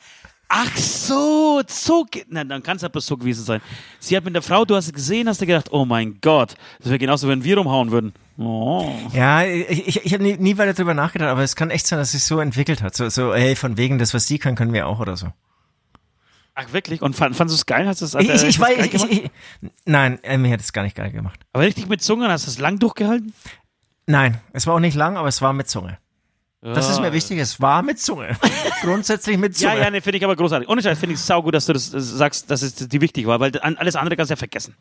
[0.50, 3.60] Ach so, so, ge- na, dann kann es ja bloß so gewesen sein.
[4.00, 6.54] Sie hat mit der Frau, du hast es gesehen, hast du gedacht, oh mein Gott,
[6.78, 8.14] das wäre genauso, wenn wir rumhauen würden.
[8.38, 8.90] Oh.
[9.12, 11.98] Ja, ich, ich, ich habe nie, nie weiter drüber nachgedacht, aber es kann echt sein,
[11.98, 12.96] dass es sich so entwickelt hat.
[12.96, 15.32] So, so ey, von wegen, das, was sie kann, können wir auch oder so.
[16.54, 17.02] Ach wirklich?
[17.02, 17.86] Und fand, fandest du es geil?
[17.86, 19.30] Hast du es Ich, ich, weiß, ich, ich, ich,
[19.84, 21.40] nein, äh, mir hat es gar nicht geil gemacht.
[21.52, 23.34] Aber richtig mit Zungen, hast du es lang durchgehalten?
[24.06, 25.98] Nein, es war auch nicht lang, aber es war mit Zunge.
[26.60, 27.12] Das ist mir Ja.
[27.12, 28.36] wichtig, es war mit Zunge.
[28.82, 29.82] Grundsätzlich mit Ja, Zunge.
[29.82, 30.68] ja, ne, finde ich aber großartig.
[30.68, 33.26] Ohne Scheiß finde ich es saugut, dass du das äh, sagst, dass es die wichtig
[33.26, 34.74] war, weil alles andere kannst du ja vergessen.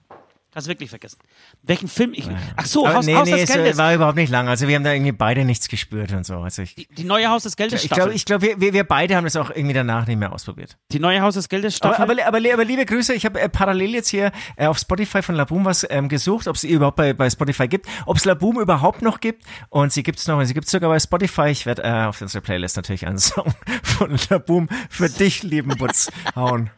[0.65, 1.19] Du wirklich vergessen.
[1.63, 2.27] Welchen Film ich.
[2.55, 3.77] Ach so, aber Haus, nee, Haus nee, des es Geldes.
[3.77, 4.47] war überhaupt nicht lang.
[4.47, 6.37] Also wir haben da irgendwie beide nichts gespürt und so.
[6.39, 8.03] Also ich, Die, die neue Haus des Geldes ich Staffel.
[8.03, 10.77] glaube, ich glaub, wir, wir, beide haben das auch irgendwie danach nicht mehr ausprobiert.
[10.91, 12.19] die neue Haus des Geldes Aber, Staffel.
[12.21, 15.35] aber, aber, aber liebe Grüße, ich habe äh, parallel jetzt hier äh, auf Spotify von
[15.35, 19.01] Laboom was ähm, gesucht, ob es überhaupt bei, bei Spotify gibt, ob es Laboom überhaupt
[19.01, 21.49] noch gibt und sie gibt es noch, sie gibt es sogar bei Spotify.
[21.49, 23.53] Ich werde äh, auf unsere Playlist natürlich einen Song
[23.83, 26.69] von Laboom für dich, lieben Butz, hauen.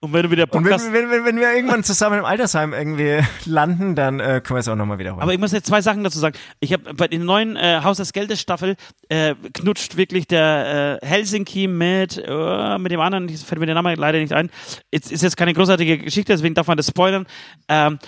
[0.00, 3.20] Und wenn du wieder Bock Und wenn, wenn, wenn wir irgendwann zusammen im Altersheim irgendwie
[3.46, 5.22] landen, dann äh, können wir es auch nochmal wiederholen.
[5.22, 6.36] Aber ich muss jetzt zwei Sachen dazu sagen.
[6.60, 8.76] Ich habe bei den neuen äh, Haus des Geldes Staffel
[9.08, 13.74] äh, knutscht wirklich der äh, Helsinki mit äh, mit dem anderen, ich fällt mir der
[13.74, 14.50] Name leider nicht ein.
[14.92, 17.26] Jetzt ist jetzt keine großartige Geschichte, deswegen darf man das spoilern.
[17.68, 17.98] Ähm,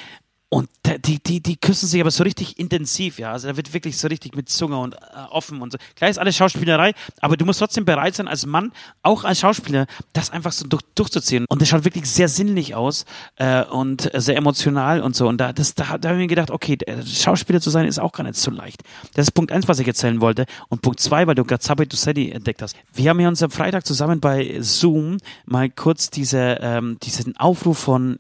[0.53, 0.69] Und
[1.07, 3.31] die, die, die küssen sich aber so richtig intensiv, ja.
[3.31, 4.99] Also da wird wirklich so richtig mit Zunge und äh,
[5.31, 5.79] offen und so.
[5.95, 8.73] Klar ist alles Schauspielerei, aber du musst trotzdem bereit sein, als Mann,
[9.05, 11.45] auch als Schauspieler, das einfach so durch, durchzuziehen.
[11.49, 13.05] Und das schaut wirklich sehr sinnlich aus
[13.37, 15.29] äh, und sehr emotional und so.
[15.29, 16.77] Und da, das, da, da habe ich mir gedacht, okay,
[17.07, 18.83] Schauspieler zu sein ist auch gar nicht so leicht.
[19.15, 20.47] Das ist Punkt eins, was ich erzählen wollte.
[20.69, 22.75] Und Punkt zwei, weil du gerade Sabay Dusetti entdeckt hast.
[22.93, 27.79] Wir haben ja uns am Freitag zusammen bei Zoom mal kurz diese, ähm, diesen Aufruf
[27.79, 28.19] von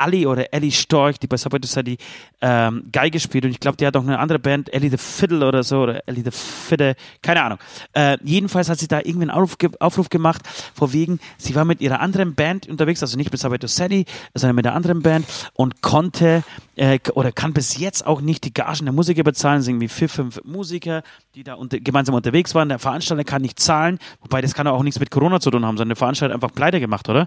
[0.00, 1.98] Ali oder Ellie Storch, die bei Subway Study
[2.40, 5.46] ähm, Geige spielt und ich glaube, die hat auch eine andere Band, Ellie the Fiddle
[5.46, 7.58] oder so, oder Ellie the Fiddle, keine Ahnung.
[7.92, 10.42] Äh, jedenfalls hat sie da irgendwie einen Aufruf, Aufruf gemacht,
[10.74, 14.56] vor wegen, sie war mit ihrer anderen Band unterwegs, also nicht mit Subway Study, sondern
[14.56, 16.42] mit der anderen Band und konnte
[16.76, 20.08] äh, oder kann bis jetzt auch nicht die Gagen der Musiker bezahlen, sind irgendwie vier,
[20.08, 21.02] fünf Musiker,
[21.34, 24.82] die da unter, gemeinsam unterwegs waren, der Veranstalter kann nicht zahlen, wobei das kann auch
[24.82, 27.26] nichts mit Corona zu tun haben, sondern der Veranstalter einfach pleite gemacht, oder?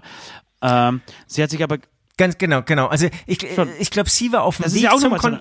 [0.60, 1.78] Ähm, sie hat sich aber
[2.16, 2.86] Ganz genau, genau.
[2.86, 3.44] Also ich,
[3.80, 5.38] ich glaube, sie war auf dem Weg ja zum Kon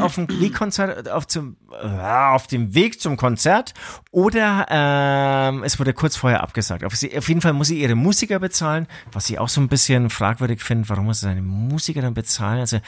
[0.00, 3.72] auf dem Weg Konzert, auf zum auf dem Weg zum Konzert
[4.10, 6.84] oder ähm, es wurde kurz vorher abgesagt.
[6.84, 9.68] Auf, sie, auf jeden Fall muss sie ihre Musiker bezahlen, was ich auch so ein
[9.68, 10.90] bisschen fragwürdig finde.
[10.90, 12.60] Warum muss sie seine Musiker dann bezahlen?
[12.60, 12.80] Also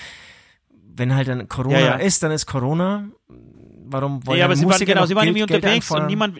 [0.70, 1.94] wenn halt dann Corona ja, ja.
[1.94, 3.08] ist, dann ist Corona.
[3.86, 6.38] Warum wollen ja, aber sie Musiker waren, genau, sie waren irgendwie unterwegs und niemand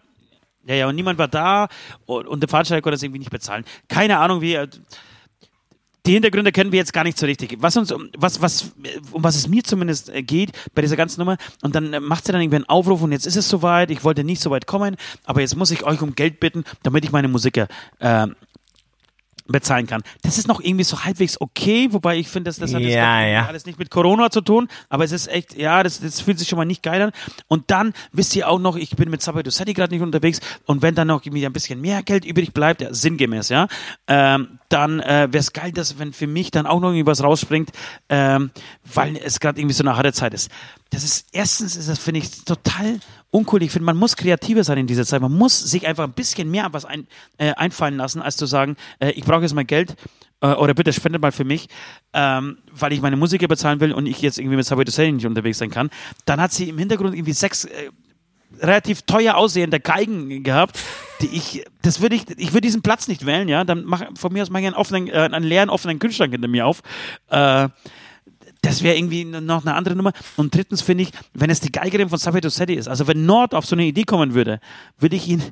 [0.66, 1.68] ja, ja, und niemand war da
[2.04, 3.64] und, und der Veranstalter konnte das irgendwie nicht bezahlen.
[3.88, 4.58] Keine Ahnung, wie
[6.07, 7.57] die Hintergründe kennen wir jetzt gar nicht so richtig.
[7.61, 8.72] Was uns, was, was,
[9.11, 12.24] um was es mir zumindest äh, geht bei dieser ganzen Nummer, und dann äh, macht
[12.24, 14.66] sie dann irgendwie einen Aufruf und jetzt ist es soweit, ich wollte nicht so weit
[14.66, 18.26] kommen, aber jetzt muss ich euch um Geld bitten, damit ich meine Musiker äh,
[19.49, 20.03] bezahlen kann.
[20.22, 23.47] Das ist noch irgendwie so halbwegs okay, wobei ich finde, dass das hat ja, ja.
[23.47, 26.49] alles nicht mit Corona zu tun, aber es ist echt, ja, das, das fühlt sich
[26.49, 27.12] schon mal nicht geil an.
[27.49, 30.82] Und dann wisst ihr auch noch, ich bin mit to City gerade nicht unterwegs und
[30.82, 33.68] wenn dann noch irgendwie ein bisschen mehr Geld übrig bleibt, ja, sinngemäß, ja,
[34.07, 37.22] ähm, dann äh, wäre es geil, dass wenn für mich dann auch noch irgendwie was
[37.22, 37.70] rausspringt,
[38.09, 38.51] ähm,
[38.84, 40.51] weil es gerade irgendwie so eine harte Zeit ist.
[40.90, 43.01] Das ist erstens ist das finde ich total
[43.37, 43.62] uncool.
[43.62, 45.20] Ich finde, man muss kreativer sein in dieser Zeit.
[45.20, 47.07] Man muss sich einfach ein bisschen mehr was ein,
[47.39, 49.97] äh, einfallen lassen, als zu sagen, äh, ich brauche jetzt mal Geld
[50.41, 51.68] äh, oder bitte spendet mal für mich,
[52.12, 55.26] ähm, weil ich meine Musiker bezahlen will und ich jetzt irgendwie mit to Sally nicht
[55.26, 55.91] unterwegs sein kann.
[56.24, 57.91] Dann hat sie im Hintergrund irgendwie sechs äh,
[58.61, 60.78] relativ teuer aussehende Geigen gehabt,
[61.20, 64.32] die ich, das würde ich, ich würde diesen Platz nicht wählen, ja, dann mach, von
[64.32, 66.82] mir aus mache ich einen offenen, äh, einen leeren offenen Kühlschrank hinter mir auf.
[67.28, 67.68] Äh,
[68.66, 70.12] das wäre irgendwie noch eine andere Nummer.
[70.36, 73.54] Und drittens finde ich, wenn es die Geigerin von Sabato Setti ist, also wenn Nord
[73.54, 74.58] auf so eine Idee kommen würde,
[74.98, 75.42] würde ich ihn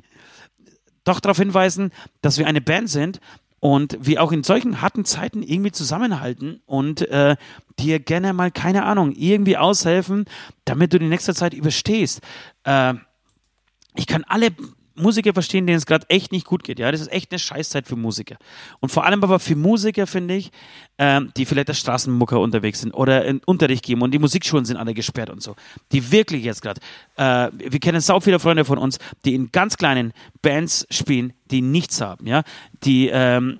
[1.05, 1.91] doch darauf hinweisen,
[2.21, 3.21] dass wir eine Band sind
[3.61, 7.37] und wir auch in solchen harten Zeiten irgendwie zusammenhalten und äh,
[7.79, 10.25] dir gerne mal, keine Ahnung, irgendwie aushelfen,
[10.65, 12.21] damit du die nächste Zeit überstehst.
[12.63, 12.95] Äh,
[13.95, 14.49] ich kann alle
[14.95, 16.79] Musiker verstehen, denen es gerade echt nicht gut geht.
[16.79, 18.37] Ja, das ist echt eine Scheißzeit für Musiker.
[18.79, 20.51] Und vor allem aber für Musiker, finde ich,
[20.97, 24.77] ähm, die vielleicht als Straßenmucker unterwegs sind oder in Unterricht geben und die Musikschulen sind
[24.77, 25.55] alle gesperrt und so.
[25.91, 26.81] Die wirklich jetzt gerade,
[27.17, 31.61] äh, wir kennen sau viele Freunde von uns, die in ganz kleinen Bands spielen, die
[31.61, 32.43] nichts haben, ja,
[32.83, 33.59] die ähm,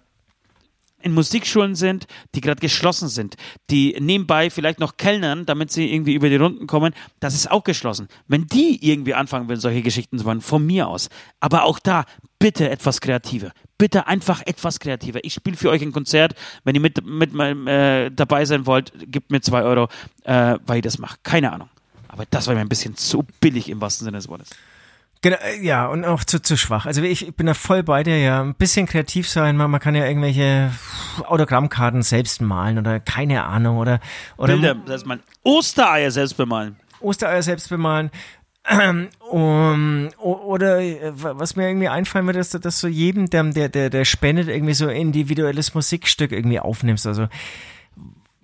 [1.05, 3.35] in Musikschulen sind, die gerade geschlossen sind,
[3.69, 7.63] die nebenbei vielleicht noch kellnern, damit sie irgendwie über die Runden kommen, das ist auch
[7.63, 8.07] geschlossen.
[8.27, 11.09] Wenn die irgendwie anfangen will, solche Geschichten zu machen, von mir aus.
[11.39, 12.05] Aber auch da,
[12.39, 13.51] bitte etwas kreativer.
[13.77, 15.23] Bitte einfach etwas kreativer.
[15.23, 16.33] Ich spiele für euch ein Konzert.
[16.63, 17.35] Wenn ihr mit, mit
[17.67, 19.89] äh, dabei sein wollt, gebt mir zwei Euro,
[20.23, 21.17] äh, weil ich das mache.
[21.21, 21.69] Keine Ahnung.
[22.07, 24.49] Aber das war mir ein bisschen zu billig im wahrsten Sinne des Wortes.
[25.25, 26.85] Genau, äh, ja, und auch zu, zu schwach.
[26.85, 28.43] Also ich, ich bin da voll bei dir, ja.
[28.43, 30.69] Ein bisschen kreativ sein, man, man kann ja irgendwelche
[31.23, 33.99] Autogrammkarten selbst malen oder keine Ahnung oder.
[34.37, 36.75] oder Bilder, dass man Ostereier selbst bemalen.
[36.99, 38.11] Ostereier selbst bemalen.
[39.31, 44.05] Um, oder äh, was mir irgendwie einfallen würde, ist, dass du jedem, der, der, der
[44.05, 47.07] spendet, irgendwie so individuelles Musikstück irgendwie aufnimmst.
[47.07, 47.29] Also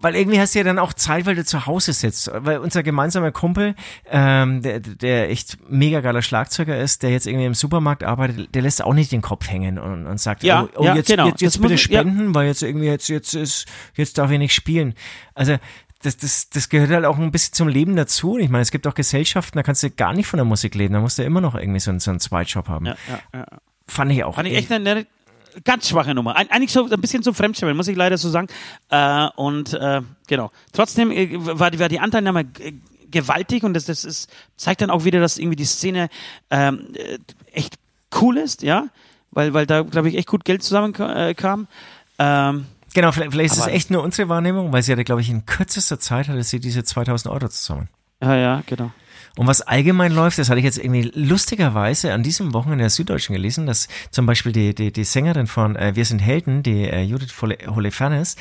[0.01, 2.31] weil irgendwie hast du ja dann auch Zeit, weil du zu Hause sitzt.
[2.33, 3.75] Weil unser gemeinsamer Kumpel,
[4.09, 8.61] ähm, der, der echt mega geiler Schlagzeuger ist, der jetzt irgendwie im Supermarkt arbeitet, der
[8.61, 11.27] lässt auch nicht den Kopf hängen und, und sagt, ja, oh, oh ja, jetzt, genau.
[11.27, 12.35] jetzt, jetzt bitte spenden, ja.
[12.35, 14.95] weil jetzt irgendwie jetzt, jetzt ist, jetzt darf ich nicht spielen.
[15.35, 15.57] Also,
[16.03, 18.37] das, das, das gehört halt auch ein bisschen zum Leben dazu.
[18.37, 20.93] Ich meine, es gibt auch Gesellschaften, da kannst du gar nicht von der Musik leben,
[20.93, 22.87] da musst du immer noch irgendwie so einen, so einen Zweitjob haben.
[22.87, 23.45] Ja, ja, ja.
[23.87, 24.35] Fand ich auch.
[24.35, 25.05] Fand ich echt eine,
[25.63, 26.35] ganz schwache Nummer.
[26.35, 28.47] Eigentlich so ein bisschen zum Fremdschämen, muss ich leider so sagen.
[28.89, 30.51] Äh, und äh, genau.
[30.73, 32.45] Trotzdem äh, war, die, war die Anteilnahme
[33.11, 36.09] gewaltig und das, das ist, zeigt dann auch wieder, dass irgendwie die Szene
[36.49, 37.17] ähm, äh,
[37.51, 37.75] echt
[38.21, 38.87] cool ist, ja,
[39.31, 41.67] weil, weil da, glaube ich, echt gut Geld zusammenkam.
[42.19, 45.29] Ähm, genau, vielleicht, vielleicht ist es echt nur unsere Wahrnehmung, weil sie hatte, glaube ich,
[45.29, 47.89] in kürzester Zeit hatte sie diese 2000 Euro zusammen.
[48.21, 48.91] Ja, ja, genau.
[49.37, 52.89] Und was allgemein läuft, das hatte ich jetzt irgendwie lustigerweise an diesem Wochenende in der
[52.89, 56.83] Süddeutschen gelesen, dass zum Beispiel die, die, die Sängerin von äh, Wir sind Helden, die
[56.83, 58.35] äh, Judith Holofernes,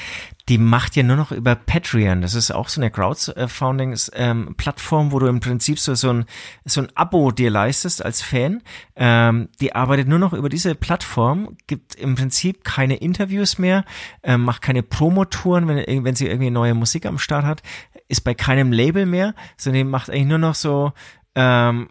[0.48, 2.22] die macht ja nur noch über Patreon.
[2.22, 6.24] Das ist auch so eine Crowdfunding-Plattform, ähm, wo du im Prinzip so, so, ein,
[6.64, 8.62] so ein Abo dir leistest als Fan.
[8.96, 13.84] Ähm, die arbeitet nur noch über diese Plattform, gibt im Prinzip keine Interviews mehr,
[14.22, 17.62] ähm, macht keine Promotouren, wenn, wenn sie irgendwie neue Musik am Start hat,
[18.08, 20.92] ist bei keinem Label mehr, sondern macht eigentlich nur noch so
[21.34, 21.88] ähm,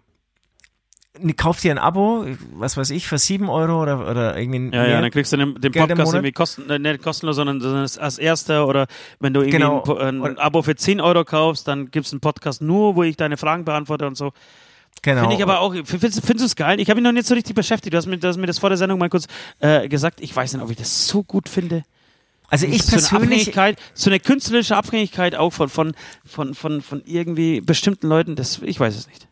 [1.36, 4.76] kauft dir ein Abo, was weiß ich, für sieben Euro oder, oder irgendwie.
[4.76, 8.18] Ja, ja, dann kriegst du den, den Podcast irgendwie kosten, äh, nicht kostenlos, sondern, als
[8.18, 8.86] erster oder
[9.18, 9.82] wenn du irgendwie genau.
[9.98, 13.36] ein, ein, Abo für 10 Euro kaufst, dann gibt's einen Podcast nur, wo ich deine
[13.36, 14.32] Fragen beantworte und so.
[15.02, 15.22] Genau.
[15.22, 16.78] Finde ich aber auch, findest, findest du es geil?
[16.80, 17.94] Ich habe ihn noch nicht so richtig beschäftigt.
[17.94, 19.26] Du hast mir, du hast mir das vor der Sendung mal kurz
[19.60, 20.20] äh, gesagt.
[20.20, 21.84] Ich weiß nicht, ob ich das so gut finde.
[22.48, 23.56] Also ich so persönlich.
[23.56, 25.94] Eine so eine künstlerische Abhängigkeit auch von, von,
[26.26, 29.28] von, von, von irgendwie bestimmten Leuten, das, ich weiß es nicht.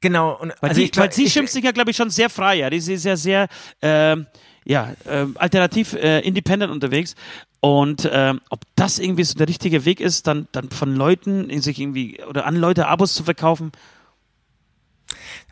[0.00, 0.38] Genau.
[0.40, 2.56] Und, weil, also die, ich, weil sie schimpft sich ja, glaube ich, schon sehr frei.
[2.56, 3.48] Ja, die ist ja sehr,
[3.80, 4.16] äh,
[4.64, 7.14] ja, äh, alternativ, äh, independent unterwegs.
[7.60, 11.78] Und äh, ob das irgendwie so der richtige Weg ist, dann, dann von Leuten sich
[11.78, 13.72] irgendwie oder an Leute Abos zu verkaufen,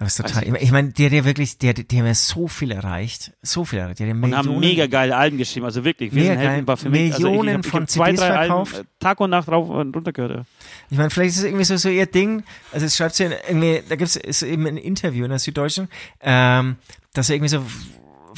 [0.05, 0.57] das ist total.
[0.63, 3.99] Ich meine, der, der wirklich, der, der mir so viel erreicht, so viel erreicht.
[3.99, 6.15] Der, der und haben mega geile Alben geschrieben, also wirklich.
[6.15, 8.75] Wir mega geil, war für mich, Millionen also ich, ich von zwei, CDs verkauft.
[8.77, 10.37] Alben, Tag und Nacht rauf und runter gehört.
[10.37, 10.45] Ja.
[10.91, 12.45] Ich meine, vielleicht ist es irgendwie so, so ihr Ding.
[12.73, 15.89] Also es schreibt sie irgendwie, da gibt es eben ein Interview in der Süddeutschen,
[16.21, 16.77] ähm,
[17.13, 17.65] dass er irgendwie so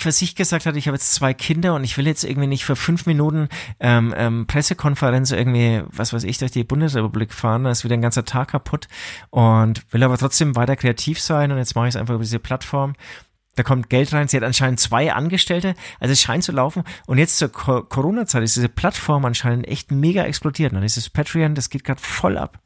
[0.01, 2.65] für sich gesagt hat, ich habe jetzt zwei Kinder und ich will jetzt irgendwie nicht
[2.65, 3.49] für fünf Minuten
[3.79, 8.03] ähm, ähm, Pressekonferenz irgendwie, was weiß ich, durch die Bundesrepublik fahren, da ist wieder ein
[8.03, 8.89] ganzer Tag kaputt
[9.31, 12.39] und will aber trotzdem weiter kreativ sein und jetzt mache ich es einfach über diese
[12.39, 12.95] Plattform.
[13.57, 14.29] Da kommt Geld rein.
[14.29, 15.75] Sie hat anscheinend zwei Angestellte.
[15.99, 16.85] Also es scheint zu laufen.
[17.07, 20.73] Und jetzt zur Corona-Zeit ist diese Plattform anscheinend echt mega explodiert.
[20.73, 22.61] Und dieses Patreon, das geht gerade voll ab.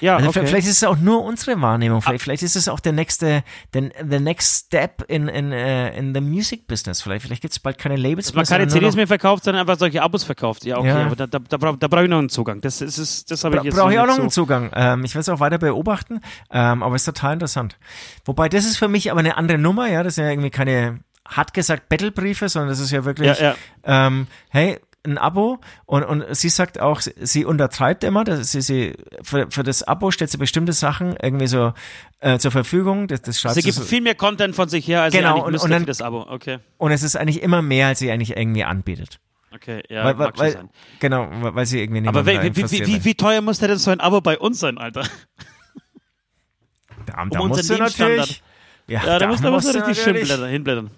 [0.00, 0.46] Ja, also okay.
[0.46, 2.02] vielleicht ist es auch nur unsere Wahrnehmung.
[2.02, 3.42] Vielleicht, vielleicht ist es auch der nächste,
[3.74, 7.02] den, the next step in, in, uh, in the music business.
[7.02, 8.42] Vielleicht, vielleicht gibt es bald keine Labels mehr.
[8.42, 10.64] Man keine CDs mehr verkauft, sondern einfach solche Abos verkauft.
[10.64, 11.06] Ja, okay, ja.
[11.06, 12.60] aber da, da, da, brauche da brauch ich noch einen Zugang.
[12.60, 14.22] Das, ist, das, das habe ich jetzt Brauche ich auch noch so.
[14.22, 14.70] einen Zugang.
[14.74, 16.20] Ähm, ich werde es auch weiter beobachten,
[16.50, 17.76] ähm, aber es ist total interessant.
[18.24, 20.02] Wobei, das ist für mich aber eine andere Nummer, ja.
[20.02, 23.54] Das sind ja irgendwie keine hat gesagt Battlebriefe, sondern das ist ja wirklich, ja,
[23.84, 24.06] ja.
[24.06, 28.94] Ähm, hey, ein Abo und, und sie sagt auch, sie untertreibt immer, dass sie, sie
[29.22, 31.72] für, für das Abo stellt sie bestimmte Sachen irgendwie so
[32.20, 33.08] äh, zur Verfügung.
[33.08, 35.42] Das, das schreibt sie gibt so, viel mehr Content von sich her, als genau, sie
[35.42, 36.26] und, und dann, für das Abo.
[36.28, 36.58] Okay.
[36.78, 39.20] Und es ist eigentlich immer mehr, als sie eigentlich irgendwie anbietet.
[39.54, 40.70] Okay, ja, weil, mag weil, sein.
[41.00, 44.00] Genau, weil sie irgendwie nicht Aber wie, wie, wie, wie, teuer muss denn so ein
[44.00, 45.04] Abo bei uns sein, Alter?
[47.06, 48.42] Da, da um musst du natürlich...
[48.88, 50.90] Ja, ja da, da musst du, musst du richtig hinblättern.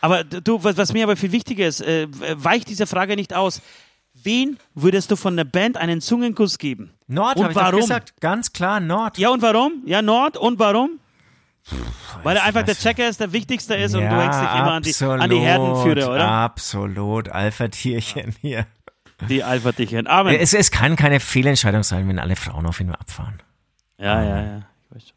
[0.00, 3.60] Aber du, was, was mir aber viel wichtiger ist, äh, weicht diese Frage nicht aus.
[4.14, 6.92] Wen würdest du von der Band einen Zungenkuss geben?
[7.06, 7.80] Nord, und warum?
[7.80, 8.20] gesagt.
[8.20, 9.18] Ganz klar, Nord.
[9.18, 9.82] Ja, und warum?
[9.86, 10.36] Ja, Nord.
[10.36, 11.00] Und warum?
[12.22, 14.72] Weil er einfach der Checker ist, der wichtigste ist ja, und du hängst dich immer
[14.72, 16.28] an die, an die Herdenführer, oder?
[16.28, 18.66] Absolut, Alpha-Tierchen hier.
[19.28, 20.06] Die Alpha-Tierchen.
[20.06, 20.34] Amen.
[20.34, 23.40] Es, es kann keine Fehlentscheidung sein, wenn alle Frauen auf ihn abfahren.
[23.98, 24.56] Ja, ja, ja.
[24.58, 25.16] Ich weiß schon.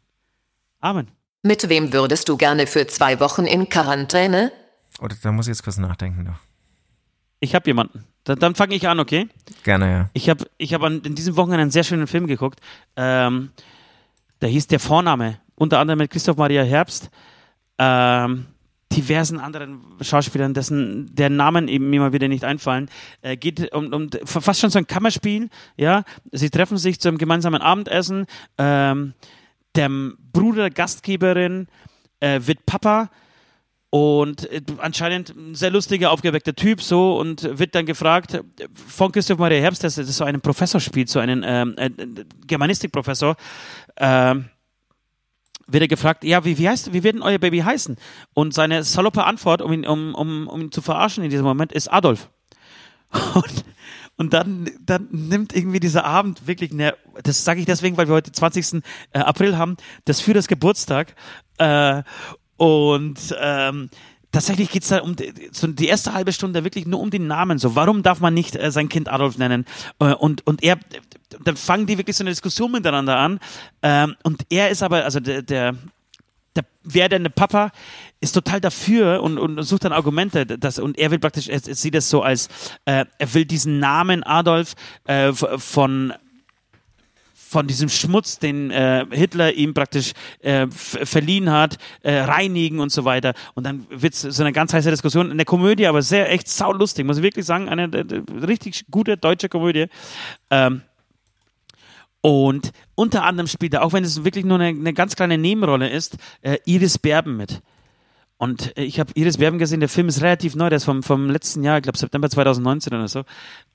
[0.80, 1.10] Amen.
[1.42, 4.52] Mit wem würdest du gerne für zwei Wochen in Quarantäne?
[5.00, 6.38] Oder da muss ich jetzt kurz nachdenken noch.
[7.40, 8.04] Ich habe jemanden.
[8.24, 9.28] Dann, dann fange ich an, okay?
[9.64, 10.10] Gerne, ja.
[10.14, 12.60] Ich habe ich hab in diesem Wochenende einen sehr schönen Film geguckt.
[12.96, 13.50] Ähm,
[14.40, 15.38] da hieß Der Vorname.
[15.56, 17.10] Unter anderem mit Christoph Maria Herbst.
[17.78, 18.46] Ähm,
[18.92, 22.88] diversen anderen Schauspielern, dessen der Namen eben immer wieder nicht einfallen,
[23.22, 25.48] äh, geht um, um fast schon so ein Kammerspiel.
[25.76, 28.26] Ja, sie treffen sich zu einem gemeinsamen Abendessen.
[28.58, 29.14] Ähm,
[29.74, 29.90] der
[30.32, 31.66] Bruder der Gastgeberin
[32.20, 33.10] äh, wird Papa
[33.94, 38.42] und äh, anscheinend ein sehr lustiger, aufgeweckter Typ so und wird dann gefragt
[38.88, 41.90] von Christoph Maria Herbst, dass er so einen Professor spielt, so einen ähm, äh,
[42.44, 43.36] Germanistikprofessor,
[43.98, 44.46] ähm,
[45.68, 47.96] wird er gefragt, ja, wie, wie heißt, wie wird denn euer Baby heißen?
[48.32, 51.70] Und seine saloppe Antwort, um ihn, um, um, um ihn zu verarschen in diesem Moment,
[51.70, 52.30] ist Adolf.
[53.34, 53.64] Und,
[54.16, 58.14] und dann, dann nimmt irgendwie dieser Abend wirklich eine, das sage ich deswegen, weil wir
[58.14, 58.82] heute 20.
[59.12, 61.14] Äh, April haben, das für das Geburtstag.
[61.58, 62.02] Äh,
[62.56, 63.90] und ähm,
[64.34, 65.16] tatsächlich geht's da um
[65.52, 67.58] so die erste halbe Stunde wirklich nur um den Namen.
[67.58, 69.64] So, warum darf man nicht äh, sein Kind Adolf nennen?
[70.00, 70.78] Äh, und, und er,
[71.44, 73.40] dann fangen die wirklich so eine Diskussion miteinander an.
[73.82, 75.74] Ähm, und er ist aber, also der, der,
[76.56, 77.70] der werdende Papa
[78.20, 81.74] ist total dafür und, und sucht dann Argumente, dass, und er will praktisch, er, er
[81.74, 82.48] sieht das so als,
[82.84, 84.74] äh, er will diesen Namen Adolf
[85.04, 86.12] äh, von
[87.54, 93.04] von diesem Schmutz, den äh, Hitler ihm praktisch äh, verliehen hat, äh, reinigen und so
[93.04, 93.32] weiter.
[93.54, 97.06] Und dann wird so eine ganz heiße Diskussion in der Komödie, aber sehr echt saulustig,
[97.06, 99.86] muss ich wirklich sagen, eine, eine richtig gute deutsche Komödie.
[100.50, 100.82] Ähm,
[102.22, 105.90] Und unter anderem spielt da, auch wenn es wirklich nur eine, eine ganz kleine Nebenrolle
[105.90, 107.60] ist, äh, Iris Berben mit.
[108.44, 111.02] Und äh, ich habe Iris Berben gesehen, der Film ist relativ neu, der ist vom,
[111.02, 113.20] vom letzten Jahr, ich glaube September 2019 oder so.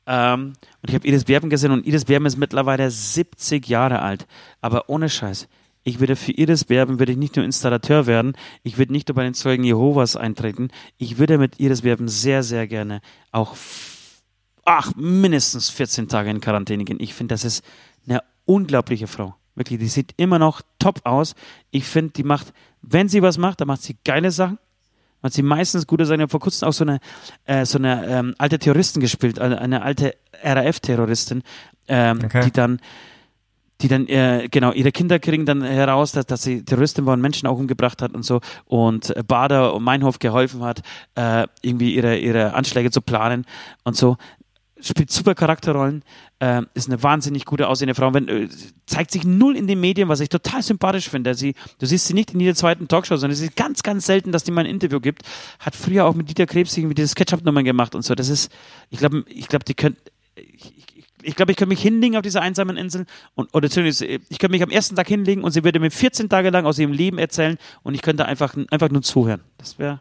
[0.05, 0.53] Ähm,
[0.83, 4.27] und ich habe Iris Berben gesehen und Iris Berben ist mittlerweile 70 Jahre alt.
[4.61, 5.47] Aber ohne Scheiß.
[5.83, 9.15] Ich würde für Iris Berben, würde ich nicht nur Installateur werden, ich würde nicht nur
[9.15, 13.01] bei den Zeugen Jehovas eintreten, ich würde mit Iris Berben sehr, sehr gerne
[13.31, 13.55] auch,
[14.65, 16.99] ach, mindestens 14 Tage in Quarantäne gehen.
[16.99, 17.63] Ich finde, das ist
[18.07, 19.33] eine unglaubliche Frau.
[19.59, 21.35] Wirklich, die sieht immer noch top aus.
[21.69, 24.57] Ich finde, die macht, wenn sie was macht, dann macht sie geile Sachen.
[25.21, 26.21] Hat sie meistens gute Sachen.
[26.21, 27.01] Ich habe vor kurzem auch so eine,
[27.43, 31.43] äh, so eine ähm, alte Terroristin gespielt, eine, eine alte RAF-Terroristin,
[31.89, 32.45] ähm, Okay.
[32.45, 32.79] die dann
[33.81, 37.21] die dann, äh, genau, ihre Kinder kriegen dann heraus, dass, dass sie Terroristin war und
[37.21, 40.81] Menschen auch umgebracht hat und so und Bader und Meinhof geholfen hat,
[41.15, 43.45] äh, irgendwie ihre, ihre Anschläge zu planen
[43.83, 44.17] und so.
[44.81, 46.03] Spielt super Charakterrollen,
[46.39, 48.47] äh, ist eine wahnsinnig gute aussehende Frau, wenn, äh,
[48.85, 51.35] zeigt sich null in den Medien, was ich total sympathisch finde.
[51.35, 54.31] Sie, du siehst sie nicht in jeder zweiten Talkshow, sondern es ist ganz, ganz selten,
[54.31, 55.23] dass die mal ein Interview gibt.
[55.59, 58.15] Hat früher auch mit Dieter Krebs irgendwie diese Sketchup-Nummern gemacht und so.
[58.15, 58.51] Das ist,
[58.89, 59.97] ich glaube, ich glaube, die könnt,
[60.35, 63.05] ich, ich, ich glaube, ich könnte mich hinlegen auf dieser einsamen Insel
[63.35, 66.29] und oder beziehungsweise, ich könnte mich am ersten Tag hinlegen und sie würde mir 14
[66.29, 69.41] Tage lang aus ihrem Leben erzählen und ich könnte einfach, einfach nur zuhören.
[69.57, 69.99] Das wäre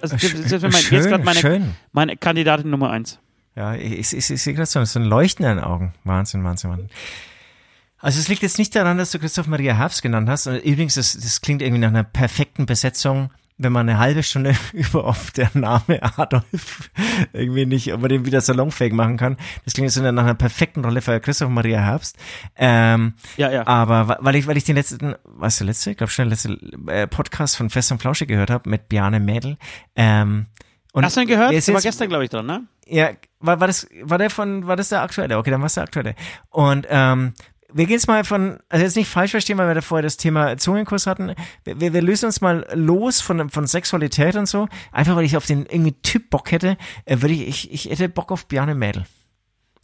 [0.00, 3.18] also, das, das wär mein, jetzt Schön, gerade meine, meine Kandidatin Nummer eins.
[3.58, 5.92] Ja, ich, ich, ich sehe gerade so, so ein Leuchten in den Augen.
[6.04, 6.90] Wahnsinn, Wahnsinn, Wahnsinn.
[7.98, 10.46] Also es liegt jetzt nicht daran, dass du Christoph Maria Herbst genannt hast.
[10.46, 14.54] Und Übrigens, das, das klingt irgendwie nach einer perfekten Besetzung, wenn man eine halbe Stunde
[14.72, 16.88] über ob der Name Adolf
[17.32, 19.36] irgendwie nicht, ob man den wieder salonfähig machen kann.
[19.64, 22.16] Das klingt jetzt so nach einer perfekten Rolle für Christoph Maria Herbst.
[22.54, 23.66] Ähm, Ja, ja.
[23.66, 26.92] aber weil ich, weil ich den letzten, was der letzte, ich glaube schon der letzte
[26.92, 29.56] äh, Podcast von Fest und Flauschig gehört habe mit Bjarne Mädel.
[29.96, 30.46] Ähm,
[30.98, 31.52] und Hast du ihn gehört?
[31.52, 32.64] der ist Der war gestern, glaube ich, dran, ne?
[32.86, 35.38] ja, war, war das, war der von, war das der aktuelle?
[35.38, 36.16] Okay, dann war es der aktuelle.
[36.50, 37.34] Und ähm,
[37.72, 40.16] wir gehen jetzt mal von, also jetzt nicht falsch verstehen, weil wir da vorher das
[40.16, 41.34] Thema Zungenkurs hatten.
[41.62, 44.66] Wir, wir, wir lösen uns mal los von, von Sexualität und so.
[44.90, 48.08] Einfach weil ich auf den irgendwie Typ Bock hätte, äh, würde ich, ich, ich hätte
[48.08, 49.04] Bock auf Bjarne Mädel.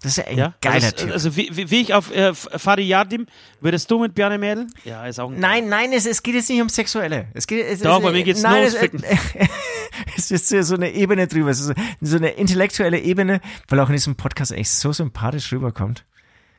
[0.03, 0.55] Das ist ja ein Ja.
[0.61, 1.13] geiler also, Typ.
[1.13, 3.27] Also wie, wie, wie ich auf äh, Fadi Yadim,
[3.61, 4.67] würdest du mit Bjarne Mädel?
[4.85, 7.29] Ja, ist auch ein Nein, nein, es, es geht jetzt nicht um Sexuelle.
[7.33, 9.03] Es geht, es, Doch, es, bei mir geht's nein, nur ums Ficken.
[10.17, 11.51] es ist so eine Ebene drüber.
[11.51, 16.05] Es ist so, eine intellektuelle Ebene, weil auch in diesem Podcast echt so sympathisch rüberkommt.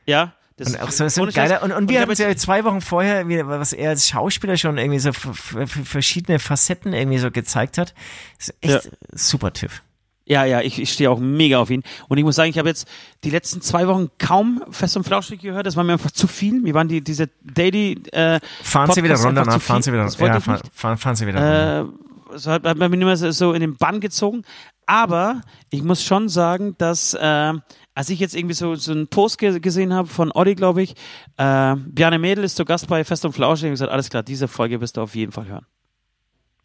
[0.05, 0.33] Ja.
[0.57, 3.27] Das Und auch so, so geiler, und, und wir hab hatten ja zwei Wochen vorher,
[3.45, 7.93] was er als Schauspieler schon irgendwie so verschiedene Facetten irgendwie so gezeigt hat.
[8.37, 8.91] Das ist echt Ja.
[9.11, 9.71] super Typ.
[10.27, 11.83] Ja, ja, ich, ich stehe auch mega auf ihn.
[12.07, 12.87] Und ich muss sagen, ich habe jetzt
[13.23, 15.67] die letzten zwei Wochen kaum Fest und Flauschig gehört.
[15.67, 16.61] Das war mir einfach zu viel.
[16.61, 19.81] Mir waren die, diese Daily äh, Fahren Sie wieder Podcasts runter, zu fahren.
[19.83, 20.51] Sie wieder runter.
[20.53, 21.81] Ja, fahren, fahren Sie wieder runter.
[21.81, 22.04] Äh,
[22.35, 24.43] das hat, hat mich immer so- so in den Bann gezogen.
[24.85, 25.41] Aber
[25.71, 27.53] ich muss schon sagen, dass äh,
[27.95, 30.91] als ich jetzt irgendwie so, so einen Post ge gesehen habe von Olli, glaube ich,
[31.37, 34.47] äh, Bjarne Mädel ist zu Gast bei Fest und Flauschig und gesagt, alles klar, diese
[34.47, 35.65] Folge wirst du auf jeden Fall hören.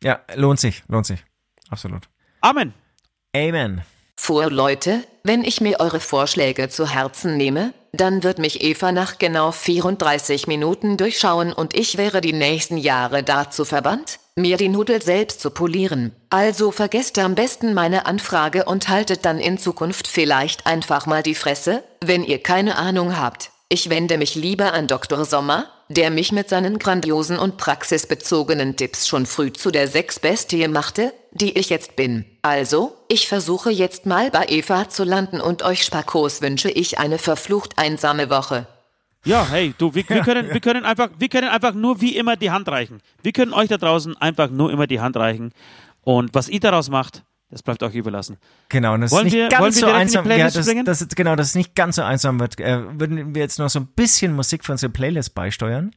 [0.03, 1.25] Ja, lohnt sich, lohnt sich.
[1.71, 2.09] Absolut.
[2.41, 2.75] Amen.
[3.35, 3.83] Amen.
[4.17, 9.19] Vor Leute, wenn ich mir eure Vorschläge zu Herzen nehme, dann wird mich Eva nach
[9.19, 15.03] genau 34 Minuten durchschauen und ich wäre die nächsten Jahre dazu verbannt, mir die Nudel
[15.03, 16.13] selbst zu polieren.
[16.31, 21.35] Also vergesst am besten meine Anfrage und haltet dann in Zukunft vielleicht einfach mal die
[21.35, 23.51] Fresse, wenn ihr keine Ahnung habt.
[23.69, 25.25] Ich wende mich lieber an Dr.
[25.25, 31.13] Sommer, der mich mit seinen grandiosen und praxisbezogenen Tipps schon früh zu der Sechsbestie machte,
[31.33, 32.25] die ich jetzt bin.
[32.43, 37.19] Also, ich versuche jetzt mal bei Eva zu landen und euch Spakos wünsche ich eine
[37.19, 38.67] verflucht einsame Woche.
[39.25, 42.37] Ja, hey, du, wir, wir, können, wir, können einfach, wir können einfach nur wie immer
[42.37, 43.01] die Hand reichen.
[43.23, 45.53] Wir können euch da draußen einfach nur immer die Hand reichen.
[46.03, 48.37] Und was ihr daraus macht, das bleibt euch überlassen.
[48.69, 50.31] Genau, und das Wollen ist wir- nicht ganz wir so in die einsam.
[50.31, 52.59] Ja, das, das, genau, das ist nicht ganz so einsam wird.
[52.61, 55.91] Äh, würden wir jetzt noch so ein bisschen Musik für unsere Playlist beisteuern?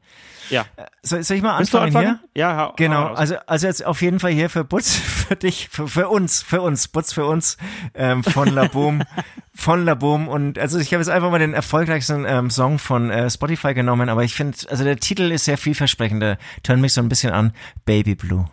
[0.49, 0.65] Ja.
[1.03, 2.19] Soll, soll ich mal anfangen, anfangen?
[2.33, 2.41] hier?
[2.41, 3.17] Ja, hau, hau Genau, raus.
[3.17, 6.61] also, also jetzt auf jeden Fall hier für Butz, für dich, für, für uns, für
[6.61, 7.57] uns, Butz für uns,
[7.93, 9.03] ähm, von Laboom,
[9.55, 13.29] von Laboom und also ich habe jetzt einfach mal den erfolgreichsten ähm, Song von äh,
[13.29, 17.01] Spotify genommen, aber ich finde, also der Titel ist sehr vielversprechend, der tönt mich so
[17.01, 17.53] ein bisschen an,
[17.85, 18.45] Baby Blue,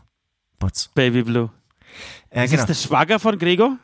[0.61, 0.91] Butz.
[0.95, 1.51] Baby Blue.
[2.31, 3.77] Äh, Ist genau, das der Schwager von Gregor?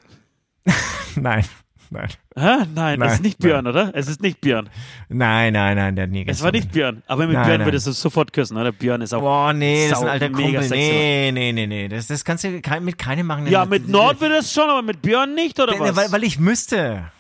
[1.17, 1.45] nein,
[1.91, 2.41] nein, Hä?
[2.41, 3.91] Nein, Nein, das ist nicht Björn, oder?
[3.95, 4.69] Es ist nicht Björn.
[5.09, 7.03] nein, nein, nein, der hat nie Es war nicht Björn.
[7.07, 7.67] Aber mit Nein, Björn nein.
[7.67, 8.73] würdest du sofort küssen, oder?
[8.73, 9.21] Björn ist auch.
[9.21, 10.69] Boah, nee, das ist ein alter Kumpel.
[10.69, 11.89] Nee, nee, nee, nee.
[11.89, 13.47] Das, das kannst du mit keinem machen.
[13.49, 15.97] ja, mit Nord würdest du schon, aber mit Björn nicht, oder was?
[15.97, 17.11] Weil, weil ich müsste.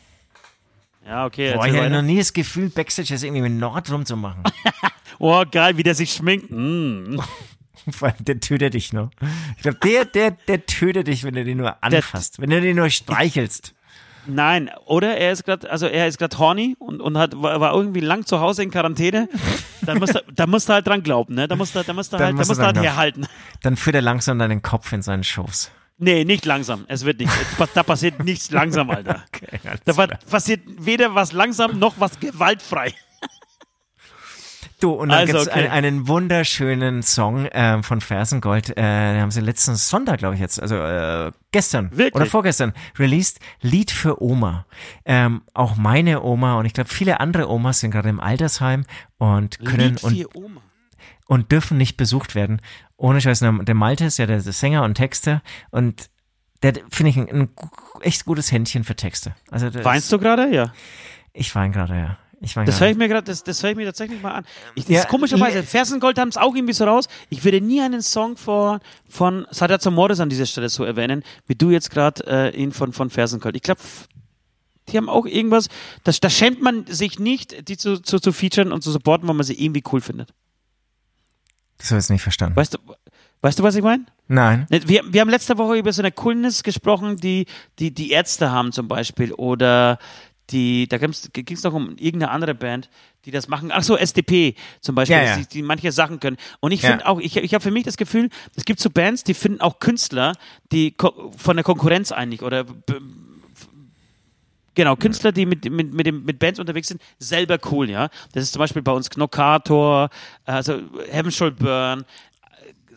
[1.07, 1.55] ja, okay.
[1.55, 4.43] Boah, ich hatte noch nie das Gefühl, Backstage das irgendwie mit Nord rumzumachen.
[5.19, 6.51] Oh, geil, wie der sich schminkt.
[6.51, 7.19] Mm.
[7.91, 9.11] Vor allem, der tötet dich noch.
[9.57, 12.41] Ich glaube, der, der, der tötet dich, wenn du den nur anfasst.
[12.41, 13.75] Wenn du den nur streichelst.
[14.29, 17.73] Nein, oder er ist gerade, also er ist gerade horny und, und hat, war, war
[17.75, 19.29] irgendwie lang zu Hause in Quarantäne.
[19.83, 21.47] Dann musst du, da musst du halt dran glauben, ne?
[21.47, 23.27] Da musst du, da musst du halt, da musst du musst du halt herhalten.
[23.63, 25.71] Dann führt er langsam deinen Kopf in seinen Schoß.
[25.99, 26.85] Nee, nicht langsam.
[26.89, 27.33] Es wird nicht.
[27.73, 29.23] Da passiert nichts langsam, Alter.
[29.35, 30.09] Okay, Da klar.
[30.09, 32.93] pa- passiert weder was langsam noch was gewaltfrei.
[34.81, 35.69] Du, und dann Also, gibt's okay.
[35.69, 38.70] einen, einen wunderschönen Song ähm, von Fersengold.
[38.70, 42.15] Äh, den haben sie letzten Sonntag, glaube ich jetzt, also äh, gestern Wirklich?
[42.15, 43.40] oder vorgestern, released.
[43.62, 44.66] Lied für Oma.
[45.07, 48.85] Ähm, auch meine Oma und ich glaube viele andere Omas sind gerade im Altersheim
[49.16, 50.61] und können Lied und,
[51.27, 52.61] und dürfen nicht besucht werden.
[52.98, 56.11] Ohne Scheiß, der der Malte ist ja der, der Sänger und Texter und
[56.62, 57.48] der finde ich ein, ein
[58.03, 59.35] echt gutes Händchen für Texte.
[59.51, 60.55] Also Weinst du gerade?
[60.55, 60.73] Ja.
[61.32, 62.19] Ich weine gerade, ja.
[62.41, 64.45] Ich weine Das höre ich mir gerade, das, das höre ich mir tatsächlich mal an.
[64.75, 67.09] Ich, das Ja, ist komischerweise, Fersengold haben es auch irgendwie so raus.
[67.31, 71.55] Ich würde nie einen Song von, von Sadat Morris an dieser Stelle so erwähnen, wie
[71.55, 73.57] du jetzt gerade äh, ihn von, von Fersengold.
[73.57, 73.81] Ich glaube,
[74.89, 75.69] die haben auch irgendwas,
[76.05, 79.35] da, da schämt man sich nicht, die zu, zu, zu featuren und zu supporten, weil
[79.35, 80.33] man sie irgendwie cool findet.
[81.79, 82.57] Das habe ich jetzt nicht verstanden.
[82.57, 82.79] Weißt du,
[83.41, 84.07] weißt du, was ich meine?
[84.29, 84.67] Nein.
[84.71, 87.47] Wir, wir haben letzte Woche über so eine Coolness gesprochen, die
[87.79, 89.99] die, die Ärzte haben zum Beispiel oder
[90.51, 92.89] die, da ging es noch um irgendeine andere Band,
[93.24, 93.70] die das machen.
[93.73, 95.36] Ach so, SDP zum Beispiel, Ja, ja.
[95.39, 96.36] Die, die manche Sachen können.
[96.60, 96.90] Und ich Ja.
[96.90, 99.60] finde auch, ich, ich habe für mich das Gefühl, es gibt so Bands, die finden
[99.60, 100.32] auch Künstler,
[100.73, 100.94] die
[101.36, 102.64] von der Konkurrenz eigentlich oder
[104.74, 108.10] Genau, Künstler, die mit, mit, mit, dem, mit Bands unterwegs sind, selber cool, ja.
[108.32, 110.10] Das ist zum Beispiel bei uns Knockator,
[110.44, 112.05] also Heaven Shall Burn,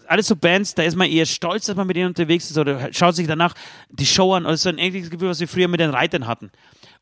[0.05, 2.91] alles so Bands, da ist man eher stolz, dass man mit denen unterwegs ist oder
[2.91, 3.53] schaut sich danach
[3.91, 6.51] die Show an oder so ein ähnliches Gefühl, was wir früher mit den Reitern hatten.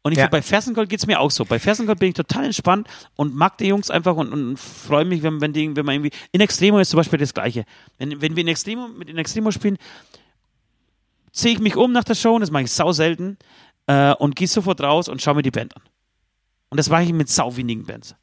[0.03, 0.23] Und ich Ja.
[0.25, 1.43] finde, bei Fersengold geht es mir auch so.
[1.43, 5.21] Bei Fersengold bin ich total entspannt und mag die Jungs einfach und, und freue mich,
[5.23, 6.11] wenn, wenn, die, wenn man irgendwie.
[6.31, 7.65] In Extremo ist zum Beispiel das Gleiche.
[7.97, 9.77] Wenn, wenn wir in Extremo, mit in Extremo spielen,
[11.31, 13.37] ziehe ich mich um nach der Show und das mache ich sau selten
[13.87, 15.81] äh, und gehe sofort raus und schaue mir die Band an.
[16.69, 18.15] Und das mache ich mit sau wenigen Bands.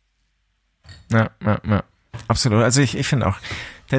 [1.10, 1.84] Ja, ja, ja.
[2.28, 2.62] Absolut.
[2.62, 3.36] Also ich, ich finde auch.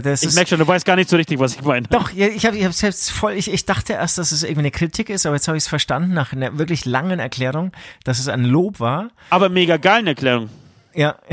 [0.01, 1.88] Das Ich merke schon, du weißt gar nicht so richtig, was ich meine.
[1.88, 4.72] doch, ich habe ich hab's jetzt voll, ich, ich dachte erst, dass es irgendwie eine
[4.72, 7.72] Kritik ist, aber jetzt habe ich es verstanden nach einer wirklich langen Erklärung,
[8.03, 9.09] dass es ein Lob war.
[9.30, 10.49] Aber mega geil eine Erklärung.
[10.93, 11.15] Ja.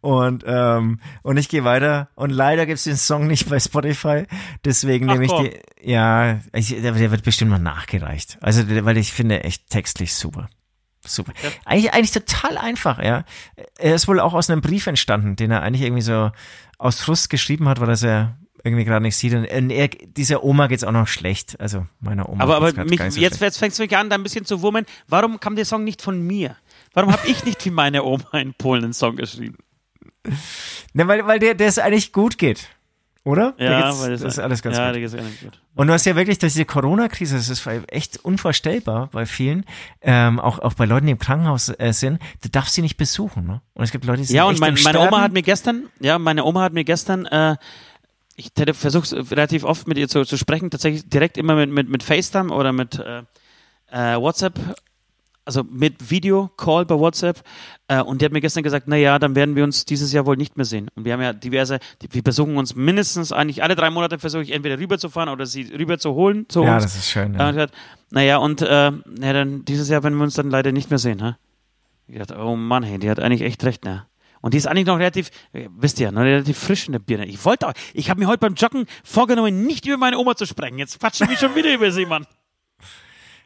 [0.00, 4.24] Und, ähm, und ich gehe weiter und leider gibt's den Song nicht bei Spotify,
[4.64, 8.38] deswegen Ach, nehme ich die, ja, ich, der, der wird bestimmt noch nachgereicht.
[8.40, 10.48] Also, weil ich finde echt textlich super.
[11.06, 11.32] Super.
[11.64, 13.24] Eigentlich, eigentlich total einfach, ja.
[13.78, 16.30] Er ist wohl auch aus einem Brief entstanden, den er eigentlich irgendwie so
[16.78, 19.32] aus Frust geschrieben hat, weil er ja irgendwie gerade nicht sieht.
[19.32, 21.58] Und er, dieser Oma geht's auch noch schlecht.
[21.60, 22.42] Also meiner Oma.
[22.42, 24.86] Aber, aber mich, so jetzt, jetzt fängst du mich an, da ein bisschen zu wurmeln.
[25.08, 26.56] Warum kam der Song nicht von mir?
[26.92, 29.58] Warum habe ich nicht wie meine Oma in Polen einen Song geschrieben?
[30.92, 32.68] Ne, weil, weil der, der es eigentlich gut geht.
[33.22, 33.52] Oder?
[33.58, 34.94] Der Ja, weil das ist alles ganz ja, gut.
[34.94, 35.60] der geht's gut.
[35.74, 39.66] Und du hast ja wirklich durch diese Corona-Krise, das ist echt unvorstellbar bei vielen,
[40.00, 43.46] ähm, auch, auch bei Leuten, die im Krankenhaus äh, sind, du darfst sie nicht besuchen.
[43.46, 43.60] Ne?
[43.74, 45.00] Und es gibt Leute, die sind Ja, und mein, meine.
[45.00, 47.56] Oma hat mir gestern, ja, meine Oma hat mir gestern, äh,
[48.36, 51.90] ich hätte versucht, relativ oft mit ihr zu, zu sprechen, tatsächlich direkt immer mit, mit,
[51.90, 53.22] mit FaceTime oder mit äh,
[53.90, 54.58] äh, WhatsApp,
[55.50, 57.42] also mit Video-Call bei WhatsApp.
[57.88, 60.24] Äh, und die hat mir gestern gesagt, na ja, dann werden wir uns dieses Jahr
[60.24, 60.88] wohl nicht mehr sehen.
[60.94, 64.44] Und wir haben ja diverse, die, wir versuchen uns mindestens eigentlich alle drei Monate versuche
[64.44, 66.84] ich entweder rüberzufahren oder sie rüber zu holen zu Ja, uns.
[66.84, 67.34] das ist schön.
[67.34, 67.48] Ja.
[67.48, 67.72] Und
[68.10, 71.20] naja, und äh, na, dann dieses Jahr werden wir uns dann leider nicht mehr sehen.
[71.20, 71.36] Ha?
[72.06, 74.06] Ich dachte, oh Mann, hey, die hat eigentlich echt recht, ne?
[74.42, 77.26] Und die ist eigentlich noch relativ, äh, wisst ihr, noch relativ frisch in der Birne.
[77.26, 80.46] Ich wollte auch, ich habe mir heute beim Joggen vorgenommen, nicht über meine Oma zu
[80.46, 80.78] sprechen.
[80.78, 82.24] Jetzt quatschen wir schon wieder über sie, Mann.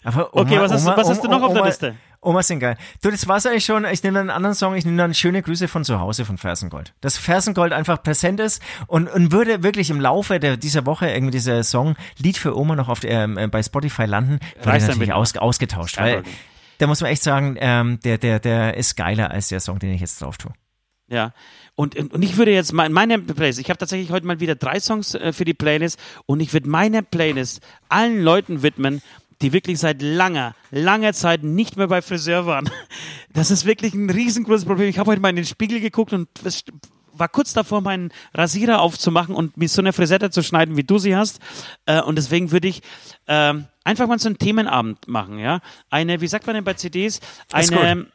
[0.05, 1.95] Aber Okay, was hast du- was hast du noch auf der Oma, Liste?
[2.21, 2.77] Omas sind geil.
[3.03, 3.85] Du, das war's eigentlich schon.
[3.85, 4.75] Ich nehme einen anderen Song.
[4.75, 6.95] Ich nehme dann schöne Grüße von zu Hause von Fersengold.
[7.03, 11.33] Dass Fersengold einfach präsent ist und, und würde wirklich im Laufe der, dieser Woche irgendwie
[11.33, 15.13] dieser Song Lied für Oma noch auf der, ähm, äh, bei Spotify landen, würde natürlich
[15.13, 15.99] aus, ausgetauscht.
[15.99, 16.23] Weil
[16.79, 19.91] da muss man echt sagen, ähm, der, der, der ist geiler als der Song, den
[19.93, 20.53] ich jetzt drauf tue.
[21.09, 21.33] Ja.
[21.77, 24.55] Und, und und ich würde jetzt mein, meine Playlist, ich habe tatsächlich heute mal wieder
[24.55, 29.03] drei Songs äh, für die Playlist und ich würde meine Playlist allen Leuten widmen,
[29.43, 32.71] die wirklich seit langer, langer Zeit nicht mehr bei Friseur waren.
[33.33, 34.89] Das ist wirklich ein riesengroßes Problem.
[34.89, 36.29] Ich habe heute mal in den Spiegel geguckt und
[37.15, 40.99] war kurz davor, meinen Rasierer aufzumachen und mir so eine Frisette zu schneiden, wie du
[40.99, 41.41] sie hast.
[41.87, 42.81] Äh, und deswegen würde ich
[43.27, 45.61] ähm, einfach mal so einen Themenabend machen, ja.
[45.91, 47.21] Eine, wie sagt man denn bei CDs?
[47.53, 48.07] Eine,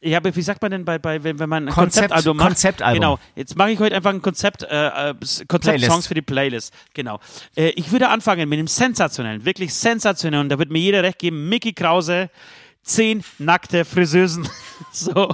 [0.00, 2.46] ja, aber wie sagt man denn bei, bei wenn, wenn man ein Konzept- Konzeptalbum macht?
[2.48, 3.00] Konzeptalbum.
[3.00, 3.18] Genau.
[3.34, 5.14] Jetzt mache ich heute einfach ein Konzept, äh, äh,
[5.48, 6.72] Konzept-Songs für die Playlist.
[6.94, 7.18] Genau.
[7.56, 10.46] Äh, ich würde anfangen mit dem sensationellen, wirklich sensationellen.
[10.46, 11.48] Und da wird mir jeder recht geben.
[11.48, 12.30] Mickey Krause,
[12.82, 14.48] zehn nackte Friseusen.
[14.92, 15.32] so.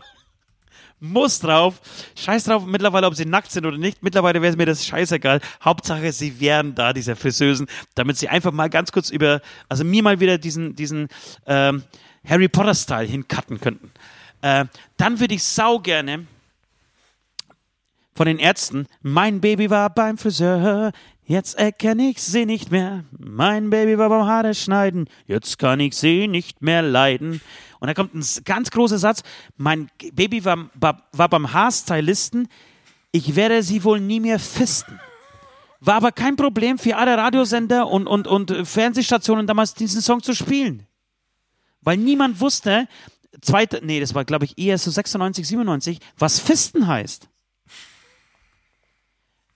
[0.99, 1.83] muss drauf.
[2.17, 4.03] Scheiß drauf, mittlerweile, ob sie nackt sind oder nicht.
[4.03, 5.41] Mittlerweile wäre mir das scheißegal.
[5.63, 10.03] Hauptsache, sie wären da, diese Friseusen, damit sie einfach mal ganz kurz über, also mir
[10.03, 11.09] mal wieder diesen, diesen
[11.47, 11.83] ähm,
[12.27, 13.91] Harry Potter-Style hincutten könnten.
[14.45, 14.67] Äh,
[14.99, 16.27] dann würde ich sau gerne
[18.15, 20.93] von den Ärzten, mein Baby war beim Friseur,
[21.25, 23.05] jetzt erkenne ich sie nicht mehr.
[23.19, 27.41] Mein Baby war beim Haare schneiden, jetzt kann ich sie nicht mehr leiden.
[27.81, 29.23] Und da kommt ein ganz großer Satz,
[29.57, 32.47] mein Baby war, war, beim Haarstylisten,
[33.13, 35.01] ich werde sie wohl nie mehr fisten.
[35.81, 40.35] War aber kein Problem für alle Radiosender und, und, und Fernsehstationen damals diesen Song zu
[40.35, 40.87] spielen.
[41.81, 42.89] Weil niemand wusste,
[43.41, 47.29] zweite, nee, das war glaube ich eher so 96, 97, was Fisten heißt.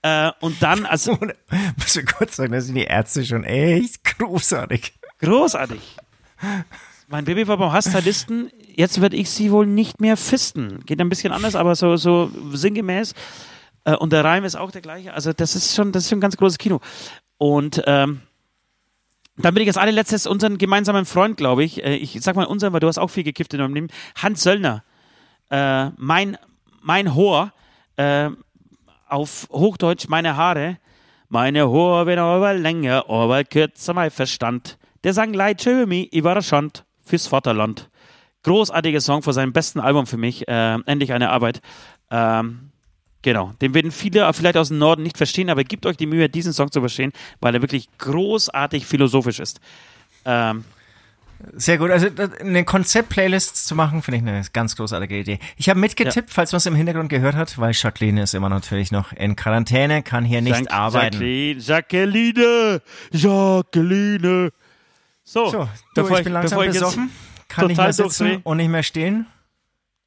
[0.03, 1.13] Äh, und dann, also.
[1.77, 4.95] Muss ich kurz sagen, da sind die Ärzte schon echt großartig.
[5.19, 5.81] Großartig.
[7.09, 10.85] Mein Baby war beim Haarstylisten, jetzt werde ich sie wohl nicht mehr fisten.
[10.85, 13.15] Geht ein bisschen anders, aber so, so sinngemäß.
[13.85, 15.15] Äh, und der Reim ist auch der gleiche.
[15.15, 16.81] Also, das ist schon, das ist schon ein ganz großes Kino.
[17.39, 18.21] Und ähm,
[19.39, 22.73] dann bin ich als allerletztes unseren gemeinsamen Freund, glaube ich, äh, ich sag mal unseren,
[22.73, 24.85] weil du hast auch viel gekifft in deinem Leben, Hans Söllner,
[25.51, 26.37] äh, mein,
[26.83, 27.53] mein Hoher,
[27.97, 28.31] äh,
[29.07, 30.79] auf Hochdeutsch meine Haare,
[31.29, 34.79] meine Haare werden aber länger, aber kürzer mein Verstand.
[35.05, 37.89] Der sang Leid schön mich, überraschend fürs Vaterland.
[38.43, 41.61] Großartiger Song vor seinem besten Album für mich, äh, endlich eine Arbeit.
[42.11, 42.71] Ähm,
[43.23, 46.29] Genau, den werden viele vielleicht aus dem Norden nicht verstehen, aber gebt euch die Mühe,
[46.29, 49.61] diesen Song zu verstehen, weil er wirklich großartig philosophisch ist.
[50.25, 50.65] Ähm,
[51.55, 51.91] sehr gut.
[51.91, 52.09] Also
[52.41, 55.39] eine Konzept-Playlist zu machen, finde ich eine ganz großartige Idee.
[55.57, 56.35] Ich habe mitgetippt, ja.
[56.35, 60.03] falls man es im Hintergrund gehört hat, weil Jacqueline ist immer natürlich noch in Quarantäne,
[60.03, 61.17] kann hier nicht Jacques, arbeiten.
[61.61, 62.83] Jacqueline, Jacqueline,
[63.13, 64.53] Jacqueline.
[65.23, 67.11] So, so du, ich bin langsam besoffen,
[67.49, 69.27] kann nicht mehr sitzen und nicht mehr stehen.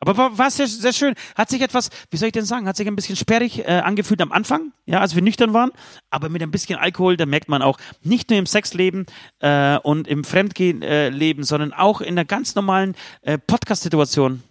[0.01, 1.13] Aber war, war sehr, sehr schön.
[1.35, 4.19] Hat sich etwas, wie soll ich denn sagen, hat sich ein bisschen sperrig äh, angefühlt
[4.21, 5.71] am Anfang, ja, als wir nüchtern waren.
[6.09, 9.05] Aber mit ein bisschen Alkohol, da merkt man auch, nicht nur im Sexleben
[9.39, 14.41] äh, und im Fremdgehenleben, äh, sondern auch in der ganz normalen äh, Podcast-Situation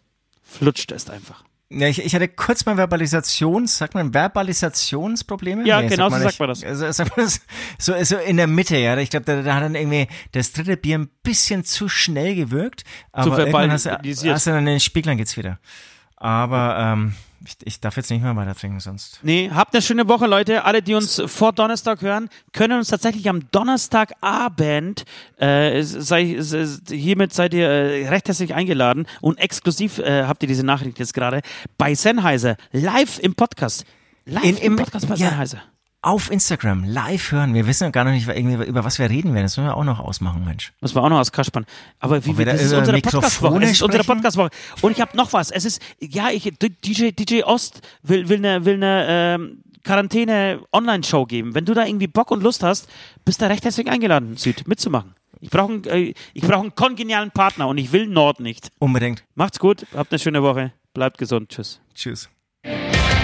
[0.44, 1.44] flutscht es einfach.
[1.72, 5.64] Ja, ich, ich hatte kurz mal Verbalisations, sagt man Verbalisationsprobleme?
[5.64, 6.64] Ja, nee, genau so sagt man das.
[6.64, 7.40] Also, sagt man das
[7.78, 8.96] so, so in der Mitte, ja.
[8.98, 12.82] Ich glaube, da, da hat dann irgendwie das dritte Bier ein bisschen zu schnell gewirkt.
[13.12, 15.60] Aber zu irgendwann hast, hast du dann den Spieglern geht's wieder.
[16.16, 17.14] Aber ähm,
[17.44, 19.20] ich, ich darf jetzt nicht mehr weiter trinken, sonst.
[19.22, 20.64] Nee, habt eine schöne Woche, Leute.
[20.64, 25.04] Alle, die uns vor Donnerstag hören, können uns tatsächlich am Donnerstagabend,
[25.38, 26.38] äh, sei,
[26.88, 31.14] hiermit seid ihr äh, recht herzlich eingeladen und exklusiv äh, habt ihr diese Nachricht jetzt
[31.14, 31.40] gerade
[31.78, 33.84] bei Sennheiser, live im Podcast.
[34.26, 35.62] Live In, im, im Podcast bei ja, Sennheiser
[36.02, 37.52] auf Instagram live hören.
[37.52, 39.44] Wir wissen ja gar noch nicht, über was wir reden werden.
[39.44, 40.72] Das müssen wir auch noch ausmachen, Mensch.
[40.80, 41.66] Das war auch noch aus Kaspern.
[41.98, 43.62] Aber wie wir das ist unsere Podcast-Woche.
[43.62, 44.50] Es ist unsere Podcast-Woche.
[44.80, 45.50] Und ich habe noch was.
[45.50, 51.54] Es ist, ja, ich, DJ, DJ Ost will, will eine, will eine ähm, Quarantäne-Online-Show geben.
[51.54, 52.88] Wenn du da irgendwie Bock und Lust hast,
[53.24, 55.14] bist du recht herzlich eingeladen, Süd, mitzumachen.
[55.40, 58.68] Ich brauche einen, äh, ich brauch einen kongenialen Partner und ich will Nord nicht.
[58.78, 59.24] Unbedingt.
[59.34, 60.72] Macht's gut, habt eine schöne Woche.
[60.92, 61.50] Bleibt gesund.
[61.50, 61.80] Tschüss.
[61.94, 62.28] Tschüss.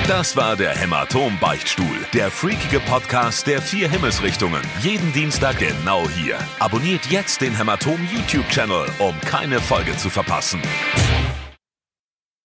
[0.09, 4.63] Das war der Hämatom-Beichtstuhl, der freakige Podcast der vier Himmelsrichtungen.
[4.79, 6.39] Jeden Dienstag genau hier.
[6.61, 10.63] Abonniert jetzt den Hämatom YouTube-Channel, um keine Folge zu verpassen.